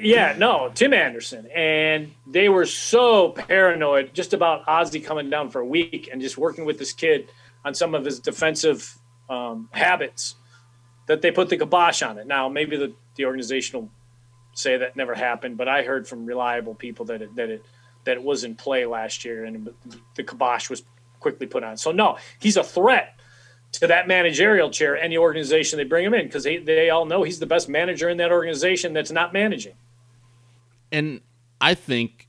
yeah, 0.00 0.34
no, 0.38 0.70
Tim 0.74 0.92
Anderson, 0.92 1.46
and 1.54 2.12
they 2.26 2.48
were 2.48 2.66
so 2.66 3.30
paranoid 3.30 4.14
just 4.14 4.32
about 4.32 4.66
Ozzie 4.68 5.00
coming 5.00 5.30
down 5.30 5.50
for 5.50 5.60
a 5.60 5.66
week 5.66 6.08
and 6.12 6.20
just 6.20 6.38
working 6.38 6.64
with 6.64 6.78
this 6.78 6.92
kid 6.92 7.28
on 7.64 7.74
some 7.74 7.94
of 7.94 8.04
his 8.04 8.20
defensive 8.20 8.96
um, 9.28 9.68
habits 9.72 10.36
that 11.06 11.22
they 11.22 11.30
put 11.30 11.48
the 11.48 11.56
kibosh 11.56 12.02
on 12.02 12.18
it. 12.18 12.26
Now, 12.26 12.48
maybe 12.48 12.76
the, 12.76 12.94
the 13.16 13.26
organization 13.26 13.80
will 13.80 13.90
say 14.54 14.76
that 14.76 14.96
never 14.96 15.14
happened, 15.14 15.56
but 15.56 15.68
I 15.68 15.82
heard 15.82 16.06
from 16.08 16.26
reliable 16.26 16.74
people 16.74 17.06
that 17.06 17.22
it, 17.22 17.34
that 17.36 17.50
it 17.50 17.64
that 18.04 18.18
it 18.18 18.22
was 18.22 18.44
in 18.44 18.54
play 18.54 18.84
last 18.84 19.24
year 19.24 19.46
and 19.46 19.70
the 20.14 20.22
kibosh 20.22 20.68
was 20.68 20.82
quickly 21.20 21.46
put 21.46 21.64
on. 21.64 21.76
So 21.78 21.90
no, 21.90 22.18
he's 22.38 22.58
a 22.58 22.62
threat 22.62 23.18
to 23.72 23.86
that 23.86 24.06
managerial 24.06 24.70
chair 24.70 24.96
any 24.96 25.16
organization 25.16 25.78
they 25.78 25.84
bring 25.84 26.04
him 26.04 26.14
in 26.14 26.26
because 26.26 26.44
they, 26.44 26.58
they 26.58 26.90
all 26.90 27.06
know 27.06 27.22
he's 27.22 27.38
the 27.38 27.46
best 27.46 27.68
manager 27.68 28.08
in 28.08 28.18
that 28.18 28.30
organization 28.30 28.92
that's 28.92 29.10
not 29.10 29.32
managing. 29.32 29.74
And 30.94 31.20
I 31.60 31.74
think 31.74 32.28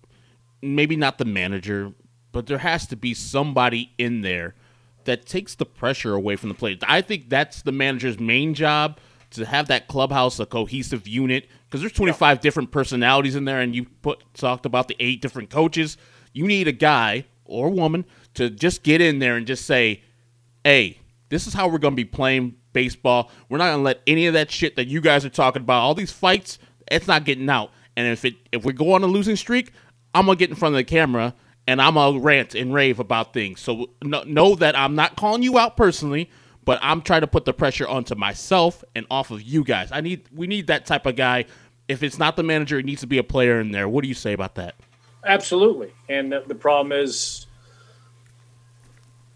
maybe 0.62 0.96
not 0.96 1.20
the 1.20 1.26
manager, 1.26 1.94
but 2.32 2.48
there 2.48 2.58
has 2.58 2.88
to 2.88 2.96
be 2.96 3.14
somebody 3.14 3.94
in 4.00 4.22
there 4.22 4.56
that 5.04 5.28
takes 5.28 5.54
the 5.54 5.66
pressure 5.66 6.16
away 6.16 6.36
from 6.36 6.50
the 6.50 6.56
players. 6.56 6.80
I 6.88 7.02
think 7.02 7.30
that's 7.30 7.62
the 7.62 7.72
manager's 7.72 8.20
main 8.20 8.56
job 8.56 9.00
to 9.32 9.46
have 9.46 9.68
that 9.68 9.88
clubhouse 9.88 10.40
a 10.40 10.48
cohesive 10.48 11.08
unit 11.08 11.48
because 11.66 11.82
there's 11.82 11.94
25 11.94 12.42
different 12.42 12.72
personalities 12.72 13.36
in 13.36 13.46
there, 13.46 13.62
and 13.62 13.76
you 13.76 13.86
put 14.02 14.24
talked 14.34 14.66
about 14.66 14.88
the 14.88 14.96
eight 15.00 15.22
different 15.22 15.52
coaches. 15.52 15.96
You 16.34 16.48
need 16.48 16.68
a 16.68 16.72
guy 16.72 17.26
or 17.46 17.70
woman 17.70 18.04
to 18.34 18.50
just 18.50 18.82
get 18.82 19.00
in 19.00 19.20
there 19.20 19.36
and 19.38 19.46
just 19.46 19.66
say, 19.66 20.02
"Hey, 20.64 21.00
this 21.30 21.46
is 21.46 21.54
how 21.54 21.68
we're 21.68 21.78
going 21.78 21.94
to 21.94 22.04
be 22.04 22.06
playing 22.06 22.56
baseball. 22.74 23.30
We're 23.48 23.60
not 23.60 23.68
going 23.68 23.80
to 23.80 23.84
let 23.84 24.02
any 24.08 24.26
of 24.26 24.34
that 24.34 24.50
shit 24.50 24.76
that 24.76 24.88
you 24.88 25.02
guys 25.02 25.24
are 25.24 25.30
talking 25.30 25.62
about, 25.62 25.82
all 25.82 25.94
these 25.94 26.12
fights, 26.12 26.58
it's 26.92 27.08
not 27.08 27.26
getting 27.26 27.50
out. 27.50 27.72
And 27.98 28.08
if 28.08 28.26
it 28.26 28.36
if 28.52 28.66
we 28.66 28.74
go 28.74 28.94
on 28.94 29.04
a 29.04 29.08
losing 29.08 29.36
streak, 29.36 29.72
I'm 30.14 30.26
gonna 30.26 30.38
get 30.38 30.50
in 30.50 30.56
front 30.56 30.76
of 30.76 30.78
the 30.78 30.84
camera 30.84 31.34
and 31.68 31.82
I'm 31.82 31.96
gonna 31.96 32.20
rant 32.20 32.56
and 32.56 32.74
rave 32.74 33.00
about 33.00 33.34
things. 33.34 33.62
So 33.62 33.90
know, 34.04 34.56
that 34.56 34.78
I'm 34.78 34.96
not 34.96 35.16
calling 35.16 35.44
you 35.44 35.58
out 35.58 35.78
personally, 35.78 36.30
but 36.64 36.80
I'm 36.82 37.02
trying 37.02 37.22
to 37.22 37.28
put 37.28 37.46
the 37.46 37.54
pressure 37.54 37.88
onto 37.88 38.16
myself 38.16 38.84
and 38.96 39.06
off 39.10 39.32
of 39.32 39.42
you 39.42 39.64
guys. 39.64 39.92
I 39.92 40.02
need 40.02 40.28
we 40.34 40.48
need 40.48 40.68
that 40.68 40.86
type 40.86 41.06
of 41.06 41.16
guy. 41.16 41.46
If 41.88 42.02
it's 42.02 42.18
not 42.18 42.36
the 42.36 42.44
manager, 42.44 42.80
it 42.80 42.86
needs 42.86 43.02
to 43.02 43.08
be 43.08 43.20
a 43.20 43.24
player 43.24 43.60
in 43.60 43.72
there. 43.72 43.88
What 43.88 44.02
do 44.02 44.08
you 44.08 44.16
say 44.16 44.34
about 44.34 44.56
that? 44.56 44.76
Absolutely. 45.26 45.92
And 46.10 46.32
the, 46.32 46.56
problem 46.56 46.92
is 46.92 47.48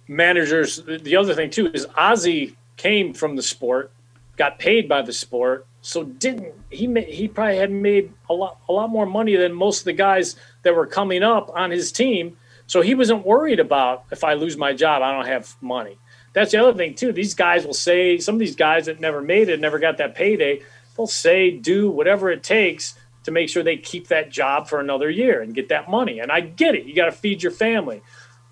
managers. 0.08 0.82
The 0.84 1.15
other 1.15 1.34
thing 1.34 1.50
too 1.50 1.67
is 1.67 1.88
Ozzie 1.95 2.56
came 2.78 3.13
from 3.13 3.36
the 3.36 3.43
sport, 3.43 3.91
got 4.36 4.60
paid 4.60 4.88
by 4.88 5.02
the 5.02 5.13
sport, 5.13 5.67
so 5.82 6.04
didn't 6.04 6.54
he? 6.70 6.88
He 7.04 7.28
probably 7.28 7.58
had 7.58 7.72
made 7.72 8.12
a 8.30 8.34
lot 8.34 8.60
a 8.68 8.74
lot 8.74 8.89
more 8.89 9.06
money 9.06 9.36
than 9.36 9.54
most 9.54 9.80
of 9.80 9.86
the 9.86 9.94
guys 9.94 10.36
that 10.63 10.76
were 10.76 10.86
coming 10.86 11.24
up 11.24 11.52
on 11.56 11.72
his 11.72 11.92
team. 11.92 12.38
So 12.68 12.82
he 12.82 12.94
wasn't 12.94 13.26
worried 13.26 13.60
about 13.60 14.06
if 14.12 14.24
I 14.24 14.34
lose 14.34 14.58
my 14.58 14.74
job, 14.74 15.02
I 15.02 15.12
don't 15.12 15.26
have 15.26 15.56
money. 15.62 15.98
That's 16.34 16.52
the 16.52 16.62
other 16.62 16.78
thing 16.78 16.96
too. 16.96 17.12
These 17.12 17.34
guys 17.34 17.65
will 17.65 17.74
say 17.74 18.18
some 18.20 18.36
of 18.36 18.39
these 18.39 18.56
guys 18.56 18.86
that 18.86 19.00
never 19.00 19.22
made 19.22 19.50
it, 19.50 19.60
never 19.60 19.80
got 19.80 19.98
that 19.98 20.15
payday. 20.15 20.62
They'll 20.96 21.08
say, 21.08 21.50
do 21.52 21.89
whatever 21.89 22.30
it 22.30 22.44
takes 22.44 22.96
to 23.24 23.32
make 23.32 23.50
sure 23.50 23.63
they 23.63 23.78
keep 23.78 24.08
that 24.10 24.30
job 24.30 24.68
for 24.68 24.80
another 24.80 25.10
year 25.10 25.42
and 25.42 25.56
get 25.56 25.70
that 25.70 25.89
money. 25.89 26.20
And 26.20 26.32
I 26.32 26.42
get 26.42 26.76
it. 26.76 26.86
You 26.86 26.94
got 26.94 27.06
to 27.06 27.12
feed 27.12 27.42
your 27.42 27.52
family. 27.52 28.02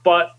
But 0.04 0.36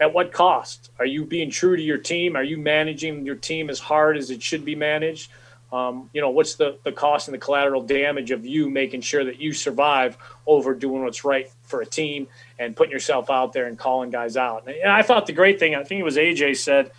at 0.00 0.12
what 0.12 0.32
cost? 0.32 0.90
Are 0.98 1.06
you 1.06 1.24
being 1.24 1.50
true 1.50 1.76
to 1.76 1.82
your 1.82 1.98
team? 1.98 2.36
Are 2.36 2.42
you 2.42 2.58
managing 2.58 3.26
your 3.26 3.34
team 3.34 3.70
as 3.70 3.78
hard 3.78 4.16
as 4.16 4.30
it 4.30 4.42
should 4.42 4.64
be 4.64 4.74
managed? 4.74 5.30
Um, 5.70 6.08
you 6.14 6.22
know, 6.22 6.30
what's 6.30 6.54
the, 6.54 6.78
the 6.84 6.92
cost 6.92 7.28
and 7.28 7.34
the 7.34 7.38
collateral 7.38 7.82
damage 7.82 8.30
of 8.30 8.46
you 8.46 8.70
making 8.70 9.02
sure 9.02 9.24
that 9.24 9.38
you 9.38 9.52
survive 9.52 10.16
over 10.46 10.74
doing 10.74 11.02
what's 11.02 11.24
right 11.24 11.50
for 11.64 11.82
a 11.82 11.86
team 11.86 12.26
and 12.58 12.74
putting 12.74 12.92
yourself 12.92 13.28
out 13.28 13.52
there 13.52 13.66
and 13.66 13.78
calling 13.78 14.10
guys 14.10 14.36
out? 14.36 14.66
And 14.66 14.90
I 14.90 15.02
thought 15.02 15.26
the 15.26 15.34
great 15.34 15.58
thing, 15.58 15.74
I 15.74 15.84
think 15.84 16.00
it 16.00 16.04
was 16.04 16.16
AJ 16.16 16.56
said, 16.56 16.90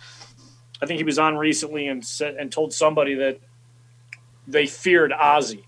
I 0.80 0.86
think 0.86 0.98
he 0.98 1.04
was 1.04 1.18
on 1.18 1.36
recently 1.36 1.88
and 1.88 2.04
said 2.04 2.36
and 2.36 2.50
told 2.50 2.72
somebody 2.72 3.14
that 3.16 3.40
they 4.46 4.66
feared 4.66 5.12
Ozzie. 5.12 5.66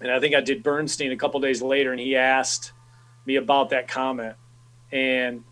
And 0.00 0.10
I 0.10 0.20
think 0.20 0.34
I 0.34 0.40
did 0.40 0.62
Bernstein 0.62 1.12
a 1.12 1.16
couple 1.16 1.40
days 1.40 1.62
later, 1.62 1.92
and 1.92 2.00
he 2.00 2.16
asked 2.16 2.72
me 3.24 3.36
about 3.36 3.70
that 3.70 3.88
comment. 3.88 4.36
And 4.90 5.44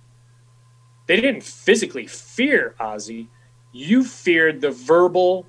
they 1.07 1.21
didn't 1.21 1.45
physically 1.45 2.07
fear 2.07 2.75
Ozzie. 2.79 3.29
You 3.73 4.05
feared 4.05 4.61
the 4.61 4.71
verbal 4.71 5.47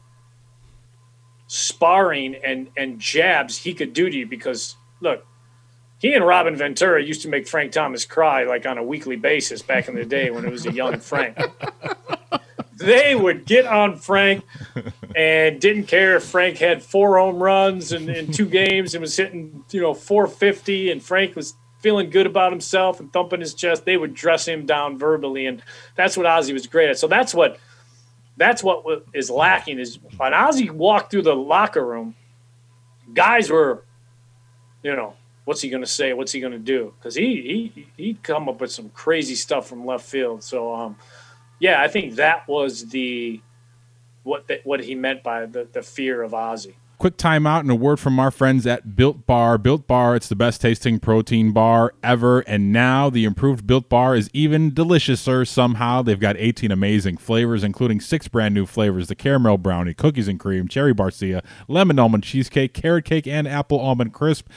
sparring 1.54 2.34
and, 2.34 2.70
and 2.78 2.98
jabs 2.98 3.58
he 3.58 3.74
could 3.74 3.92
do 3.92 4.10
to 4.10 4.18
you 4.20 4.26
because, 4.26 4.78
look, 5.02 5.26
he 6.00 6.14
and 6.14 6.26
Robin 6.26 6.56
Ventura 6.56 7.04
used 7.04 7.24
to 7.24 7.28
make 7.28 7.46
Frank 7.46 7.74
Thomas 7.74 8.06
cry 8.06 8.46
like 8.46 8.66
on 8.66 8.78
a 8.78 8.84
weekly 8.84 9.18
basis 9.18 9.62
back 9.62 9.90
in 9.90 9.96
the 9.96 10.06
day 10.06 10.32
when 10.32 10.46
it 10.46 10.52
was 10.52 10.66
a 10.66 10.72
young 10.72 11.02
Frank. 11.02 11.38
they 12.78 13.16
would 13.16 13.46
get 13.46 13.66
on 13.66 13.98
Frank 13.98 14.46
and 15.14 15.60
didn't 15.60 15.88
care 15.88 16.16
if 16.16 16.24
Frank 16.24 16.58
had 16.58 16.82
four 16.82 17.18
home 17.18 17.44
runs 17.44 17.92
in, 17.92 18.10
in 18.10 18.32
two 18.32 18.46
games 18.50 18.94
and 18.94 19.02
was 19.02 19.18
hitting, 19.18 19.66
you 19.72 19.82
know, 19.82 19.94
450 19.94 20.90
and 20.90 21.04
Frank 21.04 21.36
was 21.36 21.56
feeling 21.82 22.10
good 22.10 22.28
about 22.28 22.54
himself 22.54 23.02
and 23.02 23.12
thumping 23.12 23.42
his 23.42 23.54
chest. 23.54 23.84
They 23.84 23.98
would 23.98 24.14
dress 24.14 24.48
him 24.48 24.66
down 24.66 24.98
verbally. 24.98 25.48
And 25.48 25.62
that's 25.96 26.16
what 26.16 26.26
Ozzie 26.26 26.54
was 26.54 26.66
great 26.66 26.90
at. 26.90 26.98
So 26.98 27.10
that's 27.10 27.34
what, 27.34 27.60
that's 28.38 28.64
what 28.64 29.06
is 29.14 29.30
lacking 29.30 29.80
is 29.80 30.00
when 30.18 30.34
Ozzie 30.34 30.70
walked 30.70 31.12
through 31.12 31.24
the 31.24 31.36
locker 31.36 31.86
room, 31.86 32.16
guys 33.14 33.50
were, 33.50 33.84
you 34.84 34.96
know, 34.96 35.16
what's 35.46 35.62
he 35.62 35.70
going 35.70 35.84
to 35.84 35.90
say? 35.90 36.14
What's 36.14 36.32
he 36.32 36.40
going 36.40 36.54
to 36.54 36.60
do? 36.60 36.94
Because 36.98 37.16
he, 37.16 37.72
he, 37.76 37.88
he'd 37.98 38.24
come 38.24 38.48
up 38.48 38.62
with 38.62 38.72
some 38.72 38.90
crazy 38.90 39.36
stuff 39.36 39.68
from 39.68 39.86
left 39.86 40.06
field. 40.06 40.44
So, 40.44 40.74
um, 40.74 40.96
yeah, 41.60 41.82
I 41.82 41.88
think 41.88 42.16
that 42.16 42.48
was 42.48 42.88
the 42.90 43.42
what 44.24 44.48
the, 44.48 44.62
what 44.64 44.84
he 44.84 44.96
meant 44.96 45.24
by 45.24 45.46
the, 45.46 45.68
the 45.72 45.82
fear 45.82 46.22
of 46.22 46.34
Ozzie. 46.34 46.76
Quick 47.02 47.18
timeout 47.18 47.62
and 47.62 47.72
a 47.72 47.74
word 47.74 48.00
from 48.00 48.20
our 48.20 48.30
friends 48.30 48.68
at 48.68 48.96
Built 48.96 49.26
Bar. 49.26 49.58
Built 49.58 49.88
Bar, 49.88 50.16
it's 50.16 50.30
the 50.30 50.36
best 50.36 50.62
tasting 50.62 51.00
protein 51.00 51.52
bar 51.52 51.96
ever. 52.04 52.42
And 52.42 52.72
now 52.72 53.10
the 53.10 53.26
improved 53.26 53.66
Built 53.66 53.90
Bar 53.90 54.16
is 54.16 54.30
even 54.34 54.72
deliciouser 54.72 55.48
somehow. 55.48 56.04
They've 56.04 56.20
got 56.20 56.38
18 56.38 56.72
amazing 56.72 57.18
flavors, 57.18 57.64
including 57.64 58.02
six 58.02 58.28
brand 58.28 58.54
new 58.54 58.68
flavors 58.68 59.08
the 59.08 59.16
caramel 59.16 59.58
brownie, 59.58 59.96
cookies 59.96 60.28
and 60.28 60.40
cream, 60.40 60.68
cherry 60.68 60.94
barcia, 60.94 61.44
lemon 61.68 61.98
almond 61.98 62.24
cheesecake, 62.24 62.76
carrot 62.76 63.06
cake, 63.06 63.26
and 63.26 63.48
apple 63.48 63.80
almond 63.80 64.14
crisp. 64.14 64.48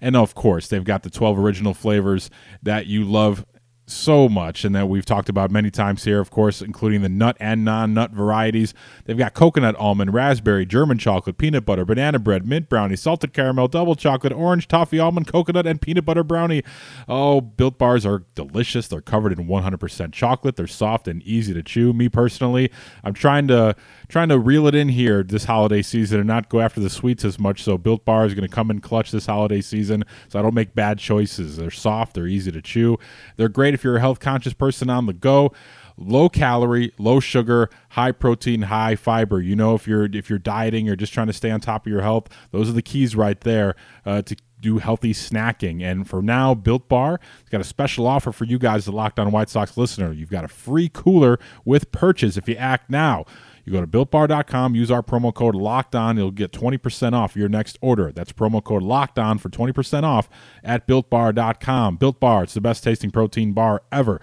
And 0.00 0.16
of 0.16 0.34
course, 0.34 0.66
they've 0.66 0.82
got 0.82 1.04
the 1.04 1.10
12 1.10 1.38
original 1.38 1.72
flavors 1.72 2.30
that 2.64 2.86
you 2.86 3.04
love 3.04 3.46
so 3.92 4.28
much 4.28 4.64
and 4.64 4.74
that 4.74 4.88
we've 4.88 5.04
talked 5.04 5.28
about 5.28 5.50
many 5.50 5.70
times 5.70 6.04
here, 6.04 6.20
of 6.20 6.30
course, 6.30 6.62
including 6.62 7.02
the 7.02 7.08
nut 7.08 7.36
and 7.38 7.64
non 7.64 7.94
nut 7.94 8.10
varieties. 8.12 8.74
They've 9.04 9.18
got 9.18 9.34
coconut, 9.34 9.76
almond, 9.76 10.14
raspberry, 10.14 10.66
German 10.66 10.98
chocolate, 10.98 11.38
peanut 11.38 11.64
butter, 11.64 11.84
banana 11.84 12.18
bread, 12.18 12.46
mint 12.46 12.68
brownie, 12.68 12.96
salted 12.96 13.32
caramel, 13.32 13.68
double 13.68 13.94
chocolate, 13.94 14.32
orange, 14.32 14.68
toffee, 14.68 14.98
almond, 14.98 15.26
coconut, 15.26 15.66
and 15.66 15.80
peanut 15.80 16.04
butter 16.04 16.24
brownie. 16.24 16.62
Oh, 17.08 17.40
built 17.40 17.78
bars 17.78 18.06
are 18.06 18.24
delicious. 18.34 18.88
They're 18.88 19.00
covered 19.00 19.38
in 19.38 19.46
100% 19.46 20.12
chocolate. 20.12 20.56
They're 20.56 20.66
soft 20.66 21.08
and 21.08 21.22
easy 21.22 21.52
to 21.54 21.62
chew. 21.62 21.92
Me 21.92 22.08
personally, 22.08 22.70
I'm 23.04 23.14
trying 23.14 23.48
to 23.48 23.76
trying 24.08 24.28
to 24.28 24.38
reel 24.38 24.66
it 24.66 24.74
in 24.74 24.90
here 24.90 25.22
this 25.22 25.44
holiday 25.44 25.80
season 25.80 26.20
and 26.20 26.26
not 26.26 26.50
go 26.50 26.60
after 26.60 26.80
the 26.80 26.90
sweets 26.90 27.24
as 27.24 27.38
much. 27.38 27.62
So 27.62 27.78
Built 27.78 28.04
Bar 28.04 28.26
is 28.26 28.34
going 28.34 28.46
to 28.46 28.54
come 28.54 28.70
in 28.70 28.80
clutch 28.80 29.10
this 29.10 29.24
holiday 29.24 29.62
season, 29.62 30.04
so 30.28 30.38
I 30.38 30.42
don't 30.42 30.54
make 30.54 30.74
bad 30.74 30.98
choices. 30.98 31.56
They're 31.56 31.70
soft, 31.70 32.14
they're 32.14 32.26
easy 32.26 32.52
to 32.52 32.60
chew, 32.60 32.98
they're 33.36 33.48
great 33.48 33.72
if 33.72 33.81
you're 33.84 33.96
a 33.96 34.00
health 34.00 34.20
conscious 34.20 34.52
person 34.52 34.90
on 34.90 35.06
the 35.06 35.12
go. 35.12 35.52
Low 35.98 36.28
calorie, 36.28 36.92
low 36.98 37.20
sugar, 37.20 37.68
high 37.90 38.12
protein, 38.12 38.62
high 38.62 38.96
fiber. 38.96 39.40
You 39.40 39.54
know, 39.54 39.74
if 39.74 39.86
you're 39.86 40.04
if 40.04 40.30
you're 40.30 40.38
dieting 40.38 40.88
or 40.88 40.96
just 40.96 41.12
trying 41.12 41.26
to 41.26 41.32
stay 41.34 41.50
on 41.50 41.60
top 41.60 41.86
of 41.86 41.92
your 41.92 42.00
health, 42.00 42.28
those 42.50 42.68
are 42.68 42.72
the 42.72 42.82
keys 42.82 43.14
right 43.14 43.38
there 43.40 43.76
uh, 44.06 44.22
to 44.22 44.36
do 44.62 44.78
healthy 44.78 45.12
snacking. 45.12 45.82
And 45.82 46.08
for 46.08 46.22
now, 46.22 46.54
Built 46.54 46.88
Bar 46.88 47.20
has 47.40 47.48
got 47.50 47.60
a 47.60 47.64
special 47.64 48.06
offer 48.06 48.32
for 48.32 48.44
you 48.44 48.58
guys, 48.58 48.86
the 48.86 48.92
Locked 48.92 49.18
On 49.18 49.30
White 49.30 49.50
Sox 49.50 49.76
listener. 49.76 50.12
You've 50.12 50.30
got 50.30 50.44
a 50.44 50.48
free 50.48 50.88
cooler 50.88 51.38
with 51.64 51.92
purchase 51.92 52.36
if 52.36 52.48
you 52.48 52.54
act 52.54 52.88
now. 52.88 53.26
You 53.64 53.72
go 53.72 53.80
to 53.80 53.86
builtbar.com, 53.86 54.74
use 54.74 54.90
our 54.90 55.02
promo 55.02 55.32
code 55.32 55.54
locked 55.54 55.94
on. 55.94 56.16
You'll 56.16 56.30
get 56.30 56.52
20% 56.52 57.12
off 57.12 57.36
your 57.36 57.48
next 57.48 57.78
order. 57.80 58.10
That's 58.12 58.32
promo 58.32 58.62
code 58.62 58.82
locked 58.82 59.18
on 59.18 59.38
for 59.38 59.48
20% 59.48 60.02
off 60.02 60.28
at 60.64 60.86
builtbar.com. 60.88 61.96
Built 61.96 62.18
Bar, 62.18 62.44
it's 62.44 62.54
the 62.54 62.60
best 62.60 62.82
tasting 62.82 63.10
protein 63.10 63.52
bar 63.52 63.82
ever. 63.92 64.20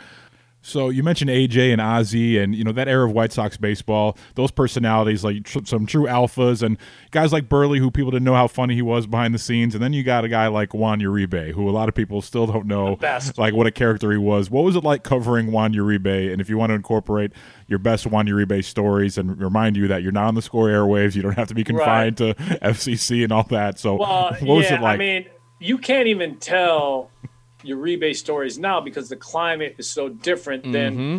So 0.62 0.90
you 0.90 1.04
mentioned 1.04 1.30
AJ 1.30 1.72
and 1.72 1.80
Ozzie, 1.80 2.38
and 2.38 2.54
you 2.54 2.64
know 2.66 2.74
that 2.74 2.88
era 2.90 3.08
of 3.08 3.14
White 3.14 3.32
Sox 3.32 3.56
baseball. 3.56 4.18
Those 4.36 4.52
personalities, 4.52 5.24
like 5.24 5.46
tr- 5.46 5.60
some 5.64 5.86
true 5.86 6.04
alphas, 6.04 6.62
and 6.62 6.78
guys 7.12 7.32
like 7.32 7.48
Buehrle, 7.48 7.78
who 7.80 7.90
people 7.90 8.12
didn't 8.12 8.26
know 8.26 8.34
how 8.36 8.48
funny 8.48 8.76
he 8.76 8.82
was 8.82 9.08
behind 9.08 9.34
the 9.34 9.40
scenes. 9.40 9.74
And 9.74 9.82
then 9.82 9.94
you 9.94 10.04
got 10.04 10.26
a 10.26 10.30
guy 10.30 10.48
like 10.48 10.74
Juan 10.74 11.00
Uribe, 11.00 11.54
who 11.54 11.70
a 11.70 11.72
lot 11.72 11.88
of 11.88 11.96
people 11.96 12.22
still 12.22 12.46
don't 12.46 12.66
know, 12.68 12.98
like 13.38 13.54
what 13.54 13.68
a 13.68 13.72
character 13.72 14.12
he 14.12 14.18
was. 14.18 14.52
What 14.52 14.66
was 14.66 14.76
it 14.76 14.84
like 14.84 15.04
covering 15.04 15.52
Juan 15.52 15.74
Uribe? 15.74 16.32
And 16.32 16.42
if 16.42 16.50
you 16.50 16.58
want 16.58 16.72
to 16.72 16.76
incorporate 16.76 17.32
your 17.68 17.80
best 17.80 18.06
Juan 18.06 18.28
Uribe 18.28 18.64
stories, 18.64 19.18
and 19.18 19.40
remind 19.40 19.78
you 19.78 19.88
that 19.88 20.04
you're 20.04 20.12
not 20.12 20.26
on 20.26 20.36
the 20.36 20.42
score 20.42 20.68
airwaves, 20.68 21.16
you 21.16 21.22
don't 21.22 21.38
have 21.38 21.48
to 21.48 21.56
be 21.56 21.64
confined 21.64 22.18
to 22.18 22.34
FCC 22.62 23.24
and 23.24 23.32
all 23.32 23.44
that. 23.44 23.80
So 23.80 23.96
Well, 23.96 24.36
what 24.42 24.56
was 24.56 24.66
yeah, 24.66 24.76
it 24.76 24.82
like? 24.82 24.96
I 24.96 24.98
mean, 24.98 25.26
you 25.60 25.78
can't 25.78 26.08
even 26.08 26.38
tell 26.38 27.12
Uribe 27.64 28.16
stories 28.16 28.58
now 28.58 28.80
because 28.82 29.10
the 29.10 29.16
climate 29.16 29.76
is 29.78 29.90
so 29.90 30.10
different 30.10 30.64
than 30.72 30.94
Mm-hmm. 30.96 31.18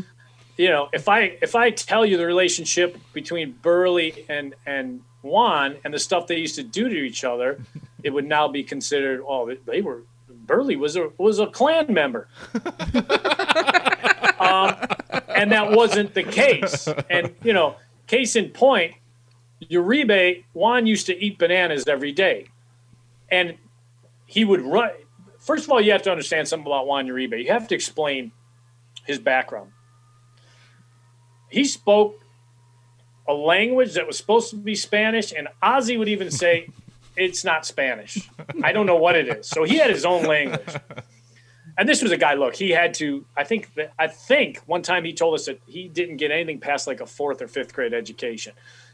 you 0.57 0.69
know. 0.69 0.89
If 0.93 1.09
I 1.09 1.37
if 1.43 1.55
I 1.55 1.71
tell 1.71 2.05
you 2.07 2.17
the 2.17 2.27
relationship 2.27 2.97
between 3.13 3.55
Buehrle 3.63 4.25
and 4.29 4.55
and 4.67 5.03
Juan 5.23 5.77
and 5.85 5.93
the 5.93 5.99
stuff 5.99 6.27
they 6.27 6.39
used 6.39 6.55
to 6.57 6.63
do 6.63 6.89
to 6.89 6.97
each 6.97 7.25
other, 7.25 7.61
it 8.03 8.11
would 8.11 8.27
now 8.27 8.49
be 8.49 8.63
considered. 8.63 9.23
Oh, 9.27 9.47
they- 9.47 9.59
they 9.67 9.81
were 9.83 10.03
Buehrle 10.47 10.77
was 10.79 10.97
a 10.97 11.11
was 11.19 11.39
a 11.39 11.47
clan 11.47 11.93
member. 11.93 12.27
um, 14.41 14.75
and 15.29 15.53
that 15.53 15.71
wasn't 15.71 16.15
the 16.15 16.23
case. 16.23 16.89
And 17.09 17.35
you 17.45 17.53
know, 17.53 17.77
case 18.07 18.37
in 18.37 18.51
point, 18.51 18.95
Uribe 19.71 20.45
Juan 20.55 20.87
used 20.87 21.07
to 21.07 21.17
eat 21.25 21.39
bananas 21.39 21.87
every 21.87 22.13
day, 22.13 22.47
and 23.31 23.57
he 24.27 24.45
would 24.45 24.63
run. 24.63 24.91
First 25.51 25.65
of 25.65 25.71
all, 25.73 25.81
you 25.81 25.91
have 25.91 26.03
to 26.03 26.13
understand 26.13 26.47
something 26.47 26.65
about 26.69 26.87
Juan 26.87 27.09
Uribe. 27.09 27.43
You 27.43 27.51
have 27.51 27.67
to 27.67 27.75
explain 27.75 28.31
his 29.05 29.19
background. 29.19 29.73
He 31.49 31.65
spoke 31.65 32.21
a 33.27 33.35
language 33.35 33.95
that 33.95 34.07
was 34.07 34.17
supposed 34.17 34.51
to 34.51 34.57
be 34.57 34.77
Spanish, 34.77 35.33
and 35.33 35.49
Ozzie 35.61 35.97
would 35.97 36.09
even 36.09 36.31
say 36.31 36.69
it's 37.17 37.45
not 37.45 37.67
Spanish. 37.67 38.31
I 38.63 38.71
don't 38.71 38.87
know 38.87 38.95
what 38.95 39.17
it 39.17 39.27
is. 39.27 39.49
So 39.49 39.65
he 39.65 39.79
had 39.79 39.91
his 39.91 40.05
own 40.05 40.23
language. 40.23 40.73
And 41.77 41.89
this 41.89 42.01
was 42.01 42.13
a 42.13 42.17
guy. 42.17 42.35
Look, 42.35 42.55
he 42.55 42.71
had 42.71 42.95
to. 42.95 43.25
I 43.37 43.43
think. 43.43 43.75
That, 43.75 43.93
I 43.99 44.07
think 44.07 44.59
one 44.67 44.83
time 44.83 45.03
he 45.05 45.13
told 45.13 45.35
us 45.35 45.47
that 45.47 45.61
he 45.67 45.89
didn't 45.89 46.19
get 46.19 46.31
anything 46.31 46.61
past 46.61 46.87
like 46.87 47.01
a 47.01 47.07
fourth 47.07 47.43
or 47.43 47.49
fifth 47.49 47.73
grade 47.73 47.93
education. 47.93 48.53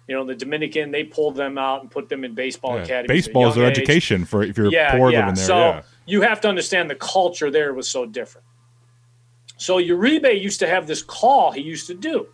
You 0.09 0.15
know, 0.15 0.25
the 0.25 0.35
Dominican 0.35 0.91
they 0.91 1.05
pulled 1.05 1.37
them 1.37 1.59
out 1.59 1.83
and 1.83 1.91
put 1.91 2.09
them 2.09 2.25
in 2.25 2.35
baseball 2.35 2.77
Yeah, 2.77 2.85
academies. 2.85 3.27
baseball 3.27 3.49
is 3.49 3.57
their 3.57 3.67
age. 3.69 3.77
education 3.77 4.25
for 4.25 4.43
if 4.43 4.57
you're 4.57 4.73
Yeah, 4.73 4.97
poor 4.97 5.11
yeah. 5.11 5.19
living 5.21 5.35
there. 5.35 5.45
So 5.45 5.59
yeah. 5.59 5.83
You 6.07 6.23
have 6.23 6.41
to 6.43 6.49
understand 6.49 6.89
the 6.89 6.95
culture 6.95 7.51
there 7.51 7.75
was 7.75 7.91
so 7.91 8.07
different. 8.07 8.47
So 9.57 9.79
Uribe 9.79 10.41
used 10.41 10.61
to 10.61 10.69
have 10.69 10.87
this 10.87 11.03
call 11.03 11.53
he 11.53 11.61
used 11.61 11.87
to 11.89 11.95
do. 11.95 12.29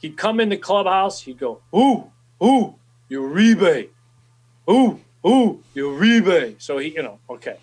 He'd 0.00 0.16
come 0.16 0.40
in 0.40 0.48
the 0.50 0.56
clubhouse. 0.56 1.22
He'd 1.22 1.38
go, 1.38 1.60
"Ooh, 1.74 2.10
ooh, 2.42 2.74
Uribe, 3.10 3.88
ooh, 4.68 5.00
ooh, 5.26 5.62
Uribe." 5.74 6.60
So 6.60 6.78
he, 6.78 6.90
you 6.90 7.02
know, 7.02 7.18
okay. 7.30 7.56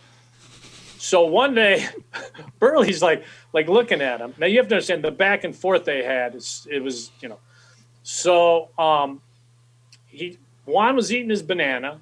So 0.97 1.26
one 1.26 1.54
day, 1.54 1.86
Buehrle's 2.62 3.02
like, 3.02 3.26
like 3.52 3.67
looking 3.67 4.02
at 4.02 4.21
him. 4.21 4.34
Now 4.38 4.47
you 4.47 4.58
have 4.58 4.69
to 4.69 4.76
understand 4.76 5.04
the 5.04 5.12
back 5.12 5.43
and 5.43 5.54
forth 5.54 5.84
they 5.84 6.02
had. 6.02 6.34
It 6.34 6.82
was, 6.82 7.12
you 7.19 7.28
know. 7.28 7.39
So 8.04 8.69
um, 8.78 9.21
he 10.08 10.39
Juan 10.65 10.95
was 10.95 11.12
eating 11.12 11.30
his 11.30 11.43
banana. 11.43 11.99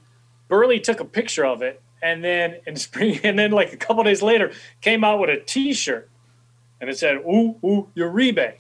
Burley 0.48 0.80
took 0.80 1.00
a 1.00 1.06
picture 1.06 1.46
of 1.46 1.62
it, 1.62 1.82
and 2.02 2.24
then 2.24 2.58
in 2.66 2.76
spring, 2.88 3.20
and 3.24 3.38
then 3.38 3.52
like 3.52 3.74
a 3.74 3.78
couple 3.78 4.04
days 4.04 4.22
later, 4.22 4.52
came 4.82 5.04
out 5.04 5.20
with 5.20 5.30
a 5.30 5.40
T-shirt, 5.40 6.10
and 6.80 6.90
it 6.90 6.98
said 6.98 7.18
"Ooh, 7.18 7.58
ooh, 7.64 7.90
Uribe," 7.96 8.56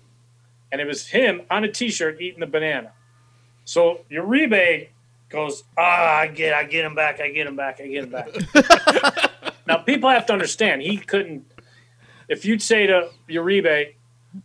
and 0.71 0.81
it 0.81 0.87
was 0.87 1.07
him 1.07 1.41
on 1.49 1.63
a 1.63 1.71
T-shirt 1.71 2.21
eating 2.21 2.39
the 2.39 2.47
banana. 2.47 2.91
So 3.65 4.01
Uribe 4.11 4.89
goes, 5.29 5.63
"Ah, 5.77 6.17
I 6.19 6.27
get, 6.27 6.53
I 6.53 6.63
get 6.63 6.85
him 6.85 6.95
back, 6.95 7.19
I 7.19 7.29
get 7.29 7.47
him 7.47 7.55
back, 7.55 7.79
I 7.81 7.87
get 7.87 8.03
him 8.03 8.11
back." 8.11 8.29
now 9.67 9.77
people 9.77 10.09
have 10.09 10.25
to 10.27 10.33
understand 10.33 10.81
he 10.81 10.97
couldn't. 10.97 11.45
If 12.27 12.45
you'd 12.45 12.61
say 12.61 12.87
to 12.87 13.09
Uribe, 13.29 13.93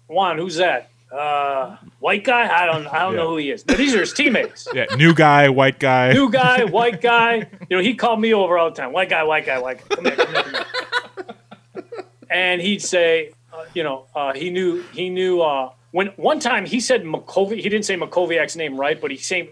Juan, 0.09 0.39
who's 0.39 0.57
that? 0.57 0.91
Uh, 1.13 1.77
white 2.01 2.25
guy? 2.25 2.49
I 2.49 2.67
don't, 2.67 2.87
I 2.89 3.01
don't 3.01 3.15
know 3.17 3.29
who 3.29 3.37
he 3.37 3.51
is. 3.51 3.63
But 3.63 3.77
these 3.79 3.95
are 3.95 4.01
his 4.01 4.13
teammates 4.13 4.67
Yeah, 4.75 4.87
new 4.97 5.15
guy, 5.15 5.49
white 5.49 5.79
guy. 5.79 6.13
new 6.13 6.31
guy, 6.31 6.65
white 6.65 7.01
guy. 7.01 7.49
You 7.71 7.77
know, 7.77 7.83
he 7.83 7.95
called 7.95 8.21
me 8.21 8.35
over 8.35 8.59
all 8.59 8.71
the 8.71 8.77
time. 8.77 8.93
White 8.93 9.09
guy, 9.11 9.23
white 9.23 9.47
guy, 9.47 9.59
white 9.59 9.89
guy. 9.89 9.95
Come 9.97 10.05
here, 10.05 10.17
come 10.17 10.35
here, 10.35 10.43
come 10.43 10.55
here. 10.55 11.85
And 12.29 12.61
he'd 12.61 12.83
say, 12.83 13.31
uh, 13.53 13.65
you 13.73 13.85
know, 13.85 14.07
uh, 14.15 14.33
he 14.35 14.51
knew, 14.51 14.83
he 14.93 15.09
knew. 15.09 15.41
Uh, 15.41 15.71
when 15.93 16.09
one 16.17 16.41
time 16.41 16.67
he 16.67 16.81
said 16.81 17.05
Makovi, 17.05 17.57
he 17.57 17.69
didn't 17.69 17.85
say 17.85 17.97
Mackowiak's 17.97 18.57
name 18.57 18.79
right, 18.79 19.01
but 19.01 19.11
he 19.11 19.17
said 19.17 19.49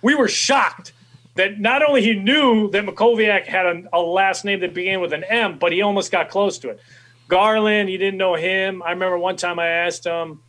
we 0.00 0.14
were 0.14 0.28
shocked 0.28 0.92
that 1.34 1.58
not 1.58 1.82
only 1.82 2.02
he 2.02 2.14
knew 2.14 2.70
that 2.70 2.84
Mackowiak 2.84 3.44
had 3.46 3.66
a, 3.66 3.82
a 3.92 4.00
last 4.00 4.44
name 4.44 4.60
that 4.60 4.72
began 4.72 5.00
with 5.00 5.12
an 5.12 5.24
M, 5.24 5.58
but 5.58 5.72
he 5.72 5.82
almost 5.82 6.12
got 6.12 6.28
close 6.30 6.58
to 6.58 6.70
it. 6.70 6.80
Garland, 7.28 7.88
he 7.88 7.98
didn't 7.98 8.18
know 8.18 8.34
him. 8.34 8.82
I 8.82 8.90
remember 8.90 9.18
one 9.18 9.36
time 9.36 9.58
I 9.58 9.66
asked 9.66 10.04
him. 10.06 10.40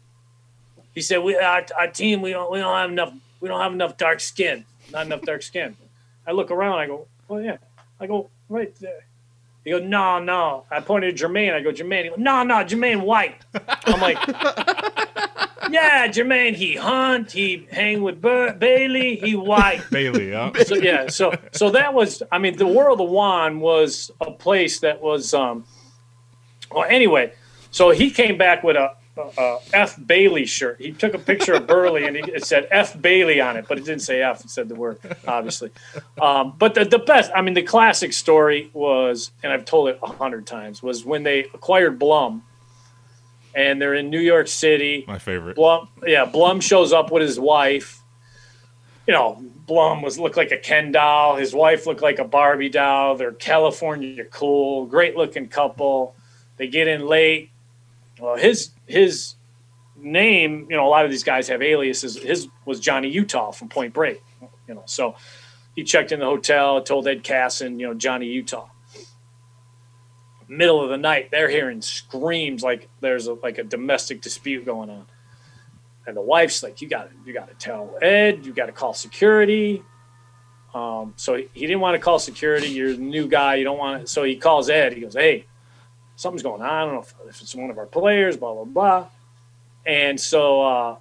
He 0.94 1.02
said, 1.02 1.18
"We 1.18 1.36
our, 1.36 1.66
our 1.80 1.88
team, 1.88 2.22
we 2.22 2.32
don't 2.32 2.52
we 2.52 2.60
don't 2.60 2.76
have 2.76 2.90
enough 2.92 3.14
we 3.40 3.50
don't 3.50 3.60
have 3.62 3.74
enough 3.74 3.98
dark 3.98 4.20
skin, 4.20 4.66
not 4.92 5.06
enough 5.06 5.22
dark 5.22 5.42
skin." 5.42 5.76
I 6.26 6.32
look 6.32 6.52
around, 6.52 6.80
I 6.80 6.88
go, 6.88 7.08
"Oh 7.30 7.38
yeah," 7.38 7.58
I 8.00 8.08
go 8.08 8.30
right 8.50 8.74
there. 8.80 9.06
He 9.64 9.72
goes, 9.72 9.84
"No, 9.84 10.20
no." 10.20 10.66
I 10.70 10.80
pointed 10.82 11.14
at 11.14 11.20
Jermaine. 11.20 11.54
I 11.54 11.62
go, 11.62 11.72
"Jermaine." 11.72 12.04
He 12.04 12.10
goes, 12.10 12.20
"No, 12.20 12.44
no, 12.44 12.56
Jermaine 12.56 13.02
White." 13.02 13.42
I'm 13.86 14.00
like, 14.02 14.18
"Yeah, 15.70 16.08
Jermaine. 16.10 16.54
He 16.56 16.76
hunt. 16.76 17.32
He 17.32 17.68
hang 17.72 18.04
with 18.04 18.22
Bur- 18.22 18.54
Bailey. 18.54 19.16
He 19.16 19.36
white." 19.36 19.82
Bailey, 19.90 20.30
yeah. 20.32 20.52
so 20.66 20.76
yeah, 20.76 21.08
so 21.08 21.34
so 21.52 21.70
that 21.72 21.94
was. 21.94 22.22
I 22.32 22.38
mean, 22.38 22.58
the 22.58 22.68
world 22.68 23.02
of 23.02 23.10
Juan 23.10 23.60
was 23.60 24.12
a 24.22 24.32
place 24.32 24.80
that 24.82 25.02
was. 25.02 25.34
um 25.34 25.66
Well, 26.72 26.86
anyway, 26.90 27.34
so 27.72 27.90
he 27.92 28.12
came 28.12 28.38
back 28.38 28.64
with 28.64 28.76
a, 28.76 28.96
a 29.16 29.58
F 29.74 30.00
Bailey 30.06 30.46
shirt. 30.46 30.82
He 30.82 30.92
took 30.92 31.14
a 31.14 31.20
picture 31.20 31.54
of 31.54 31.68
Buehrle 31.68 32.08
and 32.08 32.16
he, 32.16 32.24
it 32.32 32.46
said 32.46 32.68
F 32.72 33.00
Bailey 33.00 33.40
on 33.42 33.58
it, 33.58 33.66
but 33.68 33.78
it 33.78 33.86
didn't 33.86 34.02
say 34.02 34.22
F. 34.22 34.44
It 34.44 34.50
said 34.50 34.70
the 34.70 34.76
word, 34.76 35.00
obviously. 35.28 35.72
Um, 36.20 36.56
but 36.58 36.74
the, 36.74 36.86
the 36.86 37.00
best, 37.00 37.32
I 37.36 37.42
mean, 37.42 37.54
the 37.54 37.64
classic 37.64 38.14
story 38.14 38.72
was, 38.74 39.32
and 39.44 39.54
I've 39.54 39.66
told 39.66 39.90
it 39.90 40.00
a 40.02 40.08
hundred 40.08 40.48
times, 40.48 40.82
was 40.82 41.06
when 41.06 41.24
they 41.24 41.42
acquired 41.54 42.00
Blum, 42.00 42.44
and 43.56 43.80
they're 43.80 43.94
in 43.94 44.10
New 44.10 44.20
York 44.20 44.48
City. 44.48 45.06
My 45.08 45.20
favorite. 45.20 45.56
Blum, 45.56 45.90
yeah, 46.06 46.26
Blum 46.26 46.60
shows 46.60 46.92
up 46.92 47.12
with 47.12 47.22
his 47.22 47.40
wife. 47.40 48.02
You 49.06 49.14
know, 49.14 49.44
Blum 49.68 50.02
was 50.02 50.18
looked 50.18 50.38
like 50.38 50.52
a 50.52 50.58
Ken 50.58 50.92
doll. 50.92 51.36
His 51.36 51.54
wife 51.54 51.86
looked 51.86 52.02
like 52.02 52.18
a 52.18 52.24
Barbie 52.24 52.70
doll. 52.70 53.16
They're 53.16 53.32
California 53.32 54.26
cool, 54.26 54.88
great 54.88 55.16
looking 55.16 55.50
couple. 55.50 56.16
They 56.58 56.68
get 56.68 56.88
in 56.88 57.06
late. 57.06 57.52
Well, 58.20 58.38
his 58.38 58.70
his 58.94 59.36
name, 59.98 60.68
you 60.70 60.78
know, 60.78 60.88
a 60.88 60.90
lot 60.90 61.06
of 61.06 61.12
these 61.12 61.24
guys 61.24 61.48
have 61.48 61.62
aliases. 61.62 62.18
His 62.18 62.48
was 62.66 62.80
Johnny 62.80 63.10
Utah 63.10 63.52
from 63.52 63.70
Point 63.70 63.94
Break. 63.94 64.22
You 64.68 64.76
know, 64.76 64.84
so 64.86 65.16
he 65.76 65.84
checked 65.84 66.12
in 66.12 66.20
the 66.20 66.26
hotel, 66.26 66.82
told 66.82 67.08
Ed 67.08 67.24
Cassin, 67.24 67.80
you 67.80 67.88
know, 67.88 67.94
Johnny 67.94 68.28
Utah. 68.28 68.68
middle 70.48 70.84
of 70.84 70.90
the 70.90 70.98
night, 70.98 71.30
they're 71.32 71.50
hearing 71.50 71.82
screams 71.82 72.64
like 72.64 72.88
there's 73.02 73.28
a, 73.28 73.34
like 73.34 73.58
a 73.58 73.64
domestic 73.64 74.22
dispute 74.22 74.66
going 74.66 74.90
on. 74.90 75.06
And 76.06 76.16
the 76.16 76.22
wife's 76.22 76.62
like, 76.64 76.82
"You 76.82 76.90
got 76.90 77.10
to, 77.10 77.16
you 77.26 77.34
got 77.34 77.48
to 77.48 77.56
tell 77.56 77.98
Ed. 78.02 78.46
You 78.46 78.54
got 78.54 78.68
to 78.68 78.72
call 78.74 78.94
security." 78.94 79.84
Um, 80.74 81.14
so 81.16 81.36
he, 81.36 81.50
he 81.54 81.62
didn't 81.62 81.82
want 81.82 81.96
to 81.96 82.00
call 82.00 82.20
security. 82.20 82.68
You're 82.68 82.94
the 82.94 83.02
new 83.02 83.28
guy. 83.28 83.56
You 83.56 83.64
don't 83.64 83.78
want 83.78 84.02
to. 84.02 84.08
So 84.08 84.24
he 84.24 84.36
calls 84.36 84.70
Ed. 84.70 84.94
He 84.94 85.02
goes, 85.02 85.14
"Hey, 85.14 85.46
something's 86.16 86.44
going 86.44 86.62
on. 86.62 86.70
I 86.70 86.86
don't 86.86 86.94
know 86.94 87.02
if, 87.02 87.14
if 87.30 87.42
it's 87.42 87.56
one 87.56 87.70
of 87.70 87.78
our 87.78 87.86
players." 87.86 88.38
Blah 88.38 88.54
blah 88.54 88.66
blah. 88.66 89.08
And 89.86 90.20
so 90.20 90.62
uh, 90.62 90.96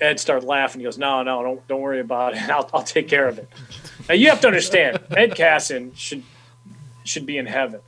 Ed 0.00 0.20
started 0.20 0.46
laughing. 0.46 0.80
He 0.80 0.84
goes, 0.84 0.98
"No, 0.98 1.22
no, 1.22 1.42
don't 1.42 1.68
don't 1.68 1.80
worry 1.80 2.00
about 2.00 2.34
it. 2.34 2.42
I'll 2.50 2.68
I'll 2.72 2.82
take 2.82 3.08
care 3.08 3.28
of 3.28 3.38
it." 3.38 3.48
now 4.08 4.14
you 4.14 4.28
have 4.30 4.40
to 4.40 4.46
understand, 4.46 5.00
Ed 5.10 5.34
Cassin 5.34 5.94
should 5.94 6.22
should 7.04 7.26
be 7.26 7.38
in 7.38 7.46
heaven. 7.46 7.80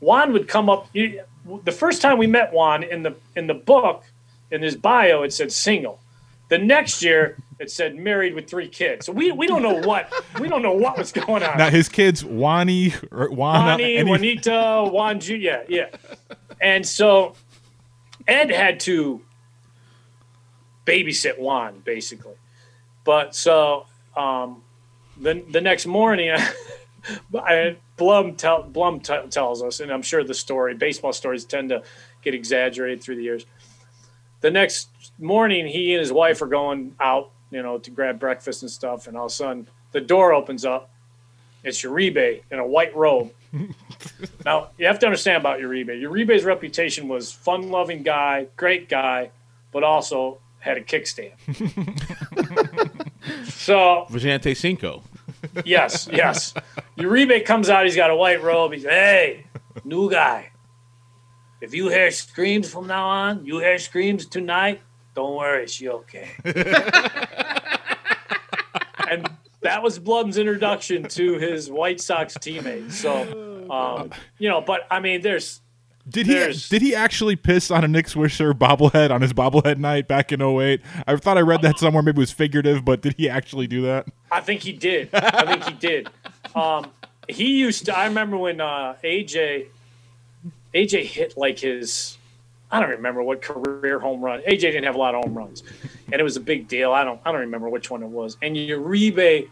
Juan 0.00 0.32
would 0.32 0.48
come 0.48 0.68
up. 0.68 0.88
You, 0.92 1.22
the 1.64 1.72
first 1.72 2.02
time 2.02 2.18
we 2.18 2.26
met 2.26 2.52
Juan 2.52 2.82
in 2.82 3.02
the 3.02 3.16
in 3.36 3.46
the 3.46 3.54
book, 3.54 4.04
in 4.50 4.62
his 4.62 4.76
bio, 4.76 5.22
it 5.22 5.32
said 5.32 5.52
single. 5.52 6.00
The 6.48 6.58
next 6.58 7.02
year, 7.02 7.36
it 7.60 7.70
said 7.70 7.96
married 7.96 8.34
with 8.34 8.48
three 8.48 8.68
kids. 8.68 9.06
So 9.06 9.12
we, 9.12 9.32
we 9.32 9.46
don't 9.46 9.62
know 9.62 9.74
what 9.86 10.12
we 10.40 10.48
don't 10.48 10.62
know 10.62 10.72
what 10.72 10.96
was 10.96 11.12
going 11.12 11.42
on. 11.42 11.58
Now 11.58 11.70
his 11.70 11.88
kids, 11.88 12.24
Wani, 12.24 12.94
or 13.10 13.30
Juana, 13.30 13.82
Juani, 13.82 13.96
any- 13.98 14.10
Juanita, 14.10 14.88
Juan, 14.92 15.20
Ju- 15.20 15.36
yeah, 15.36 15.62
yeah. 15.68 15.86
And 16.60 16.86
so 16.86 17.34
Ed 18.26 18.50
had 18.50 18.80
to 18.80 19.20
babysit 20.86 21.38
Juan 21.38 21.80
basically. 21.84 22.34
But 23.04 23.34
so 23.34 23.86
um, 24.16 24.62
the 25.20 25.42
the 25.50 25.60
next 25.60 25.86
morning, 25.86 26.30
I, 27.34 27.76
Blum 27.96 28.36
tell, 28.36 28.62
Blum 28.62 29.00
t- 29.00 29.26
tells 29.30 29.62
us, 29.62 29.80
and 29.80 29.90
I'm 29.90 30.02
sure 30.02 30.22
the 30.22 30.34
story, 30.34 30.74
baseball 30.74 31.12
stories 31.12 31.44
tend 31.44 31.70
to 31.70 31.82
get 32.22 32.34
exaggerated 32.34 33.02
through 33.02 33.16
the 33.16 33.22
years. 33.22 33.44
The 34.40 34.50
next 34.50 34.88
morning, 35.18 35.66
he 35.66 35.94
and 35.94 36.00
his 36.00 36.12
wife 36.12 36.40
are 36.42 36.46
going 36.46 36.94
out, 37.00 37.30
you 37.50 37.62
know, 37.62 37.78
to 37.78 37.90
grab 37.90 38.18
breakfast 38.18 38.62
and 38.62 38.70
stuff, 38.70 39.06
and 39.06 39.16
all 39.16 39.26
of 39.26 39.32
a 39.32 39.34
sudden 39.34 39.68
the 39.92 40.00
door 40.00 40.32
opens 40.32 40.64
up. 40.64 40.90
It's 41.64 41.82
Uribe 41.82 42.42
in 42.50 42.58
a 42.58 42.66
white 42.66 42.94
robe. 42.94 43.32
now 44.44 44.70
you 44.78 44.86
have 44.86 44.98
to 45.00 45.06
understand 45.06 45.40
about 45.40 45.60
Uribe. 45.60 45.88
Uribe's 45.88 46.44
reputation 46.44 47.08
was 47.08 47.32
fun-loving 47.32 48.02
guy, 48.02 48.46
great 48.56 48.88
guy, 48.88 49.30
but 49.72 49.82
also 49.82 50.38
had 50.60 50.76
a 50.76 50.82
kickstand. 50.82 51.32
so 53.50 54.06
Vigilante 54.10 54.54
Cinco. 54.54 55.02
yes, 55.64 56.08
yes. 56.12 56.54
Uribe 56.96 57.44
comes 57.44 57.70
out. 57.70 57.84
He's 57.84 57.96
got 57.96 58.10
a 58.10 58.16
white 58.16 58.42
robe. 58.42 58.72
He's 58.72 58.84
hey, 58.84 59.46
new 59.84 60.10
guy. 60.10 60.50
If 61.60 61.74
you 61.74 61.88
hear 61.88 62.10
screams 62.10 62.70
from 62.70 62.86
now 62.86 63.08
on, 63.08 63.44
you 63.44 63.58
hear 63.58 63.78
screams 63.78 64.26
tonight. 64.26 64.80
Don't 65.18 65.34
worry, 65.34 65.66
she 65.66 65.88
okay. 65.88 66.30
and 69.08 69.28
that 69.62 69.82
was 69.82 69.98
Blum's 69.98 70.38
introduction 70.38 71.08
to 71.08 71.38
his 71.38 71.68
White 71.68 72.00
Sox 72.00 72.34
teammates. 72.34 72.96
So, 72.96 73.66
um, 73.68 74.12
you 74.38 74.48
know, 74.48 74.60
but 74.60 74.82
I 74.92 75.00
mean, 75.00 75.22
there's 75.22 75.60
Did 76.08 76.26
he 76.26 76.34
There's- 76.34 76.68
did 76.68 76.82
he 76.82 76.94
actually 76.94 77.34
piss 77.34 77.72
on 77.72 77.82
a 77.82 77.88
Nick 77.88 78.06
Swisher 78.06 78.52
bobblehead 78.52 79.10
on 79.10 79.20
his 79.20 79.32
bobblehead 79.32 79.78
night 79.78 80.06
back 80.06 80.30
in 80.30 80.40
08? 80.40 80.80
I 81.08 81.16
thought 81.16 81.36
I 81.36 81.40
read 81.40 81.62
that 81.62 81.80
somewhere. 81.80 82.04
Maybe 82.04 82.18
it 82.18 82.20
was 82.20 82.30
figurative, 82.30 82.84
but 82.84 83.00
did 83.02 83.14
he 83.18 83.28
actually 83.28 83.66
do 83.66 83.82
that? 83.82 84.06
I 84.30 84.40
think 84.40 84.60
he 84.62 84.72
did. 84.72 85.10
I 85.12 85.44
think 85.46 85.64
he 85.64 85.72
did. 85.74 86.08
Um, 86.54 86.92
he 87.28 87.58
used 87.58 87.86
to. 87.86 87.98
I 87.98 88.06
remember 88.06 88.36
when 88.38 88.60
uh, 88.60 88.94
AJ 89.02 89.66
AJ 90.74 91.06
hit 91.06 91.36
like 91.36 91.58
his. 91.58 92.17
I 92.70 92.80
don't 92.80 92.90
remember 92.90 93.22
what 93.22 93.40
career 93.40 93.98
home 93.98 94.20
run. 94.20 94.40
AJ 94.40 94.60
didn't 94.60 94.84
have 94.84 94.94
a 94.94 94.98
lot 94.98 95.14
of 95.14 95.24
home 95.24 95.36
runs, 95.36 95.62
and 96.12 96.20
it 96.20 96.24
was 96.24 96.36
a 96.36 96.40
big 96.40 96.68
deal. 96.68 96.92
I 96.92 97.04
don't. 97.04 97.20
I 97.24 97.32
don't 97.32 97.40
remember 97.40 97.68
which 97.68 97.90
one 97.90 98.02
it 98.02 98.08
was. 98.08 98.36
And 98.42 98.56
Uribe 98.56 99.48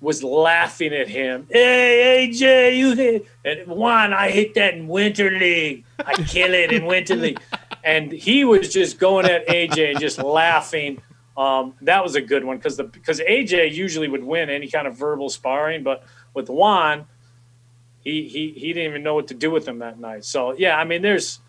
was 0.00 0.22
laughing 0.22 0.92
at 0.92 1.08
him. 1.08 1.46
Hey 1.50 2.28
AJ, 2.30 2.76
you 2.76 2.94
hit 2.94 3.26
and 3.44 3.66
Juan. 3.66 4.12
I 4.12 4.30
hit 4.30 4.54
that 4.54 4.74
in 4.74 4.86
winter 4.86 5.30
league. 5.30 5.84
I 5.98 6.14
kill 6.14 6.52
it 6.54 6.72
in 6.72 6.84
winter 6.84 7.16
league. 7.16 7.40
And 7.82 8.12
he 8.12 8.44
was 8.44 8.72
just 8.72 8.98
going 8.98 9.26
at 9.26 9.48
AJ 9.48 9.98
just 9.98 10.18
laughing. 10.18 11.02
Um, 11.36 11.74
that 11.80 12.02
was 12.04 12.14
a 12.14 12.20
good 12.20 12.44
one 12.44 12.58
because 12.58 12.76
the 12.76 12.84
because 12.84 13.18
AJ 13.18 13.74
usually 13.74 14.06
would 14.06 14.22
win 14.22 14.50
any 14.50 14.68
kind 14.68 14.86
of 14.86 14.96
verbal 14.96 15.28
sparring, 15.28 15.82
but 15.82 16.04
with 16.34 16.48
Juan, 16.48 17.06
he 18.00 18.28
he 18.28 18.52
he 18.52 18.72
didn't 18.72 18.90
even 18.90 19.02
know 19.02 19.14
what 19.14 19.28
to 19.28 19.34
do 19.34 19.50
with 19.50 19.66
him 19.66 19.80
that 19.80 19.98
night. 19.98 20.24
So 20.24 20.52
yeah, 20.52 20.78
I 20.78 20.84
mean, 20.84 21.02
there's 21.02 21.40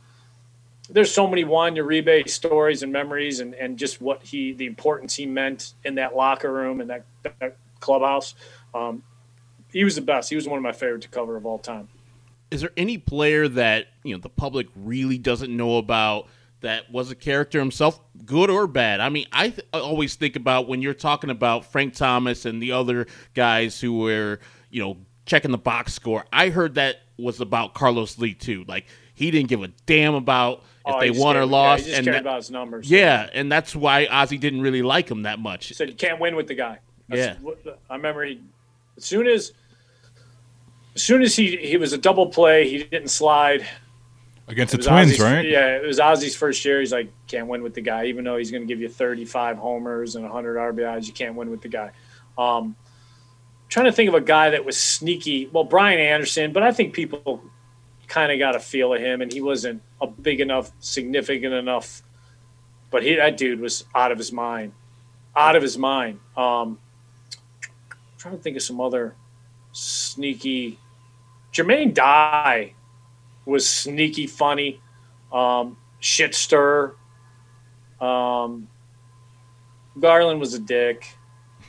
there's 0.90 1.14
so 1.14 1.28
many 1.28 1.44
Juan 1.44 1.76
Uribe 1.76 2.30
stories 2.30 2.84
and 2.84 2.92
memories, 2.92 3.40
and 3.40 3.54
and 3.56 3.78
just 3.78 4.02
what 4.02 4.24
he 4.24 4.54
the 4.54 4.66
importance 4.66 5.16
he 5.16 5.26
meant 5.26 5.74
in 5.84 5.96
that 5.96 6.16
locker 6.16 6.52
room 6.52 6.82
and 6.82 6.90
that, 6.90 7.06
that 7.40 7.58
clubhouse. 7.80 8.36
Um, 8.74 9.04
he 9.72 9.84
was 9.84 9.96
the 9.96 10.02
best. 10.02 10.30
He 10.30 10.36
was 10.36 10.48
one 10.48 10.58
of 10.58 10.64
my 10.64 10.72
favorite 10.72 11.02
to 11.02 11.10
cover 11.10 11.36
of 11.36 11.46
all 11.46 11.60
time. 11.60 11.88
Is 12.52 12.62
there 12.62 12.72
any 12.78 12.98
player 12.98 13.48
that 13.48 13.88
you 14.04 14.16
know 14.16 14.22
the 14.22 14.30
public 14.30 14.68
really 14.76 15.18
doesn't 15.18 15.56
know 15.56 15.78
about 15.78 16.28
that 16.62 16.92
was 16.92 17.12
a 17.12 17.16
character 17.16 17.60
himself, 17.60 18.00
good 18.26 18.50
or 18.50 18.68
bad? 18.68 19.00
I 19.00 19.10
mean, 19.10 19.28
I, 19.32 19.50
th- 19.50 19.68
I 19.74 19.80
always 19.80 20.16
think 20.16 20.36
about 20.36 20.68
when 20.68 20.82
you're 20.82 20.94
talking 20.94 21.30
about 21.30 21.66
Frank 21.66 21.96
Thomas 21.96 22.46
and 22.46 22.62
the 22.62 22.72
other 22.72 23.08
guys 23.34 23.82
who 23.82 24.00
were 24.00 24.40
you 24.70 24.84
know 24.84 24.98
checking 25.26 25.52
the 25.52 25.58
box 25.58 25.94
score. 25.94 26.26
I 26.32 26.50
heard 26.50 26.76
that 26.76 26.98
was 27.18 27.42
about 27.42 27.74
Carlos 27.74 28.18
Lee 28.20 28.34
too. 28.34 28.64
Like 28.68 28.86
he 29.16 29.32
didn't 29.32 29.50
give 29.50 29.64
a 29.64 29.70
damn 29.86 30.14
about 30.14 30.64
if 30.88 30.94
Oh, 30.96 31.00
they 31.00 31.08
he 31.08 31.14
just 31.14 31.24
won 31.24 31.36
or 31.36 31.40
cared- 31.42 31.50
yeah, 31.50 31.56
lost, 31.58 31.80
he 31.84 31.86
just 31.90 31.98
and 31.98 32.06
cared 32.06 32.16
that- 32.16 32.22
about 32.22 32.36
his 32.38 32.52
numbers. 32.52 32.90
yeah, 32.92 33.30
and 33.34 33.52
that's 33.52 33.76
why 33.76 34.06
Ozzie 34.08 34.38
didn't 34.38 34.62
really 34.62 34.82
like 34.82 35.10
him 35.10 35.24
that 35.24 35.40
much. 35.40 35.68
He 35.68 35.74
said 35.74 35.90
you 35.90 35.96
can't 35.96 36.20
win 36.20 36.36
with 36.36 36.48
the 36.48 36.56
guy. 36.56 36.80
That's 37.10 37.38
Yeah. 37.46 37.74
I 37.90 37.96
remember 37.96 38.24
he 38.26 38.40
as 38.98 39.06
soon 39.06 39.28
as 39.28 39.52
as 40.96 41.02
soon 41.04 41.22
as 41.22 41.36
he 41.36 41.58
he 41.58 41.78
was 41.78 41.94
a 41.94 41.98
double 41.98 42.28
play, 42.28 42.68
he 42.70 42.80
didn't 42.84 43.10
slide. 43.10 43.66
Against 44.48 44.74
the 44.74 44.78
Twins, 44.78 45.14
Ozzie's- 45.14 45.20
right? 45.20 45.44
Yeah, 45.44 45.76
it 45.78 45.82
was 45.88 46.00
Ozzie's 46.00 46.36
first 46.36 46.64
year. 46.64 46.80
He's 46.80 46.92
like, 46.94 47.10
can't 47.28 47.48
win 47.48 47.64
with 47.64 47.74
the 47.74 47.82
guy, 47.82 48.06
even 48.06 48.24
though 48.24 48.38
he's 48.38 48.52
going 48.52 48.62
to 48.62 48.68
give 48.68 48.80
you 48.80 48.88
35 48.88 49.58
homers 49.58 50.16
and 50.16 50.24
100 50.24 50.58
RBIs. 50.58 51.08
You 51.08 51.14
can't 51.14 51.34
win 51.34 51.50
with 51.50 51.62
the 51.62 51.68
guy. 51.68 51.90
Um, 52.38 52.76
trying 53.70 53.88
to 53.88 53.92
think 53.92 54.08
of 54.08 54.14
a 54.14 54.22
guy 54.22 54.52
that 54.52 54.64
was 54.64 54.78
sneaky. 54.78 55.48
Well, 55.52 55.64
Brian 55.64 56.00
Anderson, 56.00 56.54
but 56.54 56.62
I 56.62 56.72
think 56.72 56.94
people 56.94 57.44
kind 58.08 58.32
of 58.32 58.40
got 58.40 58.56
a 58.56 58.60
feel 58.60 58.94
of 58.94 59.02
him, 59.02 59.22
and 59.22 59.32
he 59.32 59.42
wasn't 59.42 59.82
a 60.02 60.08
big 60.08 60.40
enough, 60.40 60.72
significant 60.80 61.54
enough. 61.54 62.02
But 62.92 63.04
he, 63.04 63.16
that 63.16 63.38
dude 63.38 63.60
was 63.60 63.86
out 63.94 64.12
of 64.12 64.18
his 64.18 64.32
mind, 64.32 64.74
out 65.36 65.56
of 65.56 65.62
his 65.62 65.78
mind. 65.78 66.20
Um, 66.38 66.80
trying 68.18 68.38
to 68.38 68.42
think 68.42 68.58
of 68.58 68.64
some 68.64 68.80
other 68.80 69.16
sneaky. 69.72 70.80
Jermaine 71.54 71.94
Dye 71.94 72.74
was 73.46 73.68
sneaky 73.68 74.28
funny, 74.28 74.80
um, 75.32 75.78
shit 76.00 76.36
stir. 76.36 76.96
Um, 78.00 78.68
Garland 80.00 80.40
was 80.40 80.54
a 80.54 80.60
dick. 80.60 81.08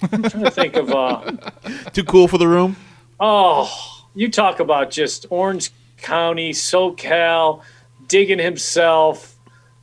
I'm 0.02 0.22
trying 0.22 0.44
to 0.44 0.50
think 0.50 0.76
of 0.76 0.90
uh, 0.90 1.32
Too 1.92 2.04
cool 2.04 2.28
for 2.28 2.38
the 2.38 2.48
room. 2.48 2.76
oh, 3.20 3.70
you 4.14 4.30
talk 4.30 4.60
about 4.60 4.90
just 4.90 5.26
Orange 5.30 5.70
County, 5.98 6.52
SoCal, 6.52 7.62
digging 8.08 8.38
himself. 8.38 9.36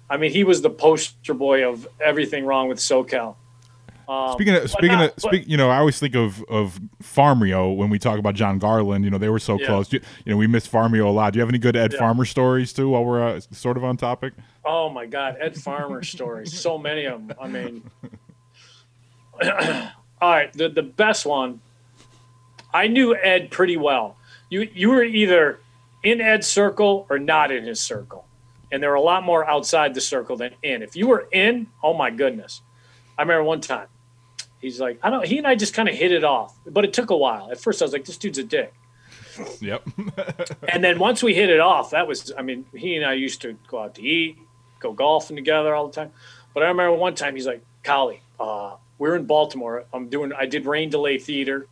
I 0.09 0.17
mean, 0.17 0.31
he 0.31 0.43
was 0.43 0.61
the 0.61 0.69
poster 0.69 1.33
boy 1.33 1.67
of 1.67 1.87
everything 1.99 2.45
wrong 2.45 2.67
with 2.69 2.77
SoCal. 2.79 3.35
Um, 4.07 4.33
Speaking 4.33 4.53
of 4.55 4.69
speaking 4.69 4.97
not- 4.97 5.13
of 5.15 5.21
speak, 5.21 5.45
you 5.47 5.55
know, 5.55 5.69
I 5.69 5.77
always 5.77 5.97
think 5.97 6.13
of 6.13 6.43
of 6.49 6.77
Farmio 7.01 7.73
when 7.75 7.89
we 7.89 7.97
talk 7.97 8.19
about 8.19 8.35
John 8.35 8.59
Garland. 8.59 9.05
You 9.05 9.11
know, 9.11 9.17
they 9.17 9.29
were 9.29 9.39
so 9.39 9.57
Yeah. 9.57 9.65
close. 9.67 9.93
You, 9.93 10.01
you 10.25 10.31
know, 10.33 10.37
we 10.37 10.45
miss 10.45 10.67
Farmio 10.67 11.05
a 11.05 11.09
lot. 11.09 11.31
Do 11.31 11.37
you 11.37 11.41
have 11.41 11.47
any 11.49 11.57
good 11.57 11.77
Ed 11.77 11.93
Yeah. 11.93 11.99
Farmer 11.99 12.25
stories 12.25 12.73
too? 12.73 12.89
While 12.89 13.05
we're 13.05 13.25
uh, 13.25 13.39
sort 13.51 13.77
of 13.77 13.85
on 13.85 13.95
topic. 13.95 14.33
Oh 14.65 14.89
my 14.89 15.05
God, 15.05 15.37
Ed 15.39 15.55
Farmer 15.55 16.03
stories. 16.15 16.53
So 16.53 16.77
many 16.77 17.05
of 17.05 17.25
them. 17.27 17.37
I 17.41 17.47
mean, 17.47 17.89
all 19.41 19.89
right, 20.21 20.51
the 20.53 20.69
the 20.69 20.83
best 20.83 21.25
one. 21.25 21.61
I 22.73 22.87
knew 22.87 23.15
Ed 23.15 23.51
pretty 23.51 23.77
well. 23.77 24.17
You 24.49 24.67
you 24.73 24.89
were 24.89 25.03
either 25.03 25.59
in 26.03 26.21
Ed's 26.21 26.47
circle 26.47 27.07
or 27.09 27.17
not 27.17 27.51
in 27.51 27.63
his 27.63 27.79
circle, 27.79 28.27
and 28.71 28.83
there 28.83 28.91
are 28.91 28.95
a 28.95 29.01
lot 29.01 29.23
more 29.23 29.49
outside 29.49 29.93
the 29.93 30.01
circle 30.01 30.35
than 30.35 30.53
in. 30.61 30.83
If 30.83 30.95
you 30.95 31.07
were 31.07 31.27
in, 31.31 31.67
oh 31.81 31.93
my 31.93 32.11
goodness, 32.11 32.61
I 33.17 33.21
remember 33.21 33.43
one 33.43 33.61
time. 33.61 33.87
He's 34.59 34.79
like, 34.79 34.99
I 35.03 35.09
don't. 35.09 35.25
He 35.25 35.37
and 35.37 35.47
I 35.47 35.55
just 35.55 35.73
kind 35.73 35.89
of 35.89 35.95
hit 35.95 36.11
it 36.11 36.23
off, 36.23 36.57
but 36.65 36.85
it 36.85 36.93
took 36.93 37.09
a 37.09 37.17
while. 37.17 37.51
At 37.51 37.59
first, 37.59 37.81
I 37.81 37.85
was 37.85 37.91
like, 37.91 38.05
this 38.05 38.17
dude's 38.17 38.37
a 38.37 38.43
dick. 38.43 38.73
Yep. 39.61 39.87
and 40.67 40.83
then 40.83 40.99
once 40.99 41.23
we 41.23 41.33
hit 41.33 41.49
it 41.49 41.59
off, 41.59 41.89
that 41.89 42.07
was, 42.07 42.31
I 42.37 42.43
mean, 42.43 42.65
he 42.75 42.95
and 42.95 43.03
I 43.03 43.13
used 43.13 43.41
to 43.41 43.57
go 43.67 43.79
out 43.79 43.95
to 43.95 44.03
eat, 44.03 44.37
go 44.79 44.93
golfing 44.93 45.35
together 45.35 45.73
all 45.73 45.87
the 45.87 45.93
time. 45.93 46.11
But 46.53 46.61
I 46.61 46.67
remember 46.67 46.95
one 46.95 47.15
time 47.15 47.35
he's 47.35 47.47
like, 47.47 47.63
Cowley, 47.81 48.21
uh, 48.39 48.75
we're 48.99 49.15
in 49.15 49.25
Baltimore. 49.25 49.85
I'm 49.91 50.07
doing, 50.09 50.33
I 50.33 50.45
did 50.45 50.67
rain 50.67 50.91
delay 50.91 51.17
theater 51.17 51.67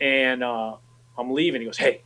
and 0.00 0.42
uh, 0.42 0.76
I'm 1.16 1.30
leaving. 1.30 1.60
He 1.60 1.66
goes, 1.66 1.78
Hey, 1.78 2.02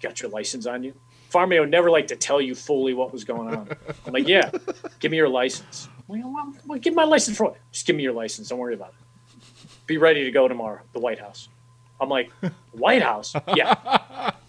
got 0.00 0.20
your 0.20 0.30
license 0.30 0.66
on 0.66 0.82
you? 0.82 0.94
Farmio 1.30 1.68
never 1.68 1.90
liked 1.90 2.08
to 2.08 2.16
tell 2.16 2.40
you 2.40 2.54
fully 2.54 2.92
what 2.92 3.12
was 3.12 3.24
going 3.24 3.54
on. 3.54 3.68
I'm 4.06 4.12
like, 4.12 4.26
yeah, 4.26 4.50
give 4.98 5.10
me 5.10 5.16
your 5.16 5.28
license. 5.28 5.88
Well, 6.08 6.20
well, 6.24 6.52
well, 6.66 6.78
give 6.78 6.94
my 6.94 7.04
license 7.04 7.36
for 7.36 7.44
what? 7.44 7.56
Just 7.70 7.86
give 7.86 7.94
me 7.94 8.02
your 8.02 8.12
license. 8.12 8.48
Don't 8.48 8.58
worry 8.58 8.74
about 8.74 8.88
it. 8.88 9.68
Be 9.86 9.96
ready 9.96 10.24
to 10.24 10.30
go 10.32 10.48
tomorrow. 10.48 10.80
The 10.92 10.98
White 11.00 11.20
House. 11.20 11.48
I'm 12.00 12.08
like, 12.08 12.30
White 12.72 13.02
House? 13.02 13.34
Yeah. 13.54 14.32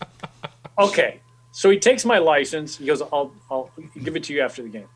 Okay. 0.79 1.19
So 1.51 1.69
he 1.69 1.77
takes 1.77 2.05
my 2.05 2.17
license. 2.17 2.77
He 2.77 2.85
goes, 2.85 3.01
I'll, 3.01 3.33
I'll 3.51 3.69
give 4.01 4.15
it 4.15 4.23
to 4.23 4.33
you 4.33 4.41
after 4.41 4.63
the 4.63 4.69
game. 4.69 4.87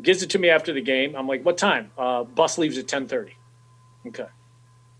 Gives 0.00 0.22
it 0.22 0.30
to 0.30 0.38
me 0.38 0.50
after 0.50 0.72
the 0.72 0.82
game. 0.82 1.16
I'm 1.16 1.26
like, 1.26 1.44
what 1.44 1.56
time? 1.56 1.90
Uh, 1.96 2.24
bus 2.24 2.58
leaves 2.58 2.78
at 2.78 2.86
10:30. 2.86 3.32
Okay. 4.08 4.26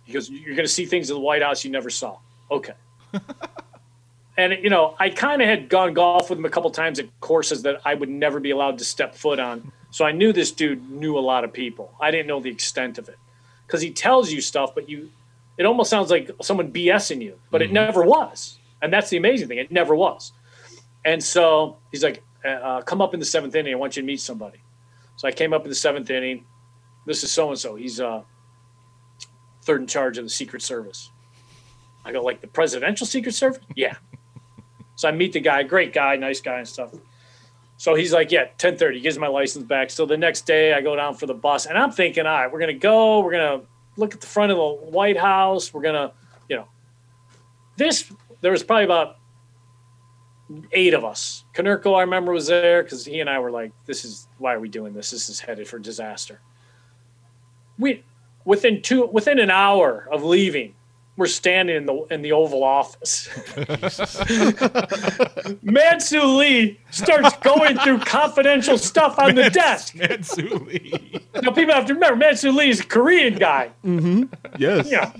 He 0.04 0.12
goes, 0.12 0.30
you're 0.30 0.56
going 0.56 0.66
to 0.66 0.72
see 0.72 0.86
things 0.86 1.10
in 1.10 1.14
the 1.14 1.20
White 1.20 1.42
House 1.42 1.64
you 1.64 1.70
never 1.70 1.90
saw. 1.90 2.18
Okay. 2.50 2.74
and 4.36 4.52
you 4.62 4.70
know, 4.70 4.94
I 4.98 5.10
kind 5.10 5.42
of 5.42 5.48
had 5.48 5.68
gone 5.68 5.94
golf 5.94 6.30
with 6.30 6.38
him 6.38 6.44
a 6.44 6.50
couple 6.50 6.70
times 6.70 6.98
at 6.98 7.08
courses 7.20 7.62
that 7.62 7.80
I 7.84 7.94
would 7.94 8.08
never 8.08 8.40
be 8.40 8.50
allowed 8.50 8.78
to 8.78 8.84
step 8.84 9.14
foot 9.14 9.38
on. 9.38 9.72
So 9.90 10.04
I 10.04 10.12
knew 10.12 10.32
this 10.32 10.50
dude 10.50 10.90
knew 10.90 11.16
a 11.16 11.20
lot 11.20 11.44
of 11.44 11.52
people. 11.52 11.94
I 12.00 12.10
didn't 12.10 12.26
know 12.26 12.40
the 12.40 12.50
extent 12.50 12.98
of 12.98 13.08
it 13.08 13.16
because 13.66 13.80
he 13.80 13.90
tells 13.92 14.32
you 14.32 14.40
stuff, 14.40 14.74
but 14.74 14.88
you, 14.88 15.10
it 15.56 15.66
almost 15.66 15.90
sounds 15.90 16.10
like 16.10 16.30
someone 16.42 16.72
BSing 16.72 17.22
you, 17.22 17.38
but 17.50 17.62
it 17.62 17.70
never 17.70 18.02
was. 18.02 18.58
And 18.82 18.92
that's 18.92 19.08
the 19.08 19.16
amazing 19.16 19.48
thing; 19.48 19.58
it 19.58 19.70
never 19.70 19.94
was. 19.94 20.32
And 21.04 21.22
so 21.22 21.78
he's 21.92 22.02
like, 22.02 22.22
uh, 22.44 22.82
"Come 22.82 23.00
up 23.00 23.14
in 23.14 23.20
the 23.20 23.26
seventh 23.26 23.54
inning. 23.54 23.72
I 23.72 23.76
want 23.76 23.96
you 23.96 24.02
to 24.02 24.06
meet 24.06 24.20
somebody." 24.20 24.58
So 25.16 25.28
I 25.28 25.32
came 25.32 25.52
up 25.52 25.62
in 25.62 25.68
the 25.68 25.74
seventh 25.76 26.10
inning. 26.10 26.44
This 27.06 27.22
is 27.22 27.30
so 27.30 27.50
and 27.50 27.58
so. 27.58 27.76
He's 27.76 28.00
uh, 28.00 28.22
third 29.64 29.80
in 29.80 29.86
charge 29.86 30.18
of 30.18 30.24
the 30.24 30.30
Secret 30.30 30.62
Service. 30.62 31.10
I 32.04 32.12
go, 32.12 32.20
like 32.22 32.40
the 32.40 32.46
presidential 32.46 33.06
Secret 33.06 33.34
Service? 33.34 33.60
Yeah. 33.74 33.96
so 34.96 35.08
I 35.08 35.12
meet 35.12 35.32
the 35.32 35.40
guy, 35.40 35.62
great 35.62 35.92
guy, 35.92 36.16
nice 36.16 36.40
guy 36.40 36.58
and 36.58 36.68
stuff. 36.68 36.92
So 37.76 37.94
he's 37.94 38.12
like, 38.12 38.30
yeah, 38.30 38.42
1030, 38.42 39.00
gives 39.00 39.18
my 39.18 39.26
license 39.26 39.64
back. 39.64 39.90
So 39.90 40.06
the 40.06 40.16
next 40.16 40.46
day 40.46 40.74
I 40.74 40.80
go 40.80 40.94
down 40.94 41.14
for 41.14 41.26
the 41.26 41.34
bus 41.34 41.66
and 41.66 41.76
I'm 41.76 41.90
thinking, 41.90 42.26
all 42.26 42.32
right, 42.32 42.52
we're 42.52 42.60
going 42.60 42.72
to 42.72 42.78
go, 42.78 43.20
we're 43.20 43.32
going 43.32 43.60
to 43.60 43.66
look 43.96 44.14
at 44.14 44.20
the 44.20 44.26
front 44.26 44.52
of 44.52 44.58
the 44.58 44.90
White 44.90 45.18
House. 45.18 45.74
We're 45.74 45.82
going 45.82 45.94
to, 45.94 46.12
you 46.48 46.56
know, 46.56 46.68
this, 47.76 48.12
there 48.40 48.52
was 48.52 48.62
probably 48.62 48.84
about 48.84 49.16
eight 50.72 50.94
of 50.94 51.04
us. 51.04 51.44
Konerko, 51.54 51.96
I 51.96 52.02
remember, 52.02 52.32
was 52.32 52.46
there 52.46 52.82
because 52.82 53.04
he 53.04 53.20
and 53.20 53.28
I 53.28 53.38
were 53.38 53.50
like, 53.50 53.72
this 53.86 54.04
is, 54.04 54.28
why 54.38 54.54
are 54.54 54.60
we 54.60 54.68
doing 54.68 54.92
this? 54.92 55.10
This 55.10 55.28
is 55.28 55.40
headed 55.40 55.66
for 55.66 55.78
disaster. 55.78 56.40
We, 57.78 58.04
within 58.44 58.82
two, 58.82 59.06
within 59.06 59.38
an 59.38 59.50
hour 59.50 60.08
of 60.12 60.22
leaving, 60.22 60.74
we're 61.16 61.26
standing 61.26 61.76
in 61.76 61.86
the 61.86 62.06
in 62.10 62.22
the 62.22 62.32
Oval 62.32 62.64
Office. 62.64 63.28
Mansu 65.64 66.36
Lee 66.36 66.80
starts 66.90 67.36
going 67.38 67.78
through 67.78 68.00
confidential 68.00 68.76
stuff 68.76 69.18
on 69.18 69.36
the 69.36 69.48
desk. 69.48 69.94
Mansu 69.98 70.66
Lee. 70.66 71.22
Now 71.40 71.52
people 71.52 71.72
have 71.74 71.86
to 71.86 71.94
remember 71.94 72.24
Mansu 72.24 72.54
Lee 72.54 72.70
is 72.70 72.80
a 72.80 72.86
Korean 72.86 73.36
guy. 73.36 73.70
Yes. 74.58 74.90
Yeah. 74.90 75.12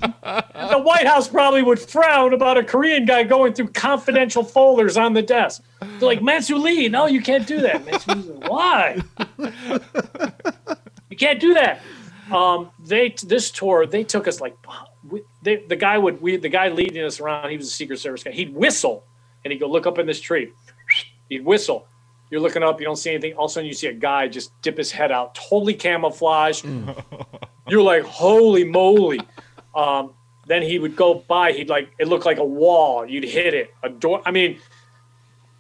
The 0.71 0.81
White 0.83 1.07
House 1.07 1.29
probably 1.29 1.63
would 1.63 1.79
frown 1.79 2.33
about 2.33 2.59
a 2.59 2.65
Korean 2.65 3.05
guy 3.05 3.23
going 3.23 3.55
through 3.55 3.69
confidential 3.69 4.43
folders 4.43 4.97
on 4.97 5.13
the 5.15 5.23
desk. 5.23 5.63
They're 5.81 6.01
like, 6.01 6.21
Mansu 6.21 6.61
Lee, 6.61 6.89
no, 6.89 7.07
you 7.07 7.23
can't 7.23 7.47
do 7.47 7.61
that. 7.61 7.85
Mansu 7.85 8.17
Lee's 8.17 8.49
why? 8.49 9.01
you 11.09 11.17
can't 11.17 11.41
do 11.41 11.55
that. 11.55 11.81
Um, 12.33 12.71
they 12.85 13.15
this 13.23 13.51
tour 13.51 13.87
they 13.87 14.03
took 14.03 14.27
us 14.27 14.41
like 14.41 14.57
we, 15.15 15.23
they, 15.43 15.57
the 15.57 15.77
guy 15.77 15.97
would 15.97 16.21
we 16.21 16.37
the 16.37 16.49
guy 16.49 16.69
leading 16.69 17.05
us 17.05 17.21
around. 17.21 17.51
He 17.51 17.57
was 17.57 17.69
a 17.69 17.71
Secret 17.71 17.99
Service 17.99 18.25
guy. 18.25 18.33
He'd 18.33 18.55
whistle 18.55 19.05
and 19.45 19.53
he'd 19.53 19.61
go 19.61 19.69
look 19.69 19.87
up 19.87 19.99
in 19.99 20.07
this 20.07 20.21
tree. 20.21 20.53
He'd 21.29 21.45
whistle. 21.45 21.87
You're 22.31 22.41
looking 22.41 22.63
up. 22.63 22.81
You 22.81 22.87
don't 22.87 22.97
see 22.97 23.11
anything. 23.11 23.35
All 23.35 23.45
of 23.45 23.51
a 23.51 23.55
sudden, 23.55 23.69
you 23.69 23.75
see 23.75 23.87
a 23.87 23.93
guy 23.93 24.27
just 24.27 24.51
dip 24.61 24.77
his 24.77 24.91
head 24.91 25.13
out, 25.13 25.35
totally 25.35 25.75
camouflaged. 25.75 26.67
You're 27.69 27.83
like, 27.83 28.03
holy 28.03 28.65
moly! 28.65 29.21
Um, 29.75 30.15
then 30.47 30.63
he 30.63 30.79
would 30.79 30.97
go 30.97 31.15
by. 31.15 31.53
He'd 31.53 31.69
like 31.69 31.91
it 31.99 32.09
looked 32.09 32.27
like 32.27 32.39
a 32.39 32.45
wall. 32.45 33.07
You'd 33.07 33.25
hit 33.25 33.55
it. 33.55 33.73
A 33.83 33.89
door. 33.89 34.21
I 34.27 34.33
mean, 34.33 34.59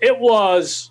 it 0.00 0.18
was 0.18 0.90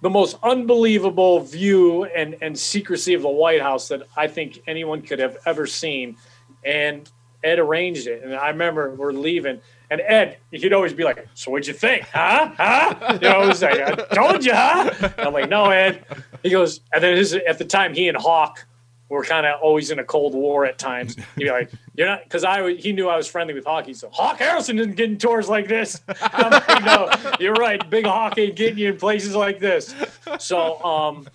the 0.00 0.10
most 0.10 0.36
unbelievable 0.42 1.40
view 1.40 2.04
and, 2.04 2.36
and 2.40 2.58
secrecy 2.58 3.14
of 3.14 3.22
the 3.22 3.28
White 3.28 3.62
House 3.62 3.88
that 3.88 4.02
I 4.16 4.26
think 4.26 4.62
anyone 4.66 5.02
could 5.02 5.20
have 5.20 5.36
ever 5.46 5.66
seen. 5.66 6.16
And 6.64 7.08
Ed 7.44 7.58
arranged 7.58 8.06
it. 8.06 8.22
And 8.22 8.34
I 8.34 8.48
remember 8.48 8.94
we're 8.94 9.12
leaving, 9.12 9.60
and 9.90 10.00
Ed, 10.00 10.38
he'd 10.50 10.72
always 10.72 10.92
be 10.92 11.04
like, 11.04 11.26
So 11.34 11.50
what'd 11.50 11.66
you 11.66 11.74
think? 11.74 12.04
Huh? 12.04 12.52
Huh? 12.56 13.18
You 13.20 13.28
know, 13.28 13.40
I 13.40 13.46
was 13.46 13.62
like, 13.62 13.80
I 13.80 13.94
told 14.14 14.44
you, 14.44 14.54
huh? 14.54 14.90
And 15.00 15.20
I'm 15.20 15.32
like, 15.32 15.50
No, 15.50 15.66
Ed. 15.66 16.04
He 16.42 16.50
goes, 16.50 16.80
and 16.92 17.02
then 17.02 17.16
his, 17.16 17.34
at 17.34 17.58
the 17.58 17.64
time, 17.64 17.94
he 17.94 18.08
and 18.08 18.16
Hawk 18.16 18.64
were 19.08 19.22
kind 19.24 19.44
of 19.44 19.60
always 19.60 19.90
in 19.90 19.98
a 19.98 20.04
cold 20.04 20.34
war 20.34 20.64
at 20.64 20.78
times. 20.78 21.14
He'd 21.36 21.44
be 21.44 21.50
like, 21.50 21.70
You're 21.94 22.06
not, 22.06 22.24
because 22.24 22.44
I 22.44 22.74
he 22.74 22.92
knew 22.92 23.08
I 23.08 23.16
was 23.16 23.26
friendly 23.26 23.54
with 23.54 23.64
Hawk. 23.66 23.86
He 23.86 23.94
said, 23.94 24.10
Hawk 24.12 24.38
Harrelson 24.38 24.78
isn't 24.80 24.96
getting 24.96 25.18
tours 25.18 25.48
like 25.48 25.68
this. 25.68 26.00
I'm 26.22 26.50
like, 26.50 26.84
No, 26.84 27.10
you're 27.38 27.54
right. 27.54 27.88
Big 27.90 28.06
Hawk 28.06 28.38
ain't 28.38 28.56
getting 28.56 28.78
you 28.78 28.90
in 28.92 28.98
places 28.98 29.34
like 29.34 29.58
this. 29.58 29.94
So, 30.38 30.82
um, 30.82 31.28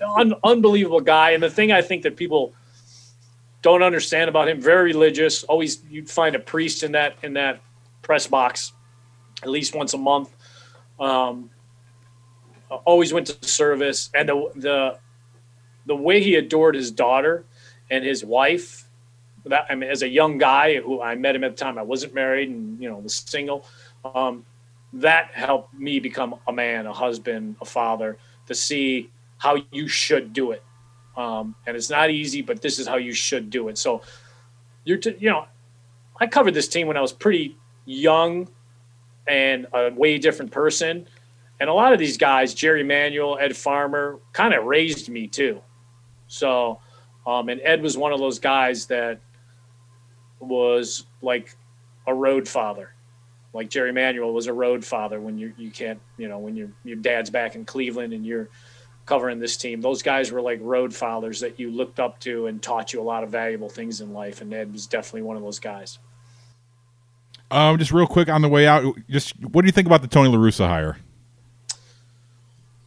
un- 0.00 0.34
unbelievable 0.42 1.00
guy. 1.00 1.30
And 1.30 1.42
the 1.42 1.50
thing 1.50 1.70
I 1.72 1.82
think 1.82 2.02
that 2.02 2.16
people 2.16 2.52
don't 3.62 3.82
understand 3.82 4.28
about 4.28 4.48
him, 4.48 4.60
very 4.60 4.92
religious. 4.92 5.44
Always 5.44 5.82
you'd 5.90 6.08
find 6.08 6.34
a 6.34 6.38
priest 6.38 6.82
in 6.82 6.92
that 6.92 7.16
in 7.22 7.34
that 7.34 7.60
press 8.02 8.26
box, 8.26 8.72
at 9.42 9.50
least 9.50 9.74
once 9.74 9.94
a 9.94 9.98
month. 9.98 10.34
Um, 10.98 11.50
always 12.84 13.12
went 13.12 13.26
to 13.26 13.48
service, 13.48 14.10
and 14.14 14.28
the 14.28 14.50
the 14.54 14.98
the 15.86 15.96
way 15.96 16.20
he 16.20 16.36
adored 16.36 16.74
his 16.74 16.90
daughter 16.90 17.44
and 17.90 18.04
his 18.04 18.24
wife. 18.24 18.84
That 19.44 19.66
I 19.68 19.74
mean, 19.74 19.90
as 19.90 20.02
a 20.02 20.08
young 20.08 20.38
guy 20.38 20.80
who 20.80 21.02
I 21.02 21.14
met 21.14 21.34
him 21.34 21.44
at 21.44 21.56
the 21.56 21.62
time, 21.62 21.78
I 21.78 21.82
wasn't 21.82 22.14
married 22.14 22.48
and 22.48 22.80
you 22.80 22.88
know 22.88 22.98
was 22.98 23.14
single. 23.14 23.66
Um, 24.04 24.44
that 24.94 25.30
helped 25.32 25.74
me 25.74 26.00
become 26.00 26.36
a 26.48 26.52
man, 26.52 26.86
a 26.86 26.92
husband, 26.92 27.56
a 27.60 27.64
father. 27.64 28.18
To 28.46 28.54
see 28.54 29.10
how 29.38 29.58
you 29.70 29.86
should 29.86 30.32
do 30.32 30.50
it 30.50 30.64
um, 31.16 31.54
and 31.66 31.76
it's 31.76 31.90
not 31.90 32.10
easy, 32.10 32.42
but 32.42 32.62
this 32.62 32.78
is 32.78 32.86
how 32.86 32.96
you 32.96 33.12
should 33.12 33.50
do 33.50 33.68
it. 33.68 33.78
So 33.78 34.02
you're, 34.84 34.98
t- 34.98 35.16
you 35.18 35.30
know, 35.30 35.46
I 36.18 36.26
covered 36.26 36.54
this 36.54 36.68
team 36.68 36.86
when 36.86 36.96
I 36.96 37.00
was 37.00 37.12
pretty 37.12 37.56
young 37.84 38.48
and 39.26 39.66
a 39.72 39.90
way 39.90 40.18
different 40.18 40.50
person. 40.50 41.06
And 41.60 41.68
a 41.68 41.74
lot 41.74 41.92
of 41.92 41.98
these 41.98 42.16
guys, 42.16 42.54
Jerry 42.54 42.82
Manuel, 42.82 43.38
Ed 43.38 43.56
Farmer, 43.56 44.18
kind 44.32 44.54
of 44.54 44.64
raised 44.64 45.08
me 45.08 45.26
too. 45.26 45.60
So, 46.26 46.80
um, 47.26 47.48
and 47.48 47.60
Ed 47.62 47.82
was 47.82 47.98
one 47.98 48.12
of 48.12 48.18
those 48.18 48.38
guys 48.38 48.86
that 48.86 49.20
was 50.40 51.06
like 51.20 51.54
a 52.06 52.14
road 52.14 52.48
father. 52.48 52.94
Like 53.52 53.68
Jerry 53.68 53.92
Manuel 53.92 54.32
was 54.32 54.46
a 54.46 54.52
road 54.52 54.84
father 54.84 55.20
when 55.20 55.36
you 55.36 55.52
you 55.58 55.70
can't 55.70 56.00
you 56.16 56.28
know 56.28 56.38
when 56.38 56.56
your 56.56 56.70
your 56.84 56.96
dad's 56.96 57.30
back 57.30 57.56
in 57.56 57.64
Cleveland 57.64 58.12
and 58.12 58.24
you're 58.24 58.48
covering 59.10 59.40
this 59.40 59.56
team. 59.56 59.80
Those 59.80 60.02
guys 60.04 60.30
were 60.30 60.40
like 60.40 60.60
road 60.62 60.94
fathers 60.94 61.40
that 61.40 61.58
you 61.58 61.68
looked 61.68 61.98
up 61.98 62.20
to 62.20 62.46
and 62.46 62.62
taught 62.62 62.92
you 62.92 63.00
a 63.00 63.02
lot 63.02 63.24
of 63.24 63.30
valuable 63.30 63.68
things 63.68 64.00
in 64.00 64.12
life. 64.12 64.40
And 64.40 64.54
Ed 64.54 64.72
was 64.72 64.86
definitely 64.86 65.22
one 65.22 65.36
of 65.36 65.42
those 65.42 65.58
guys. 65.58 65.98
Um, 67.50 67.76
just 67.76 67.90
real 67.90 68.06
quick 68.06 68.28
on 68.28 68.40
the 68.40 68.48
way 68.48 68.68
out, 68.68 68.84
just 69.08 69.34
what 69.40 69.62
do 69.62 69.66
you 69.66 69.72
think 69.72 69.88
about 69.88 70.02
the 70.02 70.06
Tony 70.06 70.28
La 70.28 70.38
Russa 70.38 70.68
hire? 70.68 70.98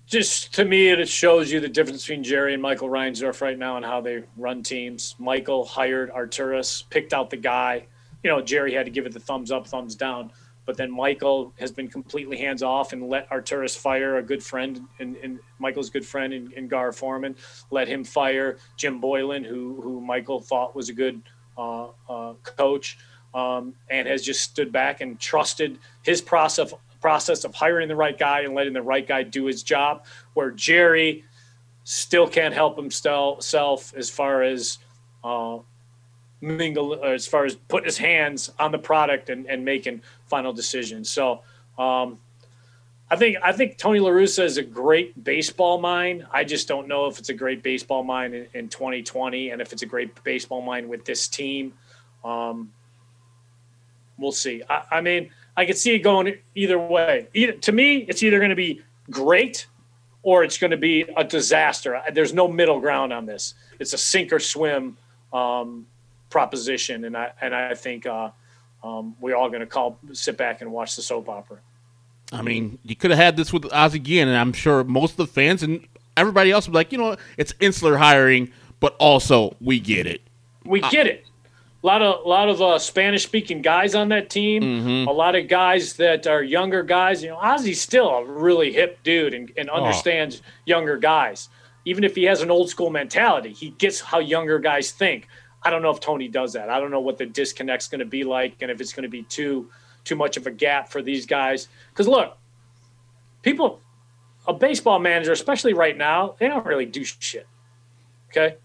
Just 0.06 0.54
to 0.54 0.64
me, 0.64 0.92
it 0.92 1.10
shows 1.10 1.52
you 1.52 1.60
the 1.60 1.68
difference 1.68 2.04
between 2.04 2.24
Jerry 2.24 2.54
and 2.54 2.62
Michael 2.62 2.88
Reinsdorf 2.88 3.42
right 3.42 3.60
now 3.60 3.76
and 3.76 3.86
how 3.86 4.00
they 4.00 4.24
run 4.38 4.64
teams. 4.64 5.16
Michael 5.20 5.66
hired 5.66 6.10
Arturas, 6.10 6.90
picked 6.90 7.12
out 7.12 7.32
the 7.32 7.38
guy. 7.38 7.88
You 8.24 8.30
know, 8.30 8.42
Jerry 8.42 8.74
had 8.74 8.86
to 8.86 8.92
give 8.92 9.06
it 9.06 9.12
the 9.12 9.20
thumbs 9.20 9.52
up, 9.52 9.68
thumbs 9.68 9.96
down. 9.96 10.32
But 10.66 10.78
then 10.78 10.92
Michael 10.92 11.54
has 11.60 11.72
been 11.72 11.88
completely 11.88 12.38
hands 12.38 12.64
off 12.64 12.94
and 12.94 13.10
let 13.10 13.30
Arturas 13.30 13.78
fire 13.78 14.18
a 14.18 14.24
good 14.24 14.42
friend 14.42 14.82
and, 15.00 15.16
and 15.18 15.40
Michael's 15.60 15.90
good 15.90 16.06
friend 16.06 16.34
in 16.34 16.68
Gar 16.68 16.92
Forman. 16.92 17.36
Let 17.70 17.88
him 17.88 18.04
fire 18.04 18.58
Jim 18.78 19.02
Boylen, 19.02 19.46
who 19.46 19.82
who 19.82 20.00
Michael 20.02 20.40
thought 20.40 20.76
was 20.76 20.90
a 20.90 20.94
good 20.94 21.22
uh, 21.58 21.88
uh, 22.10 22.34
coach, 22.44 22.98
um, 23.34 23.74
and 23.90 24.08
has 24.08 24.24
just 24.24 24.42
stood 24.42 24.72
back 24.72 25.02
and 25.02 25.20
trusted 25.20 25.80
his 26.04 26.22
process 26.22 26.74
process 27.02 27.44
of 27.44 27.54
hiring 27.54 27.90
the 27.90 27.96
right 27.96 28.18
guy 28.18 28.42
and 28.42 28.54
letting 28.54 28.72
the 28.72 28.82
right 28.82 29.06
guy 29.06 29.24
do 29.24 29.46
his 29.46 29.64
job. 29.64 30.06
Where 30.34 30.52
Jerry 30.52 31.26
still 31.84 32.28
can't 32.28 32.54
help 32.54 32.78
himself 32.78 33.94
as 33.96 34.10
far 34.10 34.44
as 34.44 34.78
uh, 35.24 35.58
mingle 36.44 37.04
as 37.04 37.26
far 37.26 37.46
as 37.46 37.56
putting 37.56 37.86
his 37.86 37.98
hands 37.98 38.52
on 38.60 38.72
the 38.72 38.78
product 38.78 39.30
and, 39.30 39.46
and 39.48 39.64
making 39.64 40.02
final 40.28 40.54
decisions. 40.54 41.10
So 41.10 41.42
um, 41.78 42.20
I 43.10 43.16
think 43.16 43.38
I 43.44 43.52
think 43.52 43.78
Tony 43.78 44.00
La 44.00 44.10
Russa 44.10 44.44
is 44.44 44.58
a 44.58 44.64
great 44.64 45.24
baseball 45.24 45.80
mind. 45.80 46.26
I 46.32 46.44
just 46.44 46.68
don't 46.68 46.88
know 46.88 47.08
if 47.08 47.20
it's 47.20 47.30
a 47.30 47.34
great 47.34 47.64
baseball 47.64 48.04
mind 48.04 48.34
in, 48.34 48.48
in 48.54 48.70
2020 48.70 49.52
and 49.52 49.62
if 49.62 49.72
it's 49.72 49.82
a 49.82 49.86
great 49.86 50.24
baseball 50.24 50.62
mind 50.62 50.90
with 50.90 51.06
this 51.06 51.28
team. 51.28 51.74
Um, 52.24 52.72
we'll 54.18 54.32
see. 54.32 54.64
I, 54.70 54.84
I 54.92 55.02
mean, 55.02 55.30
I 55.56 55.66
could 55.66 55.78
see 55.78 55.94
it 55.94 56.00
going 56.00 56.38
either 56.56 56.80
way. 56.80 57.28
Either 57.34 57.54
to 57.54 57.72
me, 57.72 57.98
it's 58.10 58.24
either 58.24 58.40
going 58.40 58.50
to 58.50 58.56
be 58.56 58.82
great 59.10 59.68
or 60.24 60.44
it's 60.44 60.58
going 60.58 60.72
to 60.72 60.78
be 60.78 61.02
a 61.16 61.24
disaster. 61.24 62.02
There's 62.14 62.34
no 62.34 62.48
middle 62.48 62.80
ground 62.80 63.14
on 63.14 63.26
this. 63.26 63.54
It's 63.80 63.94
a 63.94 63.98
sink 63.98 64.32
or 64.32 64.40
swim 64.40 64.98
um, 65.34 65.86
proposition, 66.34 67.06
and 67.06 67.16
I 67.16 67.32
and 67.40 67.54
I 67.56 67.76
think 67.76 68.06
uh, 68.08 68.32
um, 68.84 69.16
we're 69.22 69.36
all 69.36 69.50
going 69.50 69.62
to 69.62 69.68
call 69.68 70.00
sit 70.12 70.36
back 70.36 70.62
and 70.62 70.72
watch 70.72 70.96
the 70.96 71.04
soap 71.04 71.30
opera. 71.30 71.60
I 72.32 72.42
mean, 72.42 72.80
you 72.84 72.96
could 72.96 73.12
have 73.12 73.20
had 73.20 73.38
this 73.38 73.54
with 73.54 73.72
Ozzie 73.72 74.00
again, 74.00 74.28
and 74.28 74.36
I'm 74.36 74.52
sure 74.52 74.84
most 74.84 75.12
of 75.12 75.18
the 75.18 75.28
fans 75.28 75.62
and 75.62 75.88
everybody 76.18 76.50
else 76.52 76.68
would 76.68 76.72
be 76.74 76.78
like, 76.78 76.92
you 76.92 76.98
know, 76.98 77.16
it's 77.38 77.54
insular 77.60 77.98
hiring, 77.98 78.52
but 78.80 78.96
also 79.00 79.56
we 79.62 79.80
get 79.80 80.08
it. 80.08 80.22
We 80.66 80.82
get 80.82 81.06
it. 81.06 81.26
A 81.84 81.86
lot 81.86 82.02
of 82.02 82.26
a 82.26 82.28
lot 82.28 82.50
of 82.50 82.62
uh, 82.62 82.80
Spanish 82.80 83.24
speaking 83.24 83.62
guys 83.62 83.94
on 83.94 84.10
that 84.10 84.32
team. 84.32 84.64
Mhm. 84.64 85.08
A 85.08 85.12
lot 85.12 85.36
of 85.36 85.48
guys 85.48 85.94
that 85.98 86.26
are 86.26 86.42
younger 86.42 86.82
guys. 86.82 87.22
You 87.22 87.30
know, 87.30 87.38
Ozzie's 87.38 87.80
still 87.80 88.10
a 88.10 88.26
really 88.26 88.72
hip 88.74 89.00
dude 89.04 89.36
and, 89.36 89.52
and 89.56 89.70
understands 89.70 90.42
younger 90.66 90.98
guys. 90.98 91.50
Even 91.86 92.04
if 92.04 92.16
he 92.16 92.24
has 92.24 92.42
an 92.42 92.50
old 92.50 92.70
school 92.70 92.90
mentality, 92.90 93.52
he 93.52 93.70
gets 93.72 94.00
how 94.00 94.20
younger 94.20 94.58
guys 94.58 94.92
think. 94.92 95.28
I 95.66 95.70
don't 95.70 95.82
know 95.82 95.92
if 95.92 96.00
Tony 96.00 96.28
does 96.28 96.54
that. 96.54 96.70
I 96.70 96.80
don't 96.80 96.92
know 96.92 97.00
what 97.00 97.18
the 97.18 97.26
disconnect's 97.26 97.88
going 97.88 98.00
to 98.00 98.06
be 98.06 98.24
like, 98.24 98.62
and 98.62 98.70
if 98.70 98.82
it's 98.82 98.94
going 98.94 99.04
to 99.04 99.10
be 99.10 99.24
too 99.24 99.70
too 100.04 100.16
much 100.16 100.38
of 100.38 100.48
a 100.48 100.52
gap 100.52 100.90
for 100.90 101.02
these 101.02 101.26
guys. 101.26 101.70
Because 101.92 102.08
look, 102.08 102.38
people, 103.42 103.80
a 104.48 104.54
baseball 104.54 105.00
manager, 105.00 105.32
especially 105.32 105.74
right 105.74 105.98
now, 105.98 106.36
they 106.40 106.48
don't 106.48 106.66
really 106.66 106.86
do 106.86 107.04
shit. 107.04 107.48
Okay, 108.30 108.58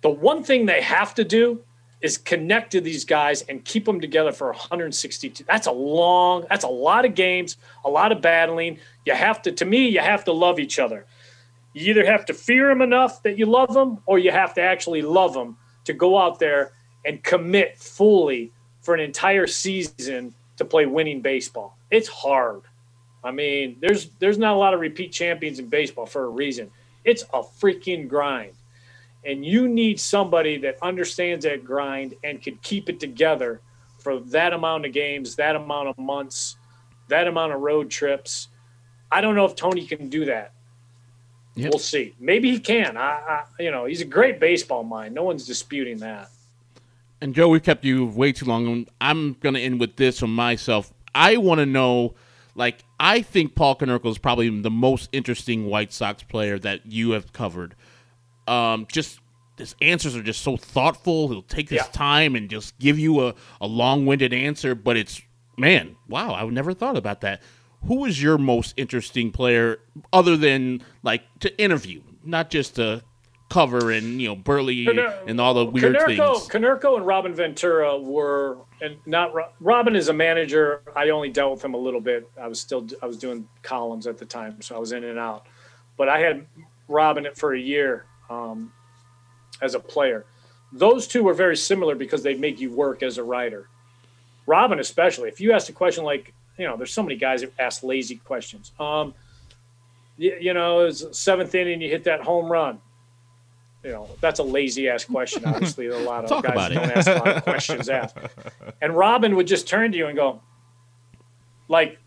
the 0.00 0.10
one 0.10 0.42
thing 0.42 0.66
they 0.66 0.80
have 0.82 1.14
to 1.14 1.24
do 1.24 1.60
is 2.00 2.18
connect 2.18 2.72
to 2.72 2.80
these 2.80 3.04
guys 3.04 3.42
and 3.42 3.64
keep 3.64 3.84
them 3.84 4.00
together 4.00 4.32
for 4.32 4.48
162. 4.48 5.44
That's 5.44 5.66
a 5.66 5.72
long, 5.72 6.44
that's 6.48 6.64
a 6.64 6.68
lot 6.68 7.04
of 7.04 7.14
games, 7.14 7.56
a 7.84 7.90
lot 7.90 8.12
of 8.12 8.20
battling. 8.20 8.78
You 9.04 9.14
have 9.14 9.42
to, 9.42 9.52
to 9.52 9.64
me, 9.64 9.88
you 9.88 10.00
have 10.00 10.24
to 10.24 10.32
love 10.32 10.58
each 10.58 10.78
other. 10.78 11.06
You 11.72 11.90
either 11.90 12.06
have 12.06 12.24
to 12.26 12.34
fear 12.34 12.68
them 12.68 12.80
enough 12.80 13.22
that 13.22 13.38
you 13.38 13.46
love 13.46 13.72
them, 13.72 13.98
or 14.06 14.18
you 14.18 14.30
have 14.30 14.54
to 14.54 14.62
actually 14.62 15.02
love 15.02 15.34
them 15.34 15.56
to 15.86 15.92
go 15.92 16.18
out 16.18 16.38
there 16.38 16.72
and 17.04 17.22
commit 17.22 17.78
fully 17.78 18.52
for 18.82 18.94
an 18.94 19.00
entire 19.00 19.46
season 19.46 20.34
to 20.56 20.64
play 20.64 20.86
winning 20.86 21.20
baseball. 21.20 21.76
It's 21.90 22.08
hard. 22.08 22.62
I 23.24 23.32
mean, 23.32 23.76
there's 23.80 24.10
there's 24.18 24.38
not 24.38 24.54
a 24.54 24.58
lot 24.58 24.74
of 24.74 24.80
repeat 24.80 25.12
champions 25.12 25.58
in 25.58 25.68
baseball 25.68 26.06
for 26.06 26.24
a 26.24 26.28
reason. 26.28 26.70
It's 27.04 27.22
a 27.32 27.42
freaking 27.42 28.08
grind 28.08 28.52
and 29.26 29.44
you 29.44 29.68
need 29.68 29.98
somebody 29.98 30.56
that 30.58 30.78
understands 30.80 31.44
that 31.44 31.64
grind 31.64 32.14
and 32.22 32.40
can 32.40 32.56
keep 32.62 32.88
it 32.88 33.00
together 33.00 33.60
for 33.98 34.20
that 34.20 34.52
amount 34.52 34.86
of 34.86 34.92
games, 34.92 35.34
that 35.34 35.56
amount 35.56 35.88
of 35.88 35.98
months, 35.98 36.56
that 37.08 37.26
amount 37.26 37.52
of 37.52 37.60
road 37.60 37.90
trips. 37.90 38.48
I 39.10 39.20
don't 39.20 39.34
know 39.34 39.44
if 39.44 39.56
Tony 39.56 39.84
can 39.84 40.08
do 40.08 40.26
that. 40.26 40.52
Yep. 41.56 41.70
We'll 41.72 41.78
see. 41.78 42.14
Maybe 42.20 42.50
he 42.50 42.60
can. 42.60 42.96
I, 42.96 43.00
I, 43.00 43.44
you 43.58 43.70
know, 43.70 43.86
he's 43.86 44.00
a 44.02 44.04
great 44.06 44.38
baseball 44.38 44.84
mind. 44.84 45.14
No 45.14 45.24
one's 45.24 45.46
disputing 45.46 45.98
that. 45.98 46.28
And 47.22 47.34
Joe, 47.34 47.48
we've 47.48 47.62
kept 47.62 47.84
you 47.84 48.04
way 48.06 48.32
too 48.32 48.44
long. 48.44 48.86
I'm 49.00 49.34
going 49.40 49.54
to 49.54 49.60
end 49.60 49.80
with 49.80 49.96
this 49.96 50.18
from 50.20 50.34
myself. 50.34 50.92
I 51.14 51.38
want 51.38 51.60
to 51.60 51.66
know, 51.66 52.14
like, 52.54 52.84
I 53.00 53.22
think 53.22 53.54
Paul 53.54 53.74
Konerko 53.76 54.06
is 54.10 54.18
probably 54.18 54.50
the 54.60 54.70
most 54.70 55.08
interesting 55.12 55.66
White 55.66 55.94
Sox 55.94 56.22
player 56.22 56.58
that 56.58 56.84
you 56.84 57.12
have 57.12 57.32
covered. 57.32 57.74
Um, 58.46 58.86
just 58.92 59.18
his 59.56 59.74
answers 59.80 60.14
are 60.14 60.22
just 60.22 60.42
so 60.42 60.58
thoughtful. 60.58 61.28
He'll 61.28 61.40
take 61.40 61.70
his 61.70 61.78
Yeah. 61.78 61.90
time 61.92 62.36
and 62.36 62.50
just 62.50 62.78
give 62.78 62.98
you 62.98 63.26
a, 63.26 63.34
a 63.62 63.66
long-winded 63.66 64.34
answer. 64.34 64.74
But 64.74 64.98
it's 64.98 65.22
man, 65.56 65.96
wow, 66.06 66.34
I 66.34 66.44
never 66.44 66.74
thought 66.74 66.98
about 66.98 67.22
that. 67.22 67.40
Who 67.84 68.04
is 68.04 68.20
your 68.20 68.38
most 68.38 68.74
interesting 68.76 69.30
player, 69.30 69.78
other 70.12 70.36
than 70.36 70.82
like 71.02 71.22
to 71.40 71.56
interview, 71.60 72.02
not 72.24 72.50
just 72.50 72.76
to 72.76 73.02
cover 73.48 73.92
and 73.92 74.20
you 74.20 74.28
know 74.28 74.36
Buehrle 74.36 75.28
and 75.28 75.40
all 75.40 75.54
the 75.54 75.64
weird 75.64 75.96
Konerko, 75.96 76.06
things? 76.06 76.48
Konerko 76.48 76.96
and 76.96 77.06
Robin 77.06 77.32
Ventura 77.34 77.96
were, 77.96 78.58
and 78.80 78.96
not 79.06 79.32
Ro- 79.34 79.50
Robin 79.60 79.94
is 79.94 80.08
a 80.08 80.12
manager. 80.12 80.82
I 80.96 81.10
only 81.10 81.30
dealt 81.30 81.52
with 81.52 81.64
him 81.64 81.74
a 81.74 81.78
little 81.78 82.00
bit. 82.00 82.28
I 82.40 82.48
was 82.48 82.60
still 82.60 82.86
I 83.02 83.06
was 83.06 83.18
doing 83.18 83.48
columns 83.62 84.06
at 84.06 84.18
the 84.18 84.26
time, 84.26 84.60
so 84.62 84.74
I 84.74 84.78
was 84.78 84.92
in 84.92 85.04
and 85.04 85.18
out. 85.18 85.46
But 85.96 86.08
I 86.08 86.18
had 86.18 86.46
Robin 86.88 87.26
for 87.34 87.54
a 87.54 87.60
year 87.60 88.06
um, 88.28 88.72
as 89.62 89.74
a 89.74 89.80
player. 89.80 90.26
Those 90.72 91.06
two 91.06 91.22
were 91.22 91.34
very 91.34 91.56
similar 91.56 91.94
because 91.94 92.22
they 92.22 92.34
make 92.34 92.60
you 92.60 92.70
work 92.70 93.02
as 93.02 93.18
a 93.18 93.24
writer. 93.24 93.68
Robin, 94.46 94.78
especially, 94.78 95.28
if 95.28 95.40
you 95.40 95.52
ask 95.52 95.68
a 95.68 95.72
question 95.72 96.04
like, 96.04 96.32
you 96.58 96.66
know, 96.66 96.76
there's 96.76 96.92
so 96.92 97.02
many 97.02 97.16
guys 97.16 97.42
that 97.42 97.52
ask 97.58 97.82
lazy 97.82 98.16
questions. 98.16 98.72
Um, 98.78 99.14
you, 100.16 100.36
you 100.40 100.54
know, 100.54 100.80
it's 100.80 101.18
seventh 101.18 101.54
inning, 101.54 101.80
you 101.80 101.90
hit 101.90 102.04
that 102.04 102.22
home 102.22 102.50
run. 102.50 102.80
You 103.84 103.92
know, 103.92 104.08
that's 104.20 104.40
a 104.40 104.42
lazy 104.42 104.88
ass 104.88 105.04
question. 105.04 105.44
Obviously, 105.46 105.86
a 105.86 105.98
lot 105.98 106.24
of 106.24 106.42
guys 106.42 106.72
don't 106.72 106.90
ask 106.90 107.08
a 107.08 107.14
lot 107.14 107.28
of 107.28 107.42
questions 107.44 107.88
asked. 107.88 108.16
And 108.80 108.96
Robin 108.96 109.36
would 109.36 109.46
just 109.46 109.68
turn 109.68 109.92
to 109.92 109.98
you 109.98 110.06
and 110.06 110.16
go, 110.16 110.40
like, 111.68 111.98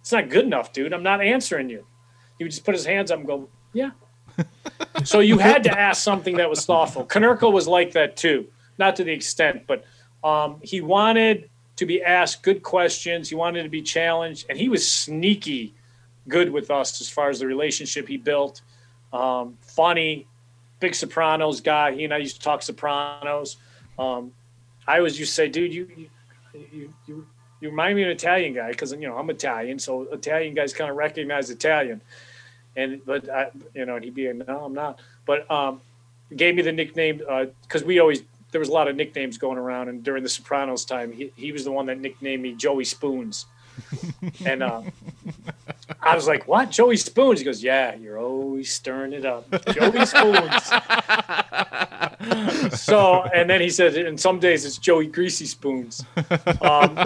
it's 0.00 0.12
not 0.12 0.28
good 0.28 0.44
enough, 0.44 0.72
dude. 0.72 0.92
I'm 0.92 1.04
not 1.04 1.20
answering 1.20 1.68
you. 1.68 1.86
He 2.38 2.44
would 2.44 2.50
just 2.50 2.64
put 2.64 2.74
his 2.74 2.84
hands 2.84 3.10
up 3.10 3.18
and 3.18 3.26
go, 3.26 3.48
yeah. 3.72 3.90
so 5.04 5.20
you 5.20 5.38
had 5.38 5.62
to 5.64 5.78
ask 5.78 6.02
something 6.02 6.36
that 6.38 6.50
was 6.50 6.66
thoughtful. 6.66 7.04
Konerko 7.06 7.52
was 7.52 7.68
like 7.68 7.92
that 7.92 8.16
too, 8.16 8.48
not 8.78 8.96
to 8.96 9.04
the 9.04 9.12
extent, 9.12 9.62
but 9.66 9.84
um, 10.24 10.58
he 10.62 10.80
wanted 10.80 11.50
to 11.82 11.86
be 11.86 12.02
asked 12.02 12.42
good 12.42 12.62
questions. 12.62 13.28
He 13.28 13.34
wanted 13.34 13.64
to 13.64 13.68
be 13.68 13.82
challenged, 13.82 14.46
and 14.48 14.58
he 14.58 14.68
was 14.68 14.90
sneaky 14.90 15.74
good 16.28 16.50
with 16.50 16.70
us 16.70 17.00
as 17.00 17.08
far 17.08 17.28
as 17.28 17.40
the 17.40 17.46
relationship 17.46 18.08
he 18.08 18.16
built. 18.16 18.62
Um, 19.12 19.58
funny, 19.60 20.26
big 20.80 20.94
Sopranos 20.94 21.60
guy. 21.60 21.92
He 21.92 22.04
and 22.04 22.14
I 22.14 22.18
used 22.18 22.36
to 22.36 22.42
talk 22.42 22.62
Sopranos. 22.62 23.56
Um, 23.98 24.32
I 24.86 24.98
always 24.98 25.18
used 25.18 25.32
to 25.32 25.34
say, 25.34 25.48
dude, 25.48 25.74
you 25.74 25.88
you 25.96 26.08
you, 26.72 26.92
you, 27.06 27.26
remind 27.70 27.96
me 27.96 28.02
of 28.02 28.08
an 28.08 28.12
Italian 28.12 28.54
guy 28.54 28.70
because 28.70 28.92
you 28.92 29.08
know 29.08 29.16
I'm 29.16 29.30
Italian, 29.30 29.78
so 29.78 30.02
Italian 30.12 30.54
guys 30.54 30.72
kind 30.72 30.90
of 30.90 30.96
recognize 30.96 31.50
Italian. 31.50 32.00
And 32.76 33.04
but 33.04 33.28
I, 33.28 33.50
you 33.74 33.84
know, 33.84 33.96
and 33.96 34.04
he'd 34.04 34.14
be 34.14 34.32
like, 34.32 34.48
no, 34.48 34.64
I'm 34.64 34.72
not. 34.74 35.00
But 35.26 35.50
um, 35.50 35.80
gave 36.36 36.54
me 36.54 36.62
the 36.62 36.72
nickname 36.72 37.20
uh 37.28 37.46
because 37.62 37.84
we 37.84 37.98
always 37.98 38.22
there 38.52 38.60
was 38.60 38.68
a 38.68 38.72
lot 38.72 38.86
of 38.86 38.94
nicknames 38.96 39.38
going 39.38 39.58
around, 39.58 39.88
and 39.88 40.04
during 40.04 40.22
the 40.22 40.28
Sopranos 40.28 40.84
time, 40.84 41.10
he, 41.10 41.32
he 41.34 41.50
was 41.50 41.64
the 41.64 41.72
one 41.72 41.86
that 41.86 41.98
nicknamed 41.98 42.42
me 42.42 42.52
Joey 42.52 42.84
Spoons. 42.84 43.46
and 44.44 44.62
uh, 44.62 44.82
I 46.00 46.14
was 46.14 46.28
like, 46.28 46.46
"What, 46.46 46.70
Joey 46.70 46.98
Spoons?" 46.98 47.40
He 47.40 47.44
goes, 47.44 47.62
"Yeah, 47.62 47.94
you're 47.96 48.18
always 48.18 48.72
stirring 48.72 49.14
it 49.14 49.24
up, 49.24 49.50
Joey 49.72 50.04
Spoons." 50.04 50.70
so, 52.78 53.22
and 53.34 53.48
then 53.48 53.62
he 53.62 53.70
said, 53.70 53.96
"And 53.96 54.20
some 54.20 54.38
days 54.38 54.66
it's 54.66 54.76
Joey 54.76 55.06
Greasy 55.06 55.46
Spoons." 55.46 56.04
Um, 56.60 56.98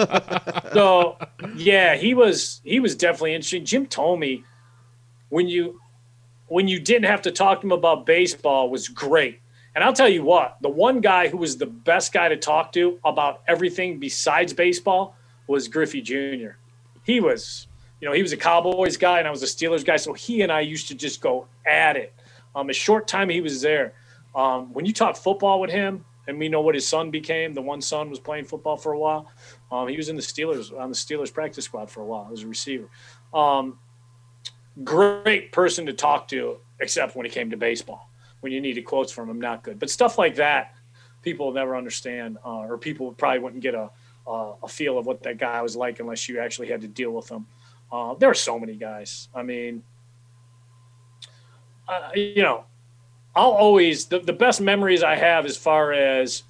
so, 0.73 1.17
yeah, 1.55 1.95
he 1.95 2.15
was 2.15 2.61
he 2.65 2.81
was 2.81 2.97
definitely 2.97 3.35
interesting. 3.35 3.65
Jim 3.65 3.87
told 3.87 4.19
me 4.19 4.43
when 5.29 5.49
you 5.49 5.81
when 6.49 6.67
you 6.67 6.81
didn't 6.81 7.07
have 7.07 7.23
to 7.23 7.31
talk 7.31 7.61
to 7.61 7.67
him 7.67 7.73
about 7.73 8.07
baseball 8.07 8.71
was 8.71 8.89
great. 8.89 9.41
And 9.77 9.85
I'll 9.85 9.93
tell 9.93 10.09
you 10.09 10.25
what, 10.25 10.57
the 10.63 10.71
one 10.71 11.03
guy 11.03 11.29
who 11.29 11.37
was 11.37 11.59
the 11.59 11.67
best 11.67 12.11
guy 12.11 12.31
to 12.31 12.37
talk 12.39 12.73
to 12.73 12.99
about 13.05 13.43
everything 13.47 13.99
besides 13.99 14.55
baseball 14.55 15.15
was 15.49 15.69
Griffey 15.69 16.01
Jr. 16.01 16.57
He 17.05 17.21
was, 17.21 17.67
you 18.01 18.09
know, 18.09 18.15
he 18.15 18.23
was 18.23 18.33
a 18.33 18.39
Cowboys 18.39 18.97
guy 18.97 19.19
and 19.19 19.29
I 19.29 19.31
was 19.31 19.43
a 19.43 19.47
Steelers 19.47 19.85
guy, 19.85 19.99
so 19.99 20.15
he 20.15 20.41
and 20.41 20.51
I 20.51 20.61
used 20.61 20.89
to 20.89 20.95
just 20.95 21.21
go 21.21 21.47
at 21.67 21.99
it. 21.99 22.15
Um, 22.55 22.71
a 22.71 22.73
short 22.73 23.07
time 23.07 23.29
he 23.29 23.43
was 23.43 23.61
there. 23.61 23.93
Um, 24.35 24.73
when 24.73 24.87
you 24.87 24.95
talk 24.95 25.15
football 25.15 25.61
with 25.61 25.71
him, 25.71 26.07
and 26.27 26.39
we 26.39 26.49
know 26.49 26.63
what 26.63 26.75
his 26.75 26.89
son 26.89 27.11
became, 27.11 27.53
the 27.53 27.63
one 27.63 27.83
son 27.83 28.09
was 28.09 28.19
playing 28.19 28.47
football 28.47 28.79
for 28.79 28.93
a 28.93 28.99
while. 28.99 29.31
Um, 29.71 29.89
he 29.89 29.97
was 29.99 30.09
in 30.09 30.17
the 30.17 30.23
Steelers 30.23 30.77
on 30.77 30.89
the 30.89 30.97
Steelers 30.97 31.33
practice 31.33 31.67
squad 31.67 31.91
for 31.91 32.01
a 32.01 32.07
while 32.07 32.31
as 32.33 32.43
a 32.43 32.49
receiver. 32.49 32.89
Um, 33.35 33.79
great 34.83 35.53
person 35.53 35.85
to 35.85 35.93
talk 35.93 36.29
to, 36.29 36.61
except 36.81 37.15
when 37.15 37.27
it 37.27 37.33
came 37.33 37.51
to 37.51 37.59
baseball. 37.59 38.06
When 38.47 38.53
you 38.53 38.61
needed 38.61 38.85
quotes 38.85 39.11
from 39.11 39.29
him, 39.29 39.41
not 39.41 39.65
good. 39.65 39.81
But 39.81 39.91
stuff 39.91 40.19
like 40.19 40.37
that, 40.37 40.77
people 41.21 41.51
never 41.51 41.77
understand, 41.77 42.39
uh, 42.47 42.59
or 42.59 42.79
people 42.79 43.11
probably 43.11 43.41
wouldn't 43.41 43.61
get 43.61 43.75
a, 43.75 43.91
a 44.25 44.53
a 44.63 44.69
feel 44.69 44.99
of 44.99 45.05
what 45.05 45.25
that 45.25 45.37
guy 45.37 45.61
was 45.63 45.75
like 45.75 45.99
unless 45.99 46.29
you 46.29 46.39
actually 46.39 46.69
had 46.69 46.81
to 46.83 46.87
deal 46.87 47.11
with 47.11 47.29
him. 47.29 47.45
Uh, 47.91 48.15
there 48.15 48.31
are 48.31 48.35
so 48.35 48.57
many 48.57 48.77
guys. 48.77 49.27
I 49.35 49.43
mean, 49.43 49.83
uh, 51.89 52.11
you 52.15 52.45
know, 52.45 52.67
I'll 53.35 53.51
always 53.51 54.07
the, 54.07 54.21
the 54.21 54.33
best 54.33 54.61
memories 54.61 55.03
I 55.03 55.17
have 55.17 55.45
as 55.45 55.57
far 55.57 55.93
as 55.93 56.45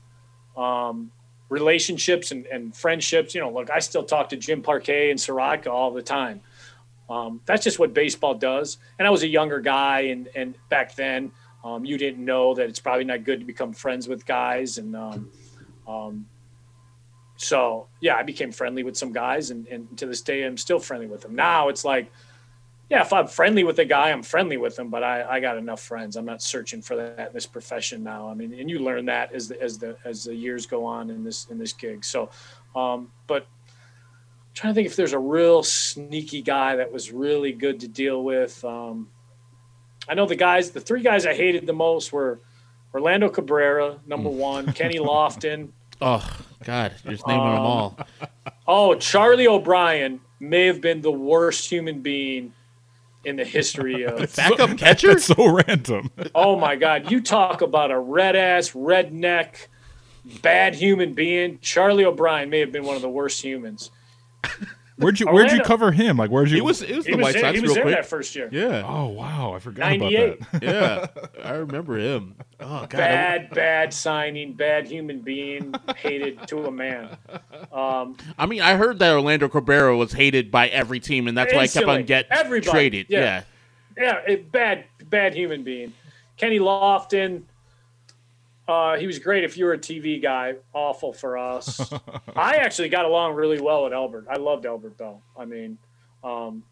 um, 0.54 1.10
relationships 1.48 2.30
and, 2.30 2.44
and 2.44 2.76
friendships. 2.76 3.34
You 3.34 3.40
know, 3.40 3.50
look, 3.50 3.70
I 3.70 3.78
still 3.78 4.04
talk 4.04 4.28
to 4.28 4.36
Jim 4.36 4.60
Parque 4.60 4.90
and 4.90 5.18
Sirotka 5.18 5.68
all 5.68 5.92
the 5.92 6.02
time. 6.02 6.42
Um, 7.08 7.40
that's 7.46 7.64
just 7.64 7.78
what 7.78 7.94
baseball 7.94 8.34
does. 8.34 8.76
And 8.98 9.08
I 9.08 9.10
was 9.10 9.22
a 9.22 9.28
younger 9.28 9.60
guy, 9.60 10.00
and 10.12 10.28
and 10.34 10.54
back 10.68 10.94
then, 10.94 11.32
um, 11.66 11.84
you 11.84 11.98
didn't 11.98 12.24
know 12.24 12.54
that 12.54 12.68
it's 12.68 12.78
probably 12.78 13.04
not 13.04 13.24
good 13.24 13.40
to 13.40 13.44
become 13.44 13.72
friends 13.72 14.06
with 14.06 14.24
guys. 14.24 14.78
And 14.78 14.94
um, 14.94 15.30
um, 15.88 16.26
so 17.36 17.88
yeah, 18.00 18.14
I 18.14 18.22
became 18.22 18.52
friendly 18.52 18.84
with 18.84 18.96
some 18.96 19.12
guys, 19.12 19.50
and, 19.50 19.66
and 19.66 19.98
to 19.98 20.06
this 20.06 20.20
day, 20.20 20.44
I'm 20.44 20.56
still 20.56 20.78
friendly 20.78 21.08
with 21.08 21.22
them. 21.22 21.34
Now 21.34 21.68
it's 21.68 21.84
like, 21.84 22.12
yeah, 22.88 23.02
if 23.02 23.12
I'm 23.12 23.26
friendly 23.26 23.64
with 23.64 23.80
a 23.80 23.84
guy, 23.84 24.12
I'm 24.12 24.22
friendly 24.22 24.58
with 24.58 24.78
him, 24.78 24.90
but 24.90 25.02
I, 25.02 25.24
I 25.24 25.40
got 25.40 25.58
enough 25.58 25.82
friends. 25.82 26.14
I'm 26.14 26.24
not 26.24 26.40
searching 26.40 26.80
for 26.82 26.94
that 26.94 27.28
in 27.28 27.34
this 27.34 27.46
profession 27.46 28.04
now. 28.04 28.28
I 28.28 28.34
mean, 28.34 28.54
and 28.54 28.70
you 28.70 28.78
learn 28.78 29.06
that 29.06 29.34
as 29.34 29.48
the 29.48 29.60
as 29.60 29.76
the 29.76 29.96
as 30.04 30.22
the 30.22 30.34
years 30.34 30.66
go 30.66 30.84
on 30.84 31.10
in 31.10 31.24
this 31.24 31.48
in 31.50 31.58
this 31.58 31.72
gig. 31.72 32.04
So, 32.04 32.30
um, 32.76 33.10
but 33.26 33.42
I'm 33.42 34.54
trying 34.54 34.70
to 34.72 34.74
think 34.76 34.86
if 34.86 34.94
there's 34.94 35.14
a 35.14 35.18
real 35.18 35.64
sneaky 35.64 36.42
guy 36.42 36.76
that 36.76 36.92
was 36.92 37.10
really 37.10 37.50
good 37.50 37.80
to 37.80 37.88
deal 37.88 38.22
with. 38.22 38.64
Um, 38.64 39.08
I 40.08 40.14
know 40.14 40.26
the 40.26 40.36
guys, 40.36 40.70
the 40.70 40.80
three 40.80 41.02
guys 41.02 41.26
I 41.26 41.34
hated 41.34 41.66
the 41.66 41.72
most 41.72 42.12
were 42.12 42.40
Orlando 42.94 43.28
Cabrera, 43.28 43.98
number 44.06 44.30
mm. 44.30 44.36
one, 44.36 44.72
Kenny 44.72 44.98
Lofton. 44.98 45.70
Oh 46.00 46.28
God, 46.64 46.94
you're 47.04 47.12
just 47.14 47.26
naming 47.26 47.54
them 47.54 47.62
all. 47.62 47.96
Um, 47.98 48.28
oh, 48.66 48.94
Charlie 48.94 49.48
O'Brien 49.48 50.20
may 50.40 50.66
have 50.66 50.80
been 50.80 51.00
the 51.00 51.12
worst 51.12 51.68
human 51.70 52.02
being 52.02 52.52
in 53.24 53.36
the 53.36 53.44
history 53.44 54.02
of. 54.06 54.34
Backup 54.36 54.78
catcher. 54.78 55.14
That's 55.14 55.24
so 55.24 55.48
random. 55.48 56.10
oh 56.34 56.58
my 56.58 56.76
God, 56.76 57.10
you 57.10 57.20
talk 57.20 57.60
about 57.60 57.90
a 57.90 57.98
red 57.98 58.36
ass, 58.36 58.70
redneck, 58.70 59.66
bad 60.42 60.74
human 60.74 61.14
being. 61.14 61.58
Charlie 61.60 62.04
O'Brien 62.04 62.50
may 62.50 62.60
have 62.60 62.72
been 62.72 62.84
one 62.84 62.96
of 62.96 63.02
the 63.02 63.10
worst 63.10 63.42
humans. 63.42 63.90
Where'd 64.98 65.20
you 65.20 65.26
Where'd 65.30 65.48
you 65.50 65.58
Orlando- 65.58 65.64
cover 65.64 65.92
him? 65.92 66.16
Like 66.16 66.30
where'd 66.30 66.48
you? 66.50 66.56
He 66.56 66.60
was. 66.62 66.82
It 66.82 66.96
was 66.96 67.06
He 67.06 67.12
the 67.12 67.18
was, 67.18 67.24
White 67.24 67.32
there, 67.34 67.42
Sox 67.42 67.54
he 67.56 67.60
was 67.60 67.68
real 67.68 67.74
there 67.74 67.84
quick. 67.84 67.94
that 67.96 68.06
first 68.06 68.34
year. 68.36 68.48
Yeah, 68.50 68.82
Oh 68.86 69.06
wow, 69.08 69.52
I 69.54 69.58
forgot 69.58 69.90
98. 69.98 70.34
about 70.40 70.50
that. 70.52 70.62
yeah. 70.62 71.06
I 71.44 71.52
remember 71.54 71.98
him. 71.98 72.34
Oh 72.60 72.80
God. 72.80 72.90
Bad, 72.92 73.50
bad 73.50 73.92
signing, 73.92 74.54
bad 74.54 74.86
human 74.88 75.20
being, 75.20 75.74
hated 75.96 76.46
to 76.48 76.64
a 76.66 76.70
man. 76.70 77.16
Um, 77.72 78.16
I 78.38 78.46
mean, 78.46 78.62
I 78.62 78.76
heard 78.76 78.98
that 79.00 79.12
Orlando 79.12 79.48
Cabrera 79.48 79.96
was 79.96 80.12
hated 80.12 80.50
by 80.50 80.68
every 80.68 81.00
team, 81.00 81.28
and 81.28 81.36
that's 81.36 81.52
why 81.52 81.60
I 81.60 81.66
kept 81.66 81.86
on 81.86 82.04
getting 82.04 82.32
Everybody. 82.32 82.70
traded. 82.70 83.06
Yeah. 83.10 83.42
Yeah. 83.98 84.02
yeah, 84.26 84.32
it, 84.32 84.50
bad, 84.52 84.84
bad 85.10 85.34
human 85.34 85.62
being. 85.64 85.92
Kenny 86.38 86.58
Lofton, 86.58 87.42
uh, 88.68 88.96
he 88.96 89.06
was 89.06 89.18
great 89.18 89.44
if 89.44 89.56
you 89.56 89.64
were 89.64 89.72
a 89.74 89.78
TV 89.78 90.20
guy. 90.20 90.54
Awful 90.72 91.12
for 91.12 91.38
us. 91.38 91.92
I 92.36 92.56
actually 92.56 92.88
got 92.88 93.04
along 93.04 93.34
really 93.34 93.60
well 93.60 93.84
with 93.84 93.92
Albert. 93.92 94.26
I 94.30 94.36
loved 94.36 94.66
Albert 94.66 94.96
Belle. 94.98 95.22
I 95.38 95.44
mean, 95.44 95.78
um, 96.24 96.64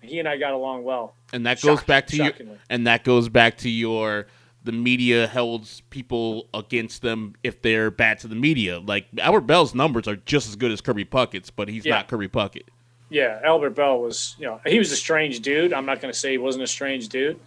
he 0.00 0.18
and 0.18 0.28
I 0.28 0.36
got 0.38 0.52
along 0.52 0.84
well. 0.84 1.14
and 1.32 1.44
that 1.46 1.60
goes 1.60 1.78
Shock- 1.80 1.86
back 1.86 2.06
to 2.08 2.16
you 2.16 2.24
shockingly. 2.24 2.58
and 2.70 2.86
that 2.86 3.04
goes 3.04 3.28
back 3.28 3.58
to 3.58 3.68
your 3.68 4.26
the 4.64 4.72
media 4.72 5.26
holds 5.28 5.82
people 5.90 6.46
against 6.52 7.00
them 7.02 7.34
if 7.42 7.62
they're 7.62 7.90
bad 7.90 8.18
to 8.18 8.28
the 8.28 8.34
media 8.34 8.78
like 8.80 9.06
albert 9.18 9.42
belle's 9.42 9.74
numbers 9.74 10.06
are 10.08 10.16
just 10.16 10.48
as 10.48 10.56
good 10.56 10.70
as 10.72 10.80
kirby 10.80 11.04
puckett's 11.04 11.48
but 11.50 11.68
he's 11.68 11.86
Yeah. 11.86 11.94
not 11.96 12.08
kirby 12.08 12.28
puckett 12.28 12.64
Yeah, 13.08 13.40
Albert 13.44 13.70
Belle 13.70 13.98
was, 14.00 14.36
you 14.38 14.46
know, 14.46 14.60
he 14.66 14.78
was 14.78 14.92
a 14.92 14.96
strange 14.96 15.40
dude. 15.40 15.72
I'm 15.72 15.86
not 15.86 16.00
going 16.02 16.12
to 16.12 16.18
say 16.18 16.32
he 16.32 16.38
wasn't 16.38 16.64
a 16.64 16.66
strange 16.66 17.08
dude. 17.08 17.40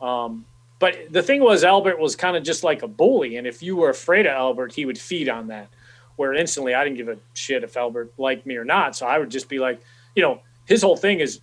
Um, 0.00 0.44
but 0.78 0.96
the 1.10 1.22
thing 1.22 1.42
was, 1.42 1.64
Albert 1.64 1.98
was 1.98 2.16
kind 2.16 2.36
of 2.36 2.42
just 2.42 2.62
like 2.62 2.82
a 2.82 2.88
bully. 2.88 3.36
And 3.36 3.46
if 3.46 3.62
you 3.62 3.76
were 3.76 3.90
afraid 3.90 4.26
of 4.26 4.32
Albert, 4.32 4.72
he 4.72 4.84
would 4.84 4.98
feed 4.98 5.28
on 5.28 5.48
that. 5.48 5.68
Where 6.16 6.34
instantly, 6.34 6.74
I 6.74 6.84
didn't 6.84 6.96
give 6.96 7.08
a 7.08 7.18
shit 7.34 7.62
if 7.62 7.76
Albert 7.76 8.12
liked 8.18 8.46
me 8.46 8.56
or 8.56 8.64
not. 8.64 8.96
So 8.96 9.06
I 9.06 9.18
would 9.18 9.30
just 9.30 9.48
be 9.48 9.58
like, 9.58 9.80
you 10.14 10.22
know, 10.22 10.40
his 10.64 10.82
whole 10.82 10.96
thing 10.96 11.20
is 11.20 11.40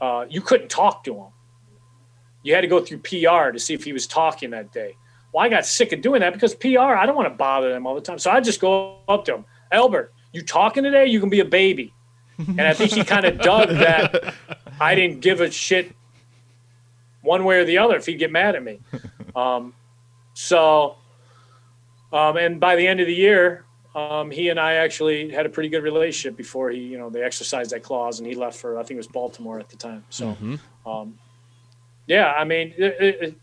uh, 0.00 0.26
you 0.28 0.40
couldn't 0.40 0.70
talk 0.70 1.04
to 1.04 1.14
him. 1.14 1.26
You 2.42 2.54
had 2.54 2.60
to 2.60 2.68
go 2.68 2.80
through 2.80 2.98
PR 2.98 3.50
to 3.50 3.58
see 3.58 3.74
if 3.74 3.84
he 3.84 3.92
was 3.92 4.06
talking 4.06 4.50
that 4.50 4.72
day. 4.72 4.96
Well, 5.32 5.44
I 5.44 5.48
got 5.48 5.66
sick 5.66 5.92
of 5.92 6.00
doing 6.00 6.20
that 6.20 6.32
because 6.32 6.54
PR, 6.54 6.78
I 6.78 7.06
don't 7.06 7.16
want 7.16 7.28
to 7.28 7.34
bother 7.34 7.70
them 7.72 7.86
all 7.86 7.94
the 7.94 8.00
time. 8.00 8.18
So 8.18 8.30
I 8.30 8.40
just 8.40 8.60
go 8.60 8.98
up 9.08 9.24
to 9.24 9.34
him, 9.34 9.44
Albert, 9.72 10.12
you 10.32 10.42
talking 10.42 10.84
today? 10.84 11.06
You 11.06 11.20
can 11.20 11.30
be 11.30 11.40
a 11.40 11.44
baby. 11.44 11.92
And 12.38 12.60
I 12.60 12.74
think 12.74 12.92
he 12.92 13.04
kind 13.04 13.24
of 13.24 13.38
dug 13.38 13.68
that 13.68 14.34
I 14.80 14.94
didn't 14.94 15.20
give 15.20 15.40
a 15.40 15.50
shit 15.50 15.94
one 17.24 17.44
way 17.44 17.58
or 17.58 17.64
the 17.64 17.78
other 17.78 17.96
if 17.96 18.06
he'd 18.06 18.18
get 18.18 18.30
mad 18.30 18.54
at 18.54 18.62
me. 18.62 18.80
Um, 19.36 19.74
so, 20.34 20.94
um, 22.12 22.36
and 22.36 22.60
by 22.60 22.76
the 22.76 22.86
end 22.86 23.00
of 23.00 23.08
the 23.08 23.14
year, 23.14 23.64
um, 23.96 24.30
he 24.30 24.48
and 24.48 24.60
I 24.60 24.74
actually 24.74 25.30
had 25.30 25.44
a 25.44 25.48
pretty 25.48 25.68
good 25.68 25.82
relationship 25.82 26.36
before 26.36 26.70
he, 26.70 26.78
you 26.78 26.98
know, 26.98 27.10
they 27.10 27.20
exercised 27.20 27.72
that 27.72 27.82
clause 27.82 28.20
and 28.20 28.28
he 28.28 28.36
left 28.36 28.56
for, 28.56 28.78
I 28.78 28.82
think 28.82 28.92
it 28.92 28.98
was 28.98 29.08
Baltimore 29.08 29.58
at 29.58 29.68
the 29.68 29.76
time. 29.76 30.04
So, 30.08 30.36
um, 30.86 31.18
yeah, 32.06 32.32
I 32.32 32.44
mean, 32.44 32.74
it, 32.76 32.96
it, 33.00 33.22
it- 33.22 33.34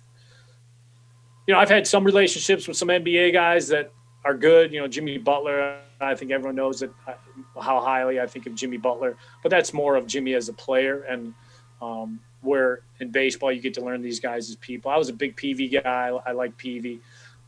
you 1.47 1.53
know, 1.55 1.59
I've 1.59 1.69
had 1.69 1.85
some 1.87 2.03
relationships 2.05 2.67
with 2.67 2.77
some 2.77 2.87
NBA 2.87 3.33
guys 3.33 3.67
that 3.69 3.91
are 4.23 4.35
good. 4.37 4.71
You 4.71 4.79
know, 4.79 4.87
Jimmy 4.87 5.17
Butler. 5.17 5.79
I 5.99 6.15
think 6.15 6.31
everyone 6.31 6.55
knows 6.55 6.79
that 6.79 6.91
uh, 7.07 7.13
how 7.59 7.81
highly 7.81 8.19
I 8.21 8.27
think 8.27 8.45
of 8.45 8.55
Jimmy 8.55 8.77
Butler, 8.77 9.17
but 9.43 9.49
that's 9.49 9.73
more 9.73 9.95
of 9.95 10.07
Jimmy 10.07 10.35
as 10.35 10.47
a 10.49 10.53
player 10.53 11.01
and 11.01 11.33
um, 11.81 12.19
where 12.41 12.81
in 12.99 13.09
baseball 13.09 13.51
you 13.51 13.61
get 13.61 13.73
to 13.75 13.81
learn 13.81 14.01
these 14.01 14.19
guys 14.19 14.49
as 14.49 14.55
people. 14.57 14.91
I 14.91 14.97
was 14.97 15.09
a 15.09 15.13
big 15.13 15.35
PV 15.35 15.83
guy. 15.83 16.11
I 16.25 16.31
like 16.31 16.57
PV. 16.57 16.99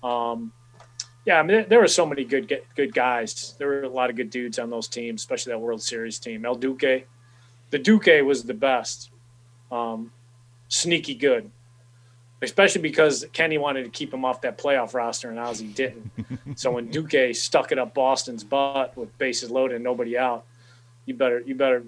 Um, 0.04 0.52
yeah, 1.26 1.40
I 1.40 1.44
mean, 1.44 1.58
there, 1.58 1.64
there 1.66 1.80
were 1.80 1.88
so 1.88 2.06
many 2.06 2.24
good 2.26 2.62
good 2.76 2.94
guys. 2.94 3.56
There 3.58 3.68
were 3.68 3.84
a 3.84 3.90
lot 3.90 4.10
of 4.10 4.16
good 4.16 4.30
dudes 4.30 4.60
on 4.60 4.70
those 4.70 4.88
teams, 4.88 5.22
especially 5.22 5.54
that 5.54 5.60
World 5.60 5.82
Series 5.82 6.20
team. 6.20 6.46
El 6.46 6.56
Duque, 6.56 7.06
the 7.70 7.80
Duque 7.80 8.26
was 8.26 8.44
the 8.44 8.54
best. 8.54 9.10
Um, 9.72 10.12
sneaky 10.68 11.16
good, 11.16 11.50
especially 12.42 12.82
because 12.82 13.26
Kenny 13.32 13.58
wanted 13.58 13.84
to 13.86 13.90
keep 13.90 14.14
him 14.14 14.26
off 14.26 14.42
that 14.42 14.58
playoff 14.58 14.94
roster, 14.94 15.30
and 15.30 15.40
Ozzie 15.40 15.68
didn't. 15.68 16.12
so 16.56 16.72
when 16.72 16.90
Duque 16.90 17.34
stuck 17.34 17.72
it 17.72 17.80
up 17.80 17.94
Boston's 17.94 18.44
butt 18.44 18.96
with 18.98 19.18
bases 19.18 19.50
loaded 19.50 19.76
and 19.76 19.84
nobody 19.84 20.18
out, 20.18 20.46
you 21.06 21.14
better 21.14 21.40
you 21.40 21.56
better 21.56 21.84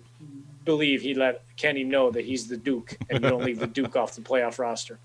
believe 0.65 1.01
he 1.01 1.13
let 1.13 1.43
Kenny 1.57 1.83
know 1.83 2.11
that 2.11 2.25
he's 2.25 2.47
the 2.47 2.57
Duke, 2.57 2.97
and 3.09 3.23
you 3.23 3.29
don't 3.29 3.43
leave 3.45 3.59
the 3.59 3.67
Duke 3.67 3.95
off 3.95 4.15
the 4.15 4.21
playoff 4.21 4.59
roster. 4.59 4.99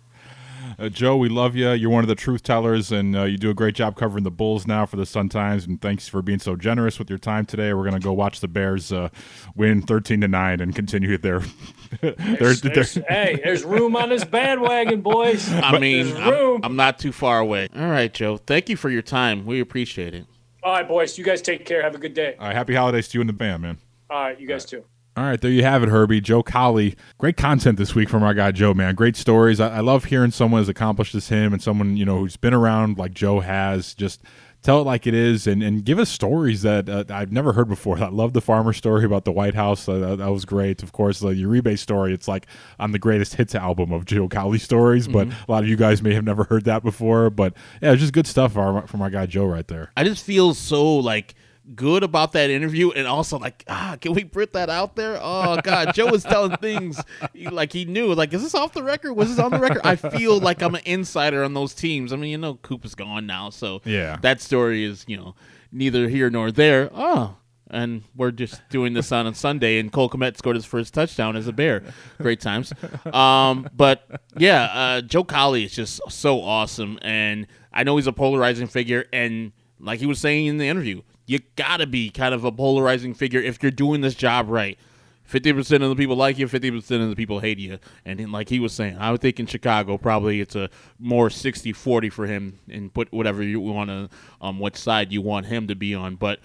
Uh, 0.78 0.88
Joe, 0.88 1.16
we 1.16 1.28
love 1.28 1.56
you. 1.56 1.70
You're 1.72 1.90
one 1.90 2.04
of 2.04 2.08
the 2.08 2.14
truth 2.14 2.42
tellers, 2.42 2.92
and 2.92 3.16
uh, 3.16 3.24
you 3.24 3.36
do 3.38 3.50
a 3.50 3.54
great 3.54 3.74
job 3.74 3.96
covering 3.96 4.24
the 4.24 4.30
Bulls 4.30 4.66
now 4.66 4.84
for 4.86 4.96
the 4.96 5.06
Sun 5.06 5.30
Times. 5.30 5.66
And 5.66 5.80
thanks 5.80 6.06
for 6.06 6.20
being 6.22 6.38
so 6.38 6.54
generous 6.54 6.98
with 6.98 7.08
your 7.08 7.18
time 7.18 7.46
today. 7.46 7.72
We're 7.72 7.84
gonna 7.84 7.98
go 7.98 8.12
watch 8.12 8.40
the 8.40 8.48
Bears 8.48 8.92
uh, 8.92 9.08
win 9.56 9.80
13 9.82 10.20
to 10.20 10.28
nine 10.28 10.60
and 10.60 10.74
continue 10.74 11.16
their 11.18 11.40
their, 12.02 12.12
There's- 12.12 12.60
their 12.60 12.72
there's- 12.74 12.94
hey, 13.08 13.40
there's 13.42 13.64
room 13.64 13.96
on 13.96 14.10
this 14.10 14.24
bandwagon, 14.24 15.00
boys. 15.00 15.50
i 15.52 15.78
mean 15.78 16.06
There's 16.08 16.18
I'm, 16.18 16.30
room. 16.30 16.60
I'm 16.62 16.76
not 16.76 16.98
too 16.98 17.10
far 17.12 17.40
away 17.40 17.68
all 17.74 17.88
right 17.88 18.12
joe 18.12 18.36
thank 18.36 18.68
you 18.68 18.76
for 18.76 18.90
your 18.90 19.02
time 19.02 19.44
we 19.46 19.60
appreciate 19.60 20.14
it 20.14 20.26
All 20.62 20.72
right, 20.74 20.86
boys. 20.86 21.16
You 21.18 21.24
guys 21.24 21.40
take 21.42 21.64
care. 21.64 21.82
Have 21.82 21.94
a 21.94 21.98
good 21.98 22.14
day. 22.14 22.36
All 22.38 22.46
right, 22.46 22.54
happy 22.54 22.74
holidays 22.74 23.08
to 23.08 23.18
you 23.18 23.22
and 23.22 23.28
the 23.28 23.34
band, 23.34 23.62
man. 23.62 23.78
All 24.10 24.20
right, 24.22 24.38
you 24.38 24.46
guys 24.46 24.64
too. 24.66 24.84
All 25.16 25.24
right, 25.24 25.40
there 25.40 25.50
you 25.50 25.64
have 25.64 25.82
it, 25.82 25.88
Herbie. 25.88 26.20
Joe 26.20 26.42
Cowley. 26.42 26.96
Great 27.18 27.36
content 27.36 27.78
this 27.78 27.94
week 27.94 28.08
from 28.08 28.22
our 28.22 28.32
guy 28.32 28.52
Joe, 28.52 28.72
man. 28.72 28.94
Great 28.94 29.16
stories. 29.16 29.58
I, 29.58 29.76
I 29.76 29.80
love 29.80 30.04
hearing 30.04 30.30
someone 30.30 30.60
as 30.60 30.68
accomplished 30.68 31.14
as 31.14 31.28
him 31.28 31.52
and 31.52 31.60
someone, 31.60 31.96
you 31.96 32.04
know, 32.04 32.18
who's 32.18 32.36
been 32.36 32.54
around 32.54 32.96
like 32.96 33.12
Joe 33.12 33.40
has. 33.40 33.92
Just 33.92 34.22
tell 34.62 34.80
it 34.80 34.84
like 34.84 35.06
it 35.06 35.14
is 35.14 35.46
and, 35.46 35.62
and 35.62 35.84
give 35.84 35.98
us 35.98 36.08
stories 36.10 36.62
that 36.62 36.88
uh, 36.88 37.04
I've 37.10 37.32
never 37.32 37.52
heard 37.54 37.68
before. 37.68 37.98
I 37.98 38.08
love 38.08 38.34
the 38.34 38.40
farmer 38.40 38.72
story 38.72 39.04
about 39.04 39.24
the 39.24 39.32
White 39.32 39.54
House. 39.54 39.88
Uh, 39.88 39.98
that, 39.98 40.18
that 40.18 40.30
was 40.30 40.44
great. 40.44 40.82
Of 40.82 40.92
course, 40.92 41.18
the 41.20 41.28
Uribe 41.28 41.76
story. 41.78 42.14
It's 42.14 42.28
like 42.28 42.46
on 42.78 42.92
the 42.92 42.98
greatest 42.98 43.34
hits 43.34 43.54
album 43.54 43.92
of 43.92 44.04
Joe 44.04 44.28
Cowley 44.28 44.58
stories, 44.58 45.08
but 45.08 45.26
a 45.26 45.50
lot 45.50 45.64
of 45.64 45.68
you 45.68 45.76
guys 45.76 46.02
may 46.02 46.14
have 46.14 46.24
never 46.24 46.44
heard 46.44 46.64
that 46.66 46.82
before. 46.84 47.30
But 47.30 47.54
yeah, 47.82 47.92
it's 47.92 48.00
just 48.00 48.12
good 48.12 48.28
stuff 48.28 48.52
from 48.52 48.76
our, 48.76 48.86
from 48.86 49.02
our 49.02 49.10
guy 49.10 49.26
Joe 49.26 49.46
right 49.46 49.66
there. 49.66 49.90
i 49.96 50.04
just 50.04 50.24
feel 50.24 50.54
so 50.54 50.96
like 50.96 51.34
good 51.76 52.02
about 52.02 52.32
that 52.32 52.50
interview 52.50 52.90
and 52.90 53.06
also 53.06 53.38
like 53.38 53.64
ah 53.68 53.96
can 54.00 54.12
we 54.12 54.24
put 54.24 54.52
that 54.54 54.68
out 54.68 54.96
there 54.96 55.18
oh 55.22 55.60
god 55.62 55.94
joe 55.94 56.06
was 56.10 56.24
telling 56.24 56.56
things 56.56 57.00
he- 57.32 57.48
like 57.48 57.72
he 57.72 57.84
knew 57.84 58.12
like 58.14 58.32
is 58.34 58.42
this 58.42 58.54
off 58.54 58.72
the 58.72 58.82
record 58.82 59.12
was 59.14 59.28
this 59.28 59.38
on 59.38 59.50
the 59.52 59.58
record 59.58 59.80
i 59.84 59.94
feel 59.94 60.40
like 60.40 60.62
i'm 60.62 60.74
an 60.74 60.82
insider 60.84 61.44
on 61.44 61.54
those 61.54 61.72
teams 61.72 62.12
i 62.12 62.16
mean 62.16 62.30
you 62.30 62.38
know 62.38 62.54
coop 62.56 62.84
is 62.84 62.94
gone 62.96 63.24
now 63.26 63.50
so 63.50 63.80
Yeah. 63.84 64.16
that 64.22 64.40
story 64.40 64.84
is 64.84 65.04
you 65.06 65.16
know 65.16 65.34
neither 65.70 66.08
here 66.08 66.28
nor 66.28 66.50
there 66.50 66.90
oh 66.92 67.36
and 67.72 68.02
we're 68.16 68.32
just 68.32 68.60
doing 68.68 68.94
this 68.94 69.12
on 69.12 69.28
a 69.28 69.32
Sunday, 69.32 69.78
and 69.78 69.92
Cole 69.92 70.10
Kmet 70.10 70.36
scored 70.36 70.56
his 70.56 70.64
first 70.64 70.92
touchdown 70.92 71.36
as 71.36 71.46
a 71.46 71.52
Bear. 71.52 71.84
Great 72.20 72.40
times. 72.40 72.72
Um, 73.12 73.68
but 73.76 74.02
yeah, 74.36 74.64
uh, 74.64 75.00
Joe 75.02 75.22
Cowley 75.22 75.66
is 75.66 75.72
just 75.72 76.00
so 76.10 76.40
awesome, 76.42 76.98
and 77.00 77.46
I 77.72 77.84
know 77.84 77.96
he's 77.96 78.08
a 78.08 78.12
polarizing 78.12 78.66
figure. 78.66 79.04
And 79.12 79.52
like 79.78 80.00
he 80.00 80.06
was 80.06 80.18
saying 80.18 80.46
in 80.46 80.56
the 80.58 80.66
interview, 80.66 81.02
you 81.30 81.38
gotta 81.54 81.86
be 81.86 82.10
kind 82.10 82.34
of 82.34 82.44
a 82.44 82.50
polarizing 82.50 83.14
figure 83.14 83.40
if 83.40 83.62
you're 83.62 83.70
doing 83.70 84.00
this 84.00 84.16
job 84.16 84.48
right. 84.48 84.76
Fifty 85.22 85.52
percent 85.52 85.84
of 85.84 85.88
the 85.88 85.94
people 85.94 86.16
like 86.16 86.38
you, 86.38 86.48
fifty 86.48 86.72
percent 86.72 87.04
of 87.04 87.08
the 87.08 87.14
people 87.14 87.38
hate 87.38 87.60
you. 87.60 87.78
And 88.04 88.18
then, 88.18 88.32
like 88.32 88.48
he 88.48 88.58
was 88.58 88.72
saying, 88.72 88.98
I 88.98 89.12
would 89.12 89.20
think 89.20 89.38
in 89.38 89.46
Chicago 89.46 89.96
probably 89.96 90.40
it's 90.40 90.56
a 90.56 90.68
more 90.98 91.28
60-40 91.28 92.12
for 92.12 92.26
him, 92.26 92.58
and 92.68 92.92
put 92.92 93.12
whatever 93.12 93.44
you 93.44 93.60
want 93.60 93.90
to, 93.90 94.08
um, 94.40 94.58
what 94.58 94.76
side 94.76 95.12
you 95.12 95.22
want 95.22 95.46
him 95.46 95.68
to 95.68 95.76
be 95.76 95.94
on. 95.94 96.16
But 96.16 96.40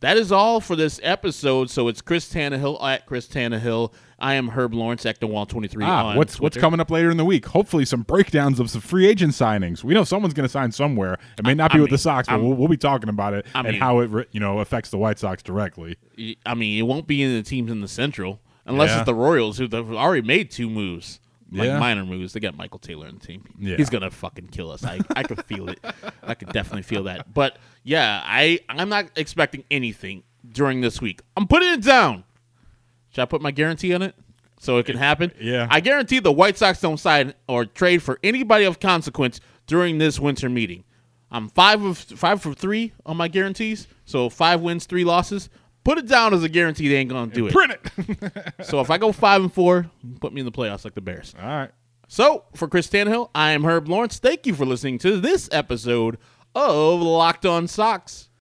that 0.00 0.16
is 0.16 0.32
all 0.32 0.62
for 0.62 0.76
this 0.76 0.98
episode. 1.02 1.68
So 1.68 1.88
it's 1.88 2.00
Chris 2.00 2.32
Tannehill 2.32 2.82
at 2.82 3.04
Chris 3.04 3.28
Tannehill 3.28 3.92
I 4.22 4.34
am 4.34 4.48
Herb 4.48 4.72
Lawrence, 4.72 5.04
Ectowall23 5.04 5.82
Ah, 5.84 6.06
on 6.10 6.16
what's 6.16 6.38
what's 6.40 6.56
coming 6.56 6.78
up 6.80 6.90
later 6.90 7.10
in 7.10 7.16
the 7.16 7.24
week? 7.24 7.46
Hopefully, 7.46 7.84
some 7.84 8.02
breakdowns 8.02 8.60
of 8.60 8.70
some 8.70 8.80
free 8.80 9.06
agent 9.06 9.32
signings. 9.32 9.82
We 9.82 9.92
know 9.94 10.04
someone's 10.04 10.32
going 10.32 10.44
to 10.46 10.52
sign 10.52 10.70
somewhere. 10.72 11.18
It 11.38 11.44
may 11.44 11.54
not 11.54 11.72
be 11.72 11.78
I 11.78 11.82
with 11.82 11.90
the 11.90 11.98
Sox, 11.98 12.28
but 12.28 12.40
we'll, 12.40 12.54
we'll 12.54 12.68
be 12.68 12.76
talking 12.76 13.08
about 13.08 13.34
it 13.34 13.44
I 13.54 13.58
and 13.60 13.68
mean- 13.72 13.80
how 13.80 13.98
it 13.98 14.28
you 14.32 14.40
know 14.40 14.60
affects 14.60 14.90
the 14.90 14.98
White 14.98 15.18
Sox 15.18 15.42
directly. 15.42 15.96
I 16.46 16.54
mean, 16.54 16.78
it 16.78 16.82
won't 16.86 17.06
be 17.06 17.22
in 17.22 17.34
the 17.34 17.42
teams 17.42 17.70
in 17.70 17.80
the 17.80 17.88
Central 17.88 18.40
unless 18.64 18.90
Yeah. 18.90 18.98
it's 19.00 19.06
the 19.06 19.14
Royals 19.14 19.58
who 19.58 19.64
have 19.70 19.92
already 19.92 20.24
made 20.26 20.50
two 20.52 20.70
moves, 20.70 21.18
like 21.50 21.66
Yeah. 21.66 21.80
minor 21.80 22.04
moves. 22.06 22.32
They 22.32 22.38
got 22.40 22.56
Michael 22.56 22.78
Taylor 22.78 23.08
in 23.08 23.18
the 23.18 23.26
team. 23.26 23.44
Yeah. 23.58 23.76
He's 23.76 23.90
gonna 23.90 24.10
fucking 24.10 24.48
kill 24.48 24.70
us. 24.70 24.84
I 24.84 25.00
I 25.16 25.24
could 25.24 25.44
feel 25.46 25.68
it. 25.68 25.80
I 26.22 26.34
could 26.34 26.52
definitely 26.52 26.82
feel 26.82 27.02
that. 27.04 27.34
But 27.34 27.58
yeah, 27.82 28.22
I 28.24 28.60
I'm 28.68 28.88
not 28.88 29.06
expecting 29.16 29.64
anything 29.70 30.22
during 30.48 30.80
this 30.80 31.00
week. 31.00 31.22
I'm 31.36 31.48
putting 31.48 31.72
it 31.72 31.82
down. 31.82 32.22
Should 33.12 33.22
I 33.22 33.26
put 33.26 33.40
my 33.42 33.50
guarantee 33.50 33.94
on 33.94 34.02
it 34.02 34.14
so 34.58 34.78
it 34.78 34.86
can 34.86 34.96
happen? 34.96 35.32
Yeah. 35.40 35.66
I 35.70 35.80
guarantee 35.80 36.18
the 36.18 36.32
White 36.32 36.56
Sox 36.58 36.80
don't 36.80 36.98
sign 36.98 37.34
or 37.46 37.64
trade 37.64 38.02
for 38.02 38.18
anybody 38.22 38.64
of 38.64 38.80
consequence 38.80 39.40
during 39.66 39.98
this 39.98 40.18
winter 40.18 40.48
meeting. 40.48 40.84
I'm 41.30 41.48
five 41.48 41.82
of 41.82 41.96
five 41.98 42.42
for 42.42 42.52
three 42.52 42.92
on 43.06 43.16
my 43.16 43.28
guarantees, 43.28 43.86
so 44.04 44.28
five 44.28 44.60
wins, 44.60 44.84
three 44.86 45.04
losses. 45.04 45.48
Put 45.84 45.98
it 45.98 46.06
down 46.06 46.32
as 46.34 46.42
a 46.44 46.48
guarantee 46.48 46.88
they 46.88 46.96
ain't 46.96 47.10
gonna 47.10 47.32
do 47.32 47.46
it. 47.46 47.52
Print 47.52 47.72
it. 47.72 48.54
So 48.64 48.80
if 48.80 48.90
I 48.90 48.98
go 48.98 49.12
five 49.12 49.40
and 49.42 49.52
four, 49.52 49.90
put 50.20 50.32
me 50.32 50.40
in 50.40 50.44
the 50.44 50.52
playoffs 50.52 50.84
like 50.84 50.94
the 50.94 51.00
Bears. 51.00 51.34
All 51.40 51.48
right. 51.48 51.70
So 52.08 52.44
for 52.54 52.68
Chris 52.68 52.86
Tannehill, 52.88 53.30
I 53.34 53.52
am 53.52 53.64
Herb 53.64 53.88
Lawrence. 53.88 54.18
Thank 54.18 54.46
you 54.46 54.54
for 54.54 54.66
listening 54.66 54.98
to 54.98 55.18
this 55.18 55.48
episode 55.50 56.18
of 56.54 57.00
Locked 57.00 57.46
On 57.46 57.66
Sox. 57.66 58.28